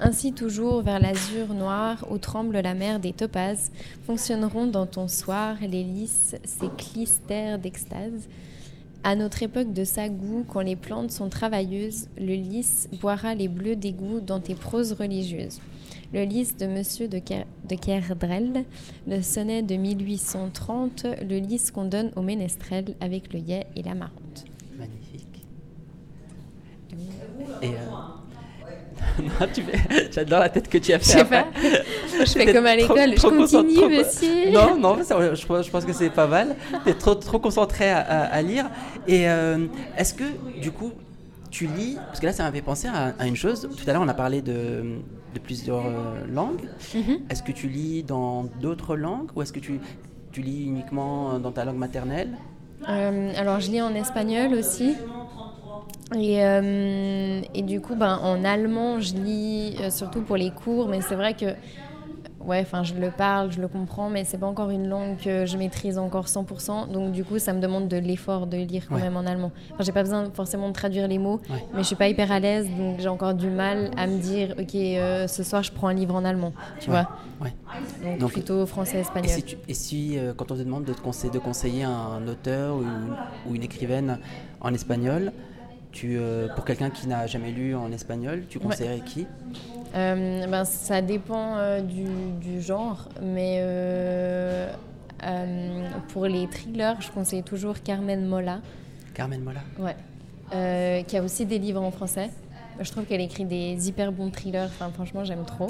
[0.00, 3.70] Ainsi toujours vers l'azur noir où tremble la mer des topazes,
[4.06, 8.28] fonctionneront dans ton soir les lys, ces clistères d'extase.
[9.06, 13.76] À notre époque de sagou, quand les plantes sont travailleuses, le lys boira les bleus
[13.76, 15.60] d'égout dans tes proses religieuses.
[16.14, 18.64] Le lys de Monsieur de, Ker- de Kerdrel,
[19.06, 23.94] le sonnet de 1830, le lys qu'on donne au ménestrel avec le yet et la
[23.94, 24.44] marante.
[24.78, 25.44] Magnifique.
[27.60, 27.72] Et euh...
[29.22, 30.08] non, tu fais...
[30.12, 31.10] j'adore la tête que tu as Je fait.
[31.12, 31.42] sais après.
[31.44, 31.48] pas,
[32.24, 34.50] je fais comme à trop- l'école, je trop continue concentré- monsieur.
[34.52, 36.56] Non, non, je, pense- je pense que c'est pas mal.
[36.84, 38.66] Tu es trop, trop concentré à, à- à lire.
[39.06, 40.24] Et euh, est-ce que,
[40.60, 40.92] du coup,
[41.50, 43.68] tu lis Parce que là, ça m'avait pensé à, à une chose.
[43.76, 44.82] Tout à l'heure, on a parlé de,
[45.34, 46.68] de plusieurs euh, langues.
[46.94, 47.18] Mhm.
[47.30, 49.78] Est-ce que tu lis dans d'autres langues ou est-ce que tu,
[50.32, 52.30] tu lis uniquement dans ta langue maternelle?
[52.88, 54.94] Euh, alors, je lis en espagnol aussi.
[56.14, 60.88] Et, euh, et du coup, ben, en allemand, je lis euh, surtout pour les cours,
[60.88, 61.46] mais c'est vrai que
[62.44, 65.46] ouais, enfin, je le parle, je le comprends, mais c'est pas encore une langue que
[65.46, 66.86] je maîtrise encore 100%.
[66.92, 69.00] Donc, du coup, ça me demande de l'effort de lire quand Ouais.
[69.00, 69.50] même en allemand.
[69.72, 71.64] Enfin, j'ai pas besoin forcément de traduire les mots, Ouais.
[71.72, 74.54] mais je suis pas hyper à l'aise, donc j'ai encore du mal à me dire,
[74.60, 76.96] ok, euh, ce soir, je prends un livre en allemand, tu Ouais.
[76.96, 77.08] vois.
[77.46, 77.54] Ouais.
[78.04, 81.00] Donc, Donc- plutôt Et si, tu- et si, euh, quand on te demande de, te
[81.00, 82.76] conseiller, de conseiller un auteur
[83.48, 84.18] ou une écrivaine
[84.60, 85.32] en espagnol,
[85.94, 88.64] tu, euh, pour quelqu'un qui n'a jamais lu en espagnol, tu Ouais.
[88.64, 89.26] conseillerais qui?
[89.94, 92.04] Euh, ben, ça dépend euh, du,
[92.40, 93.62] du genre, mais
[96.08, 98.60] pour les thrillers, je conseille toujours Carmen Mola,
[99.14, 99.60] Carmen Mola.
[99.78, 102.28] ouais, qui a aussi des livres en français.
[102.80, 105.68] Je trouve qu'elle écrit des hyper bons thrillers, enfin, franchement j'aime trop.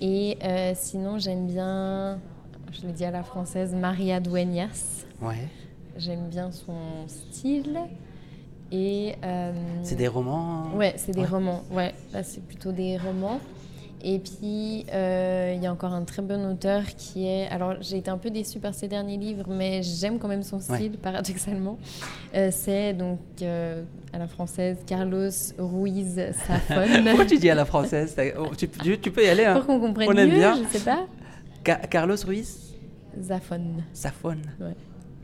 [0.00, 0.38] Et
[0.76, 2.18] sinon, j'aime bien,
[2.72, 5.04] je le dis à la française, Maria Dueñas.
[5.20, 5.48] Ouais.
[5.98, 7.76] J'aime bien son style.
[8.72, 9.14] Et.
[9.24, 9.52] euh,
[9.82, 11.26] C'est des romans Ouais, c'est des Ouais.
[11.26, 11.62] romans.
[11.72, 13.40] Ouais, là, c'est plutôt des romans.
[14.02, 17.48] Et puis, euh, il y a encore un très bon auteur qui est...
[17.48, 20.58] Alors, j'ai été un peu déçue par ses derniers livres, mais j'aime quand même son
[20.58, 21.76] style, paradoxalement.
[22.34, 23.82] Euh, c'est donc, euh,
[24.14, 27.04] à la française, Carlos Ruiz Zafón.
[27.04, 28.16] Pourquoi tu dis à la française?
[28.38, 29.44] Oh, tu, tu- tu peux y aller.
[29.44, 29.56] hein.
[29.56, 30.56] Pour qu'on comprenne On aime mieux, bien.
[30.64, 31.04] je sais pas.
[31.66, 32.74] Ca- Carlos Ruiz
[33.20, 33.82] Zafón.
[33.92, 34.36] Safon.
[34.60, 34.74] Ouais.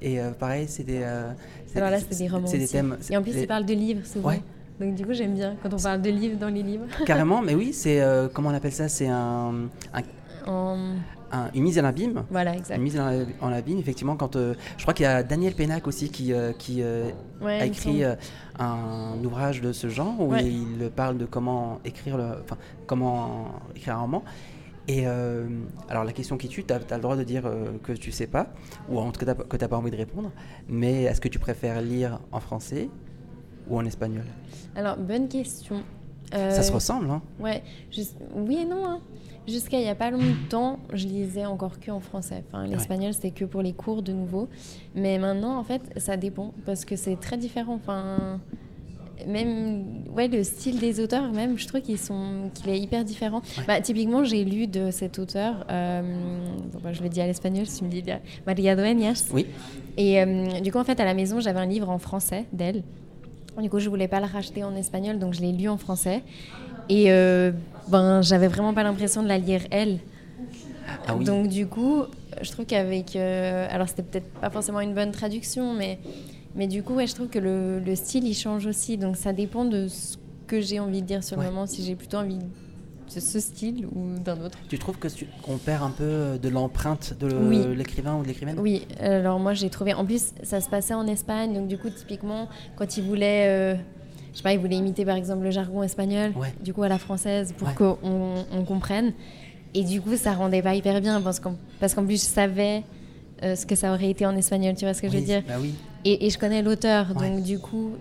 [0.03, 1.01] Et euh, pareil, c'est des.
[1.03, 1.33] euh,
[1.67, 2.97] c'est- Alors là, c'est des romans C'est des thèmes.
[3.11, 4.29] Et en plus, les- il parle de livres souvent.
[4.29, 4.43] Ouais.
[4.79, 6.85] Donc, du coup, j'aime bien quand on parle de livres dans les livres.
[7.07, 8.01] Carrément, mais oui, c'est.
[8.01, 8.89] euh, comment on appelle ça?
[8.89, 10.03] C'est un, un-
[10.51, 10.95] En-
[11.33, 12.23] un- une mise à l'abîme.
[12.31, 12.77] Voilà, exact.
[12.77, 13.01] Une mise
[13.41, 14.37] en l'abîme, effectivement, quand.
[14.37, 17.65] euh, je crois qu'il y a Daniel Pénac aussi qui, euh, qui euh, Ouais, a
[17.67, 18.03] écrit
[18.59, 20.45] un ouvrage de ce genre où Ouais.
[20.45, 22.29] il parle de comment écrire, le,
[22.87, 24.23] comment écrire un roman.
[24.89, 25.49] Et euh,
[25.89, 28.29] alors la question qui tue, tu as, le droit de dire euh, que tu sais
[28.29, 28.49] pas,
[28.89, 30.31] ou en tout cas que tu n'as pas envie de répondre,
[30.69, 32.89] mais est-ce que tu préfères lire en français
[33.69, 34.25] ou en espagnol?
[34.77, 35.83] Alors, bonne question.
[36.31, 37.63] Ça se Euh, ressemble, hein Ouais,
[38.35, 38.85] oui et non.
[38.87, 39.01] hein.
[39.49, 42.43] Jusqu'à il n'y a pas longtemps, je lisais encore que en français.
[42.49, 44.49] Enfin, l'espagnol, c'était que pour les cours de nouveau.
[44.97, 47.75] Mais maintenant, en fait, ça dépend parce que c'est très différent.
[47.75, 48.41] Enfin,
[49.27, 53.43] même ouais, le style des auteurs, même, je trouve qu'ils sont, qu'il est hyper différent.
[53.67, 56.03] Bah, typiquement, j'ai lu de cet auteur, euh,
[56.73, 58.03] bon, bah, je le dis à l'espagnol, si tu me dis
[58.47, 59.31] Maria Dueñas.
[59.33, 59.47] Oui.
[59.97, 62.83] Et euh, du coup, en fait, à la maison, j'avais un livre en français d'elle.
[63.61, 66.23] Du coup, je voulais pas le racheter en espagnol, donc je l'ai lu en français.
[66.89, 67.53] Et euh,
[67.89, 69.99] ben, j'avais vraiment pas l'impression de la lire elle.
[71.09, 71.25] Ah oui.
[71.25, 72.05] Donc du coup,
[72.43, 75.99] je trouve qu'avec, euh, alors c'était peut-être pas forcément une bonne traduction, mais
[76.57, 78.97] mais du coup, ouais, je trouve que le, le style il change aussi.
[78.99, 81.45] Donc ça dépend de ce que j'ai envie de dire sur Ouais.
[81.45, 84.59] le moment, si j'ai plutôt envie de ce style ou d'un autre.
[84.69, 85.09] Tu trouves que
[85.43, 87.65] qu'on perd un peu de l'empreinte de Oui.
[87.77, 88.59] l'écrivain ou de l'écrivaine?
[88.59, 89.95] Oui, alors moi j'ai trouvé.
[89.95, 93.75] En plus, ça se passait en Espagne, donc du coup, typiquement, quand il voulait, euh,
[94.33, 96.53] je sais pas, il voulait imiter par exemple le jargon espagnol, Ouais.
[96.63, 97.75] du coup à la française, pour Ouais.
[97.75, 97.97] qu'on
[98.53, 99.13] on comprenne.
[99.75, 101.57] Et du coup, ça rendait pas hyper bien parce qu'en
[102.05, 102.83] plus, je savais
[103.43, 105.43] euh, ce que ça aurait été en espagnol, tu vois ce que je veux dire?
[105.47, 105.75] Bah oui.
[106.13, 107.31] Et, et je connais l'auteur, Ouais.
[107.31, 107.93] donc du coup,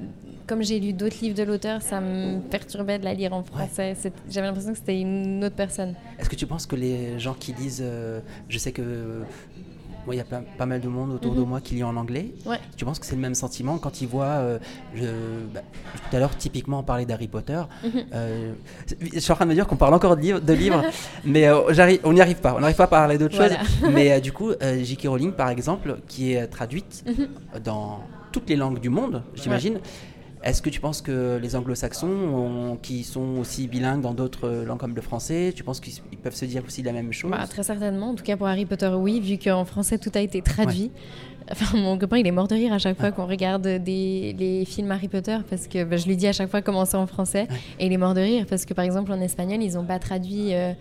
[0.48, 3.96] comme j'ai lu d'autres livres de l'auteur, ça me perturbait de la lire en français.
[4.30, 5.96] J'avais l'impression que c'était une autre personne.
[6.20, 9.24] Est-ce que tu penses que les gens qui lisent, euh, je sais que
[10.06, 11.48] moi il y a pas, pas mal de monde autour de Mhm.
[11.50, 12.34] moi qui lit en anglais.
[12.46, 12.60] Ouais.
[12.78, 14.60] Tu penses que c'est le même sentiment quand ils voient, euh,
[14.96, 15.06] je-
[15.54, 15.62] bah,
[16.10, 17.62] tout à l'heure typiquement on parlait d'Harry Potter.
[17.84, 17.92] Mhm.
[18.14, 18.54] Euh,
[19.14, 20.84] je suis en train de me dire qu'on parle encore de livres, de livres
[21.26, 22.54] mais euh, on n'y arrive pas.
[22.56, 23.60] On n'arrive pas à parler d'autre Voilà.
[23.60, 23.90] chose.
[23.94, 25.08] Mais du coup, J.K.
[25.08, 27.62] Rowling par exemple, qui est traduite Mhm.
[27.64, 28.02] dans
[28.32, 29.80] toutes les langues du monde, j'imagine.
[30.46, 34.64] Est-ce que tu penses que les anglo-saxons, ont- qui sont aussi bilingues dans d'autres euh,
[34.66, 37.32] langues comme le français, tu penses qu'ils ils peuvent se dire aussi la même chose?
[37.32, 38.12] Bah, très certainement.
[38.12, 40.92] En tout cas, pour Harry Potter, oui, vu qu'en français, tout a été traduit.
[41.52, 44.66] Enfin, mon copain, il est mort de rire à chaque fois qu'on regarde des, les
[44.66, 47.06] films Harry Potter, parce que bah, je lui dis à chaque fois comment c'est en
[47.06, 47.48] français,
[47.80, 50.00] et il est mort de rire, parce que par exemple, en espagnol, ils n'ont pas
[50.00, 50.74] traduit euh,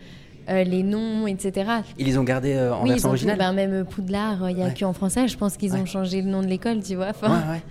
[0.49, 1.71] euh, les noms, etc.
[1.99, 4.63] Ils les ont gardés euh, en oui, version tout, originale bah, même Poudlard, il n'y
[4.63, 4.73] a Ouais.
[4.75, 5.29] que en français.
[5.29, 7.09] Je pense qu'ils ont changé le nom de l'école, tu vois.
[7.11, 7.63] Enfin, Ouais, ouais.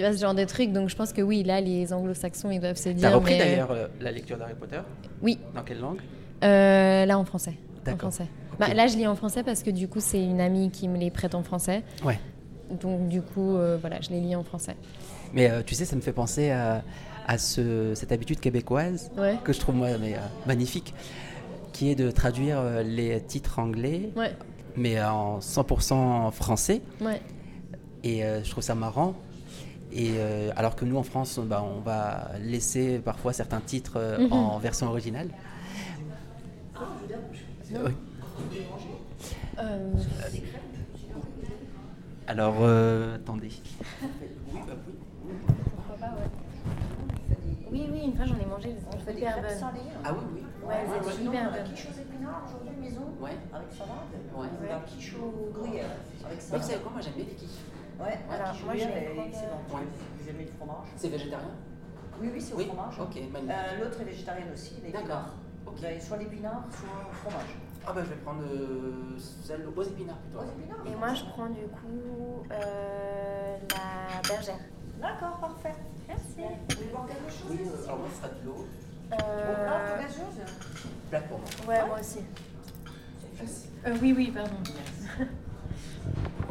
[0.00, 0.72] Tu vois, ce genre de truc.
[0.72, 3.10] Donc, je pense que oui, là, les anglo-saxons, ils doivent se dire.
[3.10, 4.80] T'as repris mais, euh, d'ailleurs euh, la lecture d'Harry Potter?
[5.20, 5.98] Oui, Dans quelle langue?
[6.42, 7.52] Euh, là, en français.
[7.86, 8.26] En français.
[8.58, 10.96] Bah, là, je lis en français parce que du coup, c'est une amie qui me
[10.96, 11.82] les prête en français.
[12.02, 12.18] Ouais.
[12.80, 14.74] Donc, du coup, euh, voilà, je les lis en français.
[15.34, 16.82] Mais tu sais, ça me fait penser à,
[17.26, 19.36] à ce, cette habitude québécoise Ouais.
[19.44, 20.14] que je trouve moi mais,
[20.46, 20.94] magnifique,
[21.74, 24.32] qui est de traduire les titres anglais, Ouais,
[24.76, 26.80] mais en 100% français.
[27.02, 27.20] ouais.
[28.02, 29.12] Et je trouve ça marrant.
[29.92, 34.18] Et euh, alors que nous en France, bah, on va laisser parfois certains titres euh,
[34.20, 34.32] Mhm.
[34.32, 35.28] en version originale.
[37.72, 37.92] Oui.
[39.58, 39.92] Euh,
[42.26, 43.50] Alors, euh, attendez.
[47.72, 48.70] Oui, oui, une fois, j'en ai mangé.
[48.92, 49.70] Elles sont hyper bonnes.
[50.04, 50.42] Ah oui, oui.
[50.66, 51.64] Ouais, elles étaient hyper bonnes.
[51.74, 53.30] quiche aux épinards aujourd'hui maison Ouais.
[53.52, 54.10] avec salade.
[54.36, 54.46] Ouais.
[54.46, 55.84] Ou la quiche aux gruyères
[56.24, 57.60] avec Mais vous savez quoi, moi j'aime bien les quiches.
[58.00, 58.18] Ouais,
[58.52, 59.28] quiche moi, je vais est prendre.
[59.74, 59.86] Ouais.
[60.18, 60.88] Vous aimez le fromage?
[60.96, 61.50] C'est végétarien?
[62.20, 62.64] Oui, oui, c'est Oui.
[62.70, 62.94] au fromage.
[63.00, 63.50] Ok, magnifique.
[63.50, 64.74] Euh, L'autre est végétarienne aussi.
[64.92, 65.24] D'accord.
[65.66, 65.74] Ok.
[65.76, 67.56] Vous avez soit l'épinard, soit au fromage.
[67.86, 70.38] Ah bah je vais prendre euh, celle aux épinards plutôt.
[70.40, 74.58] Aux épinards Et moi, je prends du coup euh, la bergère.
[75.00, 75.74] D'accord, parfait.
[76.06, 76.24] Merci.
[76.38, 78.66] Vous voulez boire quelque chose Oui, euh, alors moi ce sera de l'eau.
[79.12, 80.40] Au plat, Euh, gazeuse
[81.08, 81.48] Plate pour moi.
[81.68, 82.18] ouais, moi aussi.
[83.86, 84.56] Euh, oui, oui, pardon.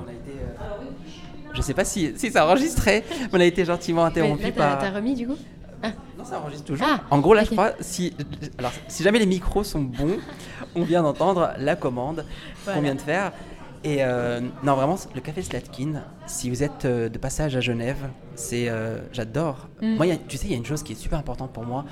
[0.05, 0.31] On a été.
[0.31, 4.77] euh, Je sais pas si, si ça enregistrait, mais on a été gentiment interrompu par.
[4.79, 5.35] t'as remis du coup
[5.81, 6.87] Ah, Non, ça enregistre toujours.
[6.89, 8.13] Ah, en gros, là, je crois, si,
[8.57, 10.17] alors, si jamais les micros sont bons,
[10.75, 12.25] on vient d'entendre la commande
[12.65, 13.31] qu'on vient de faire.
[13.83, 18.09] Et euh, non, vraiment, le café Slatkin, si vous êtes euh, de passage à Genève,
[18.35, 19.69] c'est, euh, j'adore.
[19.81, 19.95] Mm.
[19.95, 21.53] Moi, il y a- tu sais, il y a une chose qui est super importante
[21.53, 21.85] pour moi.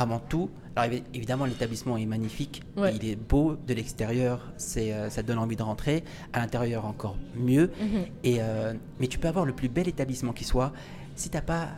[0.00, 2.94] Avant tout, alors évidemment, l'établissement est magnifique, Ouais.
[2.94, 6.04] il est beau de l'extérieur, c'est, euh, ça te donne envie de rentrer.
[6.32, 7.72] À l'intérieur, encore mieux.
[7.80, 8.04] Mhm.
[8.22, 10.72] Et, euh, mais tu peux avoir le plus bel établissement qui soit.
[11.16, 11.70] Si t'as pas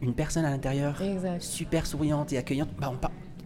[0.00, 0.98] une personne à l'intérieur
[1.38, 2.96] super souriante et accueillante, bah on,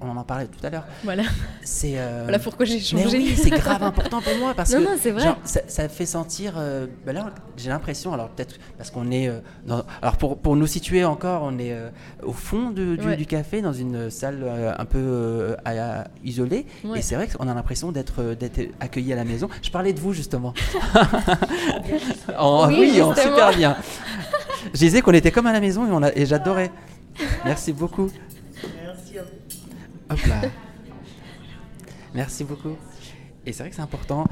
[0.02, 0.84] on en parlait tout à l'heure.
[1.04, 1.24] Voilà.
[1.62, 3.18] C'est euh, Voilà pourquoi j'ai mais changé.
[3.18, 5.22] oui, c'est grave important pour moi parce Non, que non, c'est vrai.
[5.24, 6.54] genre, ça, ça fait sentir.
[6.56, 9.28] euh, bah là, j'ai l'impression, alors peut-être parce qu'on est.
[9.28, 11.90] euh, dans- alors pour, pour nous situer encore, on est euh,
[12.22, 13.16] au fond de- du, Ouais.
[13.16, 14.44] du café, dans une salle
[14.78, 16.66] un peu à- isolée.
[16.84, 16.98] Ouais.
[17.00, 19.48] Et c'est vrai qu'on a l'impression d'être d'être accueilli à la maison.
[19.62, 20.54] Je parlais de vous justement.
[22.38, 23.34] En- Oui, oui, en justement.
[23.36, 23.76] super bien.
[24.72, 26.70] Je disais qu'on était comme à la maison et, on a- et j'adorais.
[27.44, 28.10] Merci beaucoup.
[30.10, 30.40] Hop là.
[32.14, 32.76] Merci beaucoup.
[33.46, 34.24] Et c'est vrai que c'est important.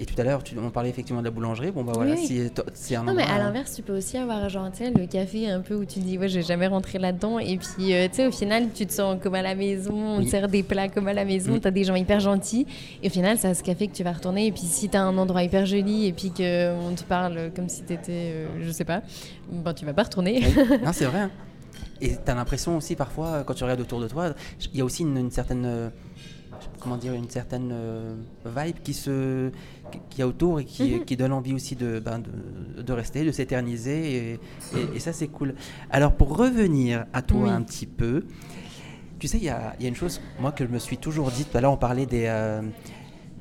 [0.00, 1.70] Et tout à l'heure, on parlait effectivement de la boulangerie.
[1.70, 2.26] Bon, bah voilà, Oui.
[2.26, 4.78] si to- c'est un Non, mais à euh, l'inverse, tu peux aussi avoir genre, tu
[4.78, 7.38] sais, le café un peu où tu te dis, ouais, je vais jamais rentrer là-dedans.
[7.38, 10.18] Et puis, euh, tu sais, au final, tu te sens comme à la maison, on
[10.18, 10.24] Oui.
[10.24, 11.60] te sert des plats comme à la maison, Mm.
[11.60, 12.66] tu as des gens hyper gentils.
[13.02, 14.46] Et au final, c'est à ce café que tu vas retourner.
[14.46, 17.68] Et puis, si tu as un endroit hyper joli et puis qu'on te parle comme
[17.68, 19.02] si tu étais, je sais pas,
[19.52, 20.42] ben, tu vas pas retourner.
[20.44, 20.78] Oui.
[20.84, 21.20] non, c'est vrai.
[21.20, 21.30] hein.
[22.02, 24.34] Et tu as l'impression aussi, parfois, euh, quand tu regardes autour de toi,
[24.72, 25.64] il y a aussi une, une certaine.
[25.64, 25.88] euh,
[26.78, 28.14] Comment dire, une certaine euh,
[28.44, 29.50] vibe qui se,
[30.10, 31.04] qui- y a autour et qui, Mhm.
[31.04, 34.16] qui donne envie aussi de, ben, de, de rester, de s'éterniser.
[34.16, 34.32] Et,
[34.76, 35.54] et- et ça, c'est cool.
[35.90, 37.50] Alors, pour revenir à toi Oui.
[37.50, 38.24] un petit peu,
[39.18, 41.30] tu sais, il y a, y a une chose, moi, que je me suis toujours
[41.30, 41.44] dit.
[41.44, 42.24] Tout à l'heure, on parlait des.
[42.26, 42.62] euh,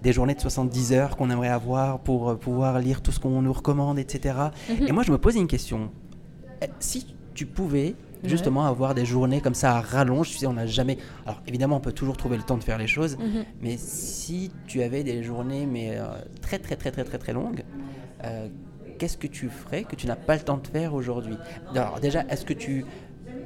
[0.02, 3.54] des journées de 70 heures qu'on aimerait avoir pour pouvoir lire tout ce qu'on nous
[3.54, 4.36] recommande, etc.
[4.70, 4.88] Mhm.
[4.88, 5.92] Et moi, je me posais une question.
[6.64, 7.06] Eh, Si
[7.36, 10.98] tu pouvais justement avoir des journées comme ça à rallonge, tu sais, on n'a jamais...
[11.26, 13.44] Alors évidemment, on peut toujours trouver le temps de faire les choses, Mhm.
[13.62, 16.06] mais si tu avais des journées mais euh,
[16.42, 17.64] très très très très très très longues,
[18.24, 18.48] euh,
[19.00, 21.40] qu'est-ce que tu ferais que tu n'as pas le temps de faire aujourd'hui?
[21.74, 22.86] Alors déjà, est-ce que tu,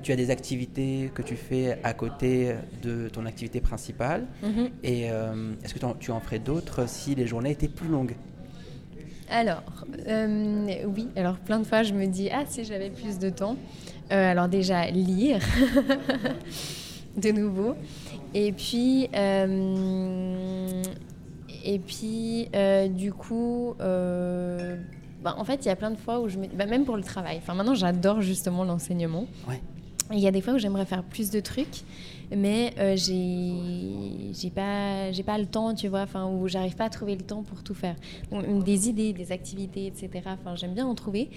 [0.03, 4.69] tu as des activités que tu fais à côté de ton activité principale Mhm.
[4.83, 7.87] Et euh, est-ce que tu en- tu en ferais d'autres si les journées étaient plus
[7.87, 8.15] longues?
[9.29, 9.63] Alors,
[10.07, 13.55] euh, oui, alors plein de fois je me dis, ah si j'avais plus de temps.
[14.11, 15.39] Euh, alors déjà, lire,
[17.17, 17.75] de nouveau.
[18.33, 20.83] Et puis, euh,
[21.63, 26.29] et puis euh, du coup, bah, en fait, il y a plein de fois où
[26.29, 26.47] je me...
[26.47, 29.25] bah, même pour le travail, enfin maintenant j'adore justement l'enseignement.
[29.47, 29.59] Ouais.
[30.11, 31.83] Il y a des fois où j'aimerais faire plus de trucs,
[32.35, 33.53] mais euh, j'ai
[34.33, 37.23] j'ai pas j'ai pas le temps, tu vois, enfin où j'arrive pas à trouver le
[37.23, 37.95] temps pour tout faire.
[38.31, 40.09] Donc, des idées, des activités, etc.
[40.25, 41.29] Enfin, j'aime bien en trouver,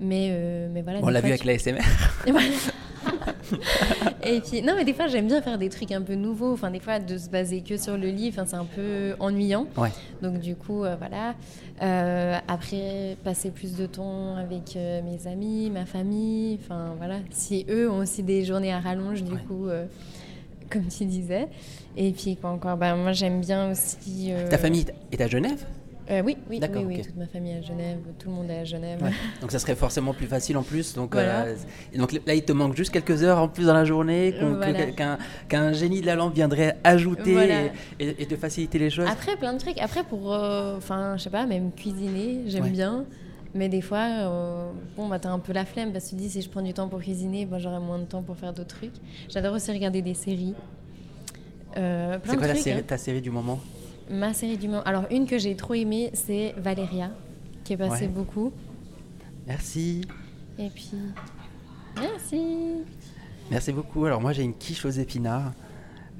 [0.00, 1.00] mais euh, mais voilà.
[1.02, 1.80] On l'a vu avec tu- la SMR.
[4.24, 6.52] et puis, non, mais des fois, j'aime bien faire des trucs un peu nouveaux.
[6.52, 9.66] Enfin, des fois, de se baser que sur le livre, enfin, c'est un peu ennuyant.
[9.76, 9.88] Ouais.
[10.22, 11.34] Donc, du coup, euh, voilà.
[11.82, 16.58] Euh, après, passer plus de temps avec euh, mes amis, ma famille.
[16.62, 17.16] Enfin, voilà.
[17.30, 19.38] Si eux ont aussi des journées à rallonge, du Ouais.
[19.48, 19.68] coup,
[20.78, 21.48] comme tu disais.
[21.96, 24.28] Et puis, quoi encore bah, Moi, j'aime bien aussi.
[24.32, 25.64] euh, Ta famille est à Genève?
[26.10, 27.98] Euh, Oui, oui, oui, toute ma famille est à Genève.
[28.18, 29.00] Tout le monde est à Genève.
[29.00, 29.12] Ouais.
[29.40, 30.94] Donc ça serait forcément plus facile en plus.
[30.94, 31.42] Donc, Voilà.
[31.44, 31.54] euh,
[31.92, 35.18] et donc là, il te manque juste quelques heures en plus dans la journée Voilà.
[35.48, 37.64] qu'un génie de la lampe viendrait ajouter Voilà.
[37.66, 37.70] et,
[38.00, 39.06] et- et te faciliter les choses.
[39.08, 39.78] Après, plein de trucs.
[39.78, 40.32] Après, pour.
[40.34, 42.70] euh, Enfin, je sais pas, même cuisiner, j'aime Ouais.
[42.70, 43.04] bien.
[43.54, 46.20] Mais des fois, euh, bon, bah, t'as un peu la flemme parce que tu te
[46.20, 48.52] dis, si je prends du temps pour cuisiner, bah, j'aurai moins de temps pour faire
[48.52, 48.94] d'autres trucs.
[49.28, 50.54] J'adore aussi regarder des séries.
[51.76, 52.84] Euh, C'est quoi la trucs, série, hein.
[52.86, 53.58] ta série du moment?
[54.08, 54.82] Ma série du moment.
[54.84, 57.10] Alors, une que j'ai trop aimée, c'est Valéria,
[57.64, 58.08] qui est passée Ouais.
[58.08, 58.52] beaucoup.
[59.46, 60.02] Merci.
[60.58, 60.90] Et puis.
[61.96, 62.38] Merci
[63.50, 64.04] Merci beaucoup.
[64.06, 65.52] Alors moi j'ai une quiche aux épinards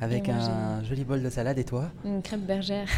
[0.01, 1.91] avec moi, un joli bol de salade et toi?
[2.05, 2.89] Une crêpe bergère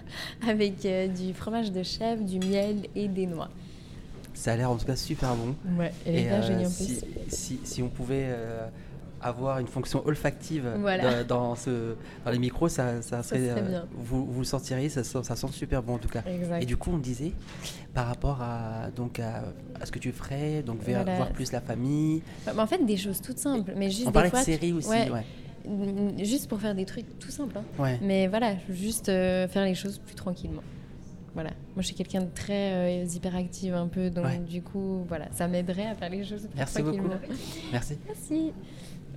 [0.48, 3.50] avec euh, du fromage de chèvre, du miel et des noix.
[4.42, 5.54] Ça a l'air en tout cas super bon.
[5.78, 7.06] Ouais, elle est bien euh, géniale en si, plus.
[7.28, 8.66] si, si on pouvait euh,
[9.20, 11.22] avoir une fonction olfactive Voilà.
[11.22, 11.94] dans, ce,
[12.24, 15.36] dans les micros, ça, ça serait, serait euh, vous, vous le sentiriez, ça, sent- ça
[15.36, 16.24] sent super bon en tout cas.
[16.26, 16.60] Exact.
[16.60, 17.30] Et du coup, on disait
[17.94, 19.44] par rapport à, donc à,
[19.80, 22.20] à ce que tu ferais, donc vers- voir plus la famille.
[22.44, 23.74] Bah, en fait, des choses toutes simples.
[23.76, 25.24] Mais juste on des parlait fois, de tu- séries aussi, ouais, ouais.
[26.24, 27.56] Juste pour faire des trucs tout simples.
[27.58, 27.64] hein.
[27.78, 28.00] Ouais.
[28.02, 30.62] Mais voilà, juste euh, faire les choses plus tranquillement.
[31.34, 31.50] Voilà.
[31.74, 32.72] Moi, je suis quelqu'un de très
[33.02, 34.10] euh, hyperactive un peu.
[34.10, 34.38] Donc, Ouais.
[34.38, 36.96] du coup, voilà, ça m'aiderait à faire les choses Merci beaucoup.
[36.96, 37.20] tranquillement.
[37.72, 37.98] Merci.
[38.06, 38.52] Merci.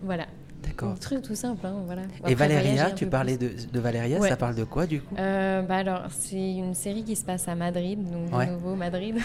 [0.02, 0.26] Voilà.
[0.64, 0.98] D'accord.
[1.00, 2.02] truc tout simple, hein, voilà.
[2.28, 5.16] Et Valéria, tu parlais de, de, Valéria, ça parle de quoi du coup?
[5.18, 9.16] Euh, bah alors, c'est une série qui se passe à Madrid, donc de nouveau Madrid.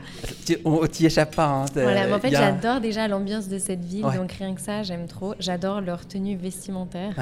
[0.44, 0.58] tu
[0.90, 1.46] t'y échappes pas.
[1.46, 4.82] Hein, voilà, mais en fait, j'adore déjà l'ambiance de cette ville, donc rien que ça,
[4.82, 5.34] j'aime trop.
[5.38, 7.14] J'adore leur tenue vestimentaire.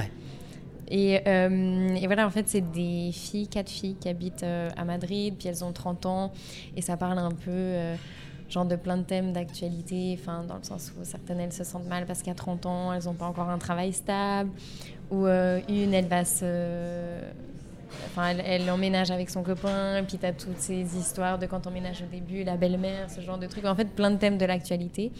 [0.91, 4.85] Et, euh, et, voilà, en fait, c'est des filles, quatre filles qui habitent euh, à
[4.85, 6.33] Madrid, puis elles ont 30 ans,
[6.77, 7.97] et ça parle un peu
[8.49, 11.87] genre de plein de thèmes d'actualité, enfin dans le sens où certaines elles se sentent
[11.87, 14.51] mal parce qu'à 30 ans elles n'ont pas encore un travail stable,
[15.11, 17.21] ou euh, une elle va se,
[18.07, 21.71] enfin elle, emménage avec son copain, puis tu as toutes ces histoires de quand on
[21.71, 24.47] emménage au début, la belle-mère, ce genre de trucs, en fait plein de thèmes de
[24.47, 25.13] l'actualité.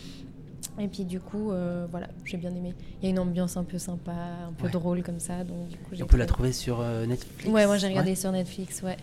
[0.79, 2.75] Et puis du coup, euh, voilà, j'ai bien aimé.
[3.01, 5.77] Il y a une ambiance un peu sympa, un peu drôle comme ça, donc du
[5.77, 6.03] coup.
[6.03, 7.47] On peut la trouver sur euh, Netflix?
[7.47, 8.97] Ouais, moi j'ai regardé sur Netflix, ouais.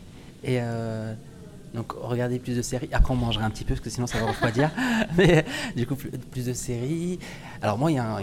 [0.44, 0.60] Et
[1.74, 2.88] donc regardez plus de séries.
[2.94, 4.72] Après on mangera un petit peu parce que sinon ça va refroidir.
[5.18, 5.44] Mais
[5.76, 7.20] du coup plus, de séries.
[7.62, 8.20] Alors moi il y a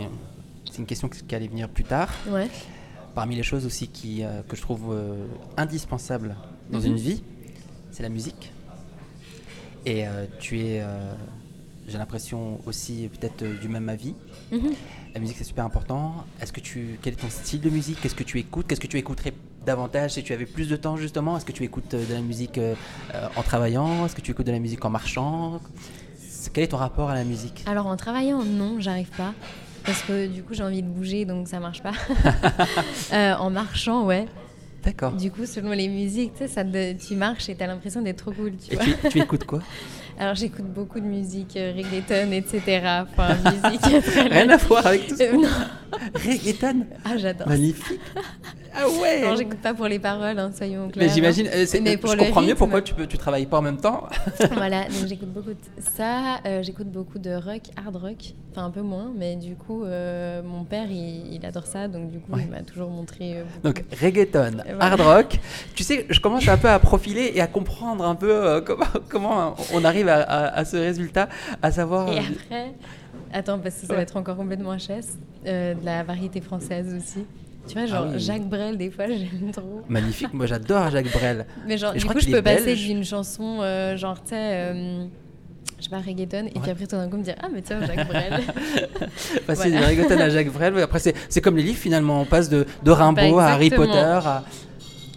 [0.72, 2.08] c'est une question qui allait venir plus tard.
[2.28, 2.48] Ouais.
[3.14, 5.26] Parmi les choses aussi qui, euh, que je trouve euh,
[5.58, 6.34] indispensables
[6.70, 6.86] dans mhm.
[6.86, 7.22] une vie,
[7.90, 8.52] c'est la musique.
[9.84, 10.82] Et euh, tu es,
[11.88, 14.14] j'ai l'impression aussi peut-être du même avis.
[14.50, 14.72] Mhm.
[15.14, 16.24] La musique c'est super important.
[16.40, 18.00] Est-ce que tu, quel est ton style de musique?
[18.00, 18.66] Qu'est-ce que tu écoutes?
[18.66, 19.32] Qu'est-ce que tu écouterais
[19.64, 21.36] davantage si tu avais plus de temps justement?
[21.36, 22.74] Est-ce que tu écoutes euh, de la musique euh,
[23.14, 24.06] euh, en travaillant?
[24.06, 25.60] Est-ce que tu écoutes de la musique en marchant?
[26.52, 27.64] Quel est ton rapport à la musique?
[27.66, 29.34] Alors en travaillant, non, j'arrive pas.
[29.84, 31.92] Parce que du coup j'ai envie de bouger donc ça marche pas.
[33.38, 34.26] en marchant, ouais.
[34.84, 35.12] D'accord.
[35.12, 38.54] Du coup, selon les musiques, ça tu marches et tu as l'impression d'être trop cool.
[38.56, 39.60] Tu, et tu écoutes quoi?
[40.18, 43.02] Alors j'écoute beaucoup de musique, euh, reggaeton, etc.
[43.02, 45.24] Enfin, musique Rien à voir avec tout ça.
[45.24, 45.38] Euh,
[46.14, 47.48] reggaeton Ah, j'adore.
[47.48, 48.00] Magnifique.
[48.74, 51.06] Ah ouais Non, j'écoute pas pour les paroles, hein, soyons clairs.
[51.06, 54.08] Mais j'imagine, euh, je comprends mieux pourquoi tu, peux, tu travailles pas en même temps.
[54.52, 58.80] voilà, donc j'écoute beaucoup de ça, j'écoute beaucoup de rock, hard rock, enfin un peu
[58.80, 62.88] moins, mais du coup, mon père, il, adore ça, donc du coup, il m'a toujours
[62.88, 63.44] montré.
[63.62, 65.38] donc reggaeton, hard rock,
[65.74, 69.54] tu sais, je commence un peu à profiler et à comprendre un peu comment, comment
[69.74, 71.28] on arrive à, ce résultat,
[71.60, 72.10] à savoir.
[72.12, 72.74] Et après,
[73.32, 77.24] attends, parce que ça va être encore complètement HS, euh, de la variété française aussi.
[77.68, 79.82] Tu vois, genre ah Jacques Brel, des fois, j'aime trop.
[79.88, 81.46] Magnifique, moi j'adore Jacques Brel.
[81.66, 85.04] Mais genre, du coup, je peux passer d'une chanson, euh, genre, tu sais, euh,
[85.78, 87.84] je sais pas, reggaeton, et puis après, tout d'un coup, me dire, ah, mais tiens,
[87.84, 88.32] Jacques Brel.
[89.46, 89.86] passer voilà.
[89.86, 93.36] reggaeton à Jacques Brel, après, c'est comme les livres finalement, on passe de, de Rimbaud
[93.36, 94.42] bah, à Harry Potter à.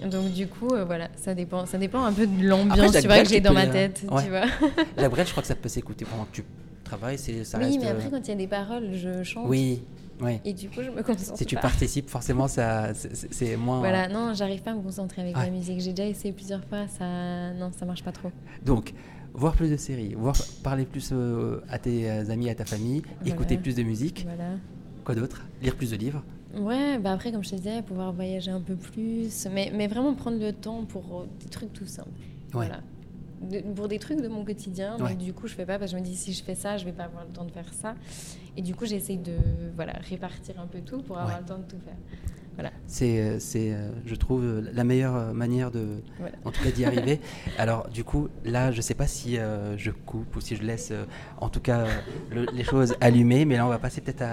[0.04, 3.24] Donc du coup, euh, voilà, ça dépend, ça dépend un peu de l'ambiance, tu vois,
[3.24, 4.46] que j'ai dans ma tête, tu vois.
[4.98, 6.44] La brèche, je crois que ça peut s'écouter pendant que tu
[6.84, 9.46] travailles, c'est ça Oui, mais après, euh, quand il y a des paroles, je chante.
[9.48, 9.82] Oui.
[10.22, 10.40] Oui.
[10.46, 11.38] Et du coup, je me concentre.
[11.38, 13.80] Si tu participes, forcément, ça, c'est moins.
[13.80, 15.82] Voilà, non, j'arrive pas à me concentrer avec la musique.
[15.82, 18.32] J'ai déjà essayé plusieurs fois, ça, non, ça marche pas trop.
[18.64, 18.94] Donc,
[19.34, 23.58] voir plus de séries, voir parler plus euh, à tes amis, à ta famille, écouter
[23.58, 24.26] plus de musique.
[24.26, 24.52] Voilà.
[25.04, 25.46] Quoi d'autre?
[25.62, 26.24] Lire plus de livres?
[26.56, 30.14] Ouais, bah après, comme je te disais, pouvoir voyager un peu plus, mais, mais vraiment
[30.14, 32.10] prendre le temps pour euh, des trucs tout simples.
[32.52, 32.80] Voilà.
[33.76, 36.06] pour des trucs de mon quotidien, du coup, je fais pas parce que je me
[36.08, 37.96] dis si je fais ça, je vais pas avoir le temps de faire ça.
[38.56, 39.36] Et du coup, j'essaye de
[39.76, 41.98] voilà, répartir un peu tout pour avoir le temps de tout faire.
[42.88, 46.02] C'est, euh, c'est, euh, je trouve, la meilleure manière de,
[46.44, 47.20] en tout cas, d'y arriver.
[47.58, 50.64] Alors, du coup, là, je ne sais pas si euh, je coupe ou si je
[50.64, 50.94] laisse,
[51.40, 51.86] en tout cas,
[52.32, 54.24] les choses allumées, mais là, on va passer peut-être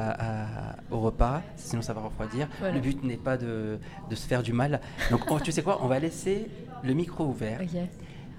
[0.91, 2.49] au repas, sinon ça va refroidir.
[2.63, 3.79] Le but n'est pas de,
[4.09, 4.81] de, se faire du mal.
[5.11, 6.47] Donc, tu sais quoi, on va laisser
[6.83, 7.61] le micro ouvert.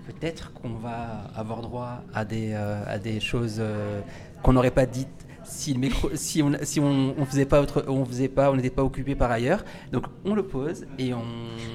[0.06, 3.62] Peut-être qu'on va avoir droit à des, à des choses
[4.42, 7.86] qu'on n'aurait pas dites si, le micro, si on si on, on faisait pas autre,
[7.88, 9.64] on faisait pas, on n'était pas occupé par ailleurs.
[9.92, 11.24] Donc on le pose et on.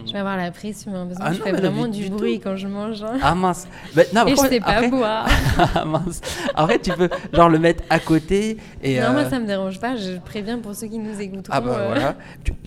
[0.07, 2.57] Je vais avoir la pression hein, parce que ah je fais vraiment du, bruit quand
[2.57, 3.03] je mange.
[3.03, 3.19] Hein.
[3.23, 3.67] Ah mince.
[3.95, 5.29] Bah, non, et je sais pas boire.
[5.75, 6.21] ah mince.
[6.55, 9.01] Après tu peux genre le mettre à côté et.
[9.01, 9.97] Non moi euh, ça me dérange pas.
[9.97, 11.49] Je préviens pour ceux qui nous écoutent.
[11.51, 11.87] Ah bah euh.
[11.89, 12.17] voilà.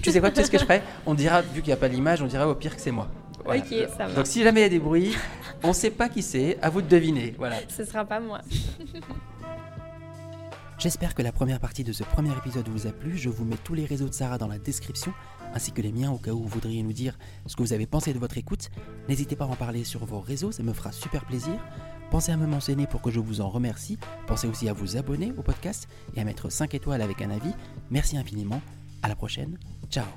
[0.01, 0.83] Tu, sais quoi Tu sais ce que je ferais?
[1.05, 3.07] On dira vu qu'il n'y a pas l'image, on dira au pire que c'est moi.
[3.45, 4.13] Ok, ça va.
[4.13, 5.15] Donc si jamais il y a des bruits,
[5.63, 6.57] on ne sait pas qui c'est.
[6.61, 7.33] À vous de deviner.
[7.37, 7.55] Voilà.
[7.67, 8.39] Ce sera pas moi.
[10.81, 13.15] J'espère que la première partie de ce premier épisode vous a plu.
[13.15, 15.13] Je vous mets tous les réseaux de Sarah dans la description,
[15.53, 17.85] ainsi que les miens au cas où vous voudriez nous dire ce que vous avez
[17.85, 18.71] pensé de votre écoute.
[19.07, 21.53] N'hésitez pas à en parler sur vos réseaux, ça me fera super plaisir.
[22.09, 23.99] Pensez à me mentionner pour que je vous en remercie.
[24.25, 27.53] Pensez aussi à vous abonner au podcast et à mettre 5 étoiles avec un avis.
[27.91, 28.59] Merci infiniment.
[29.03, 29.59] À la prochaine.
[29.91, 30.07] Ciao.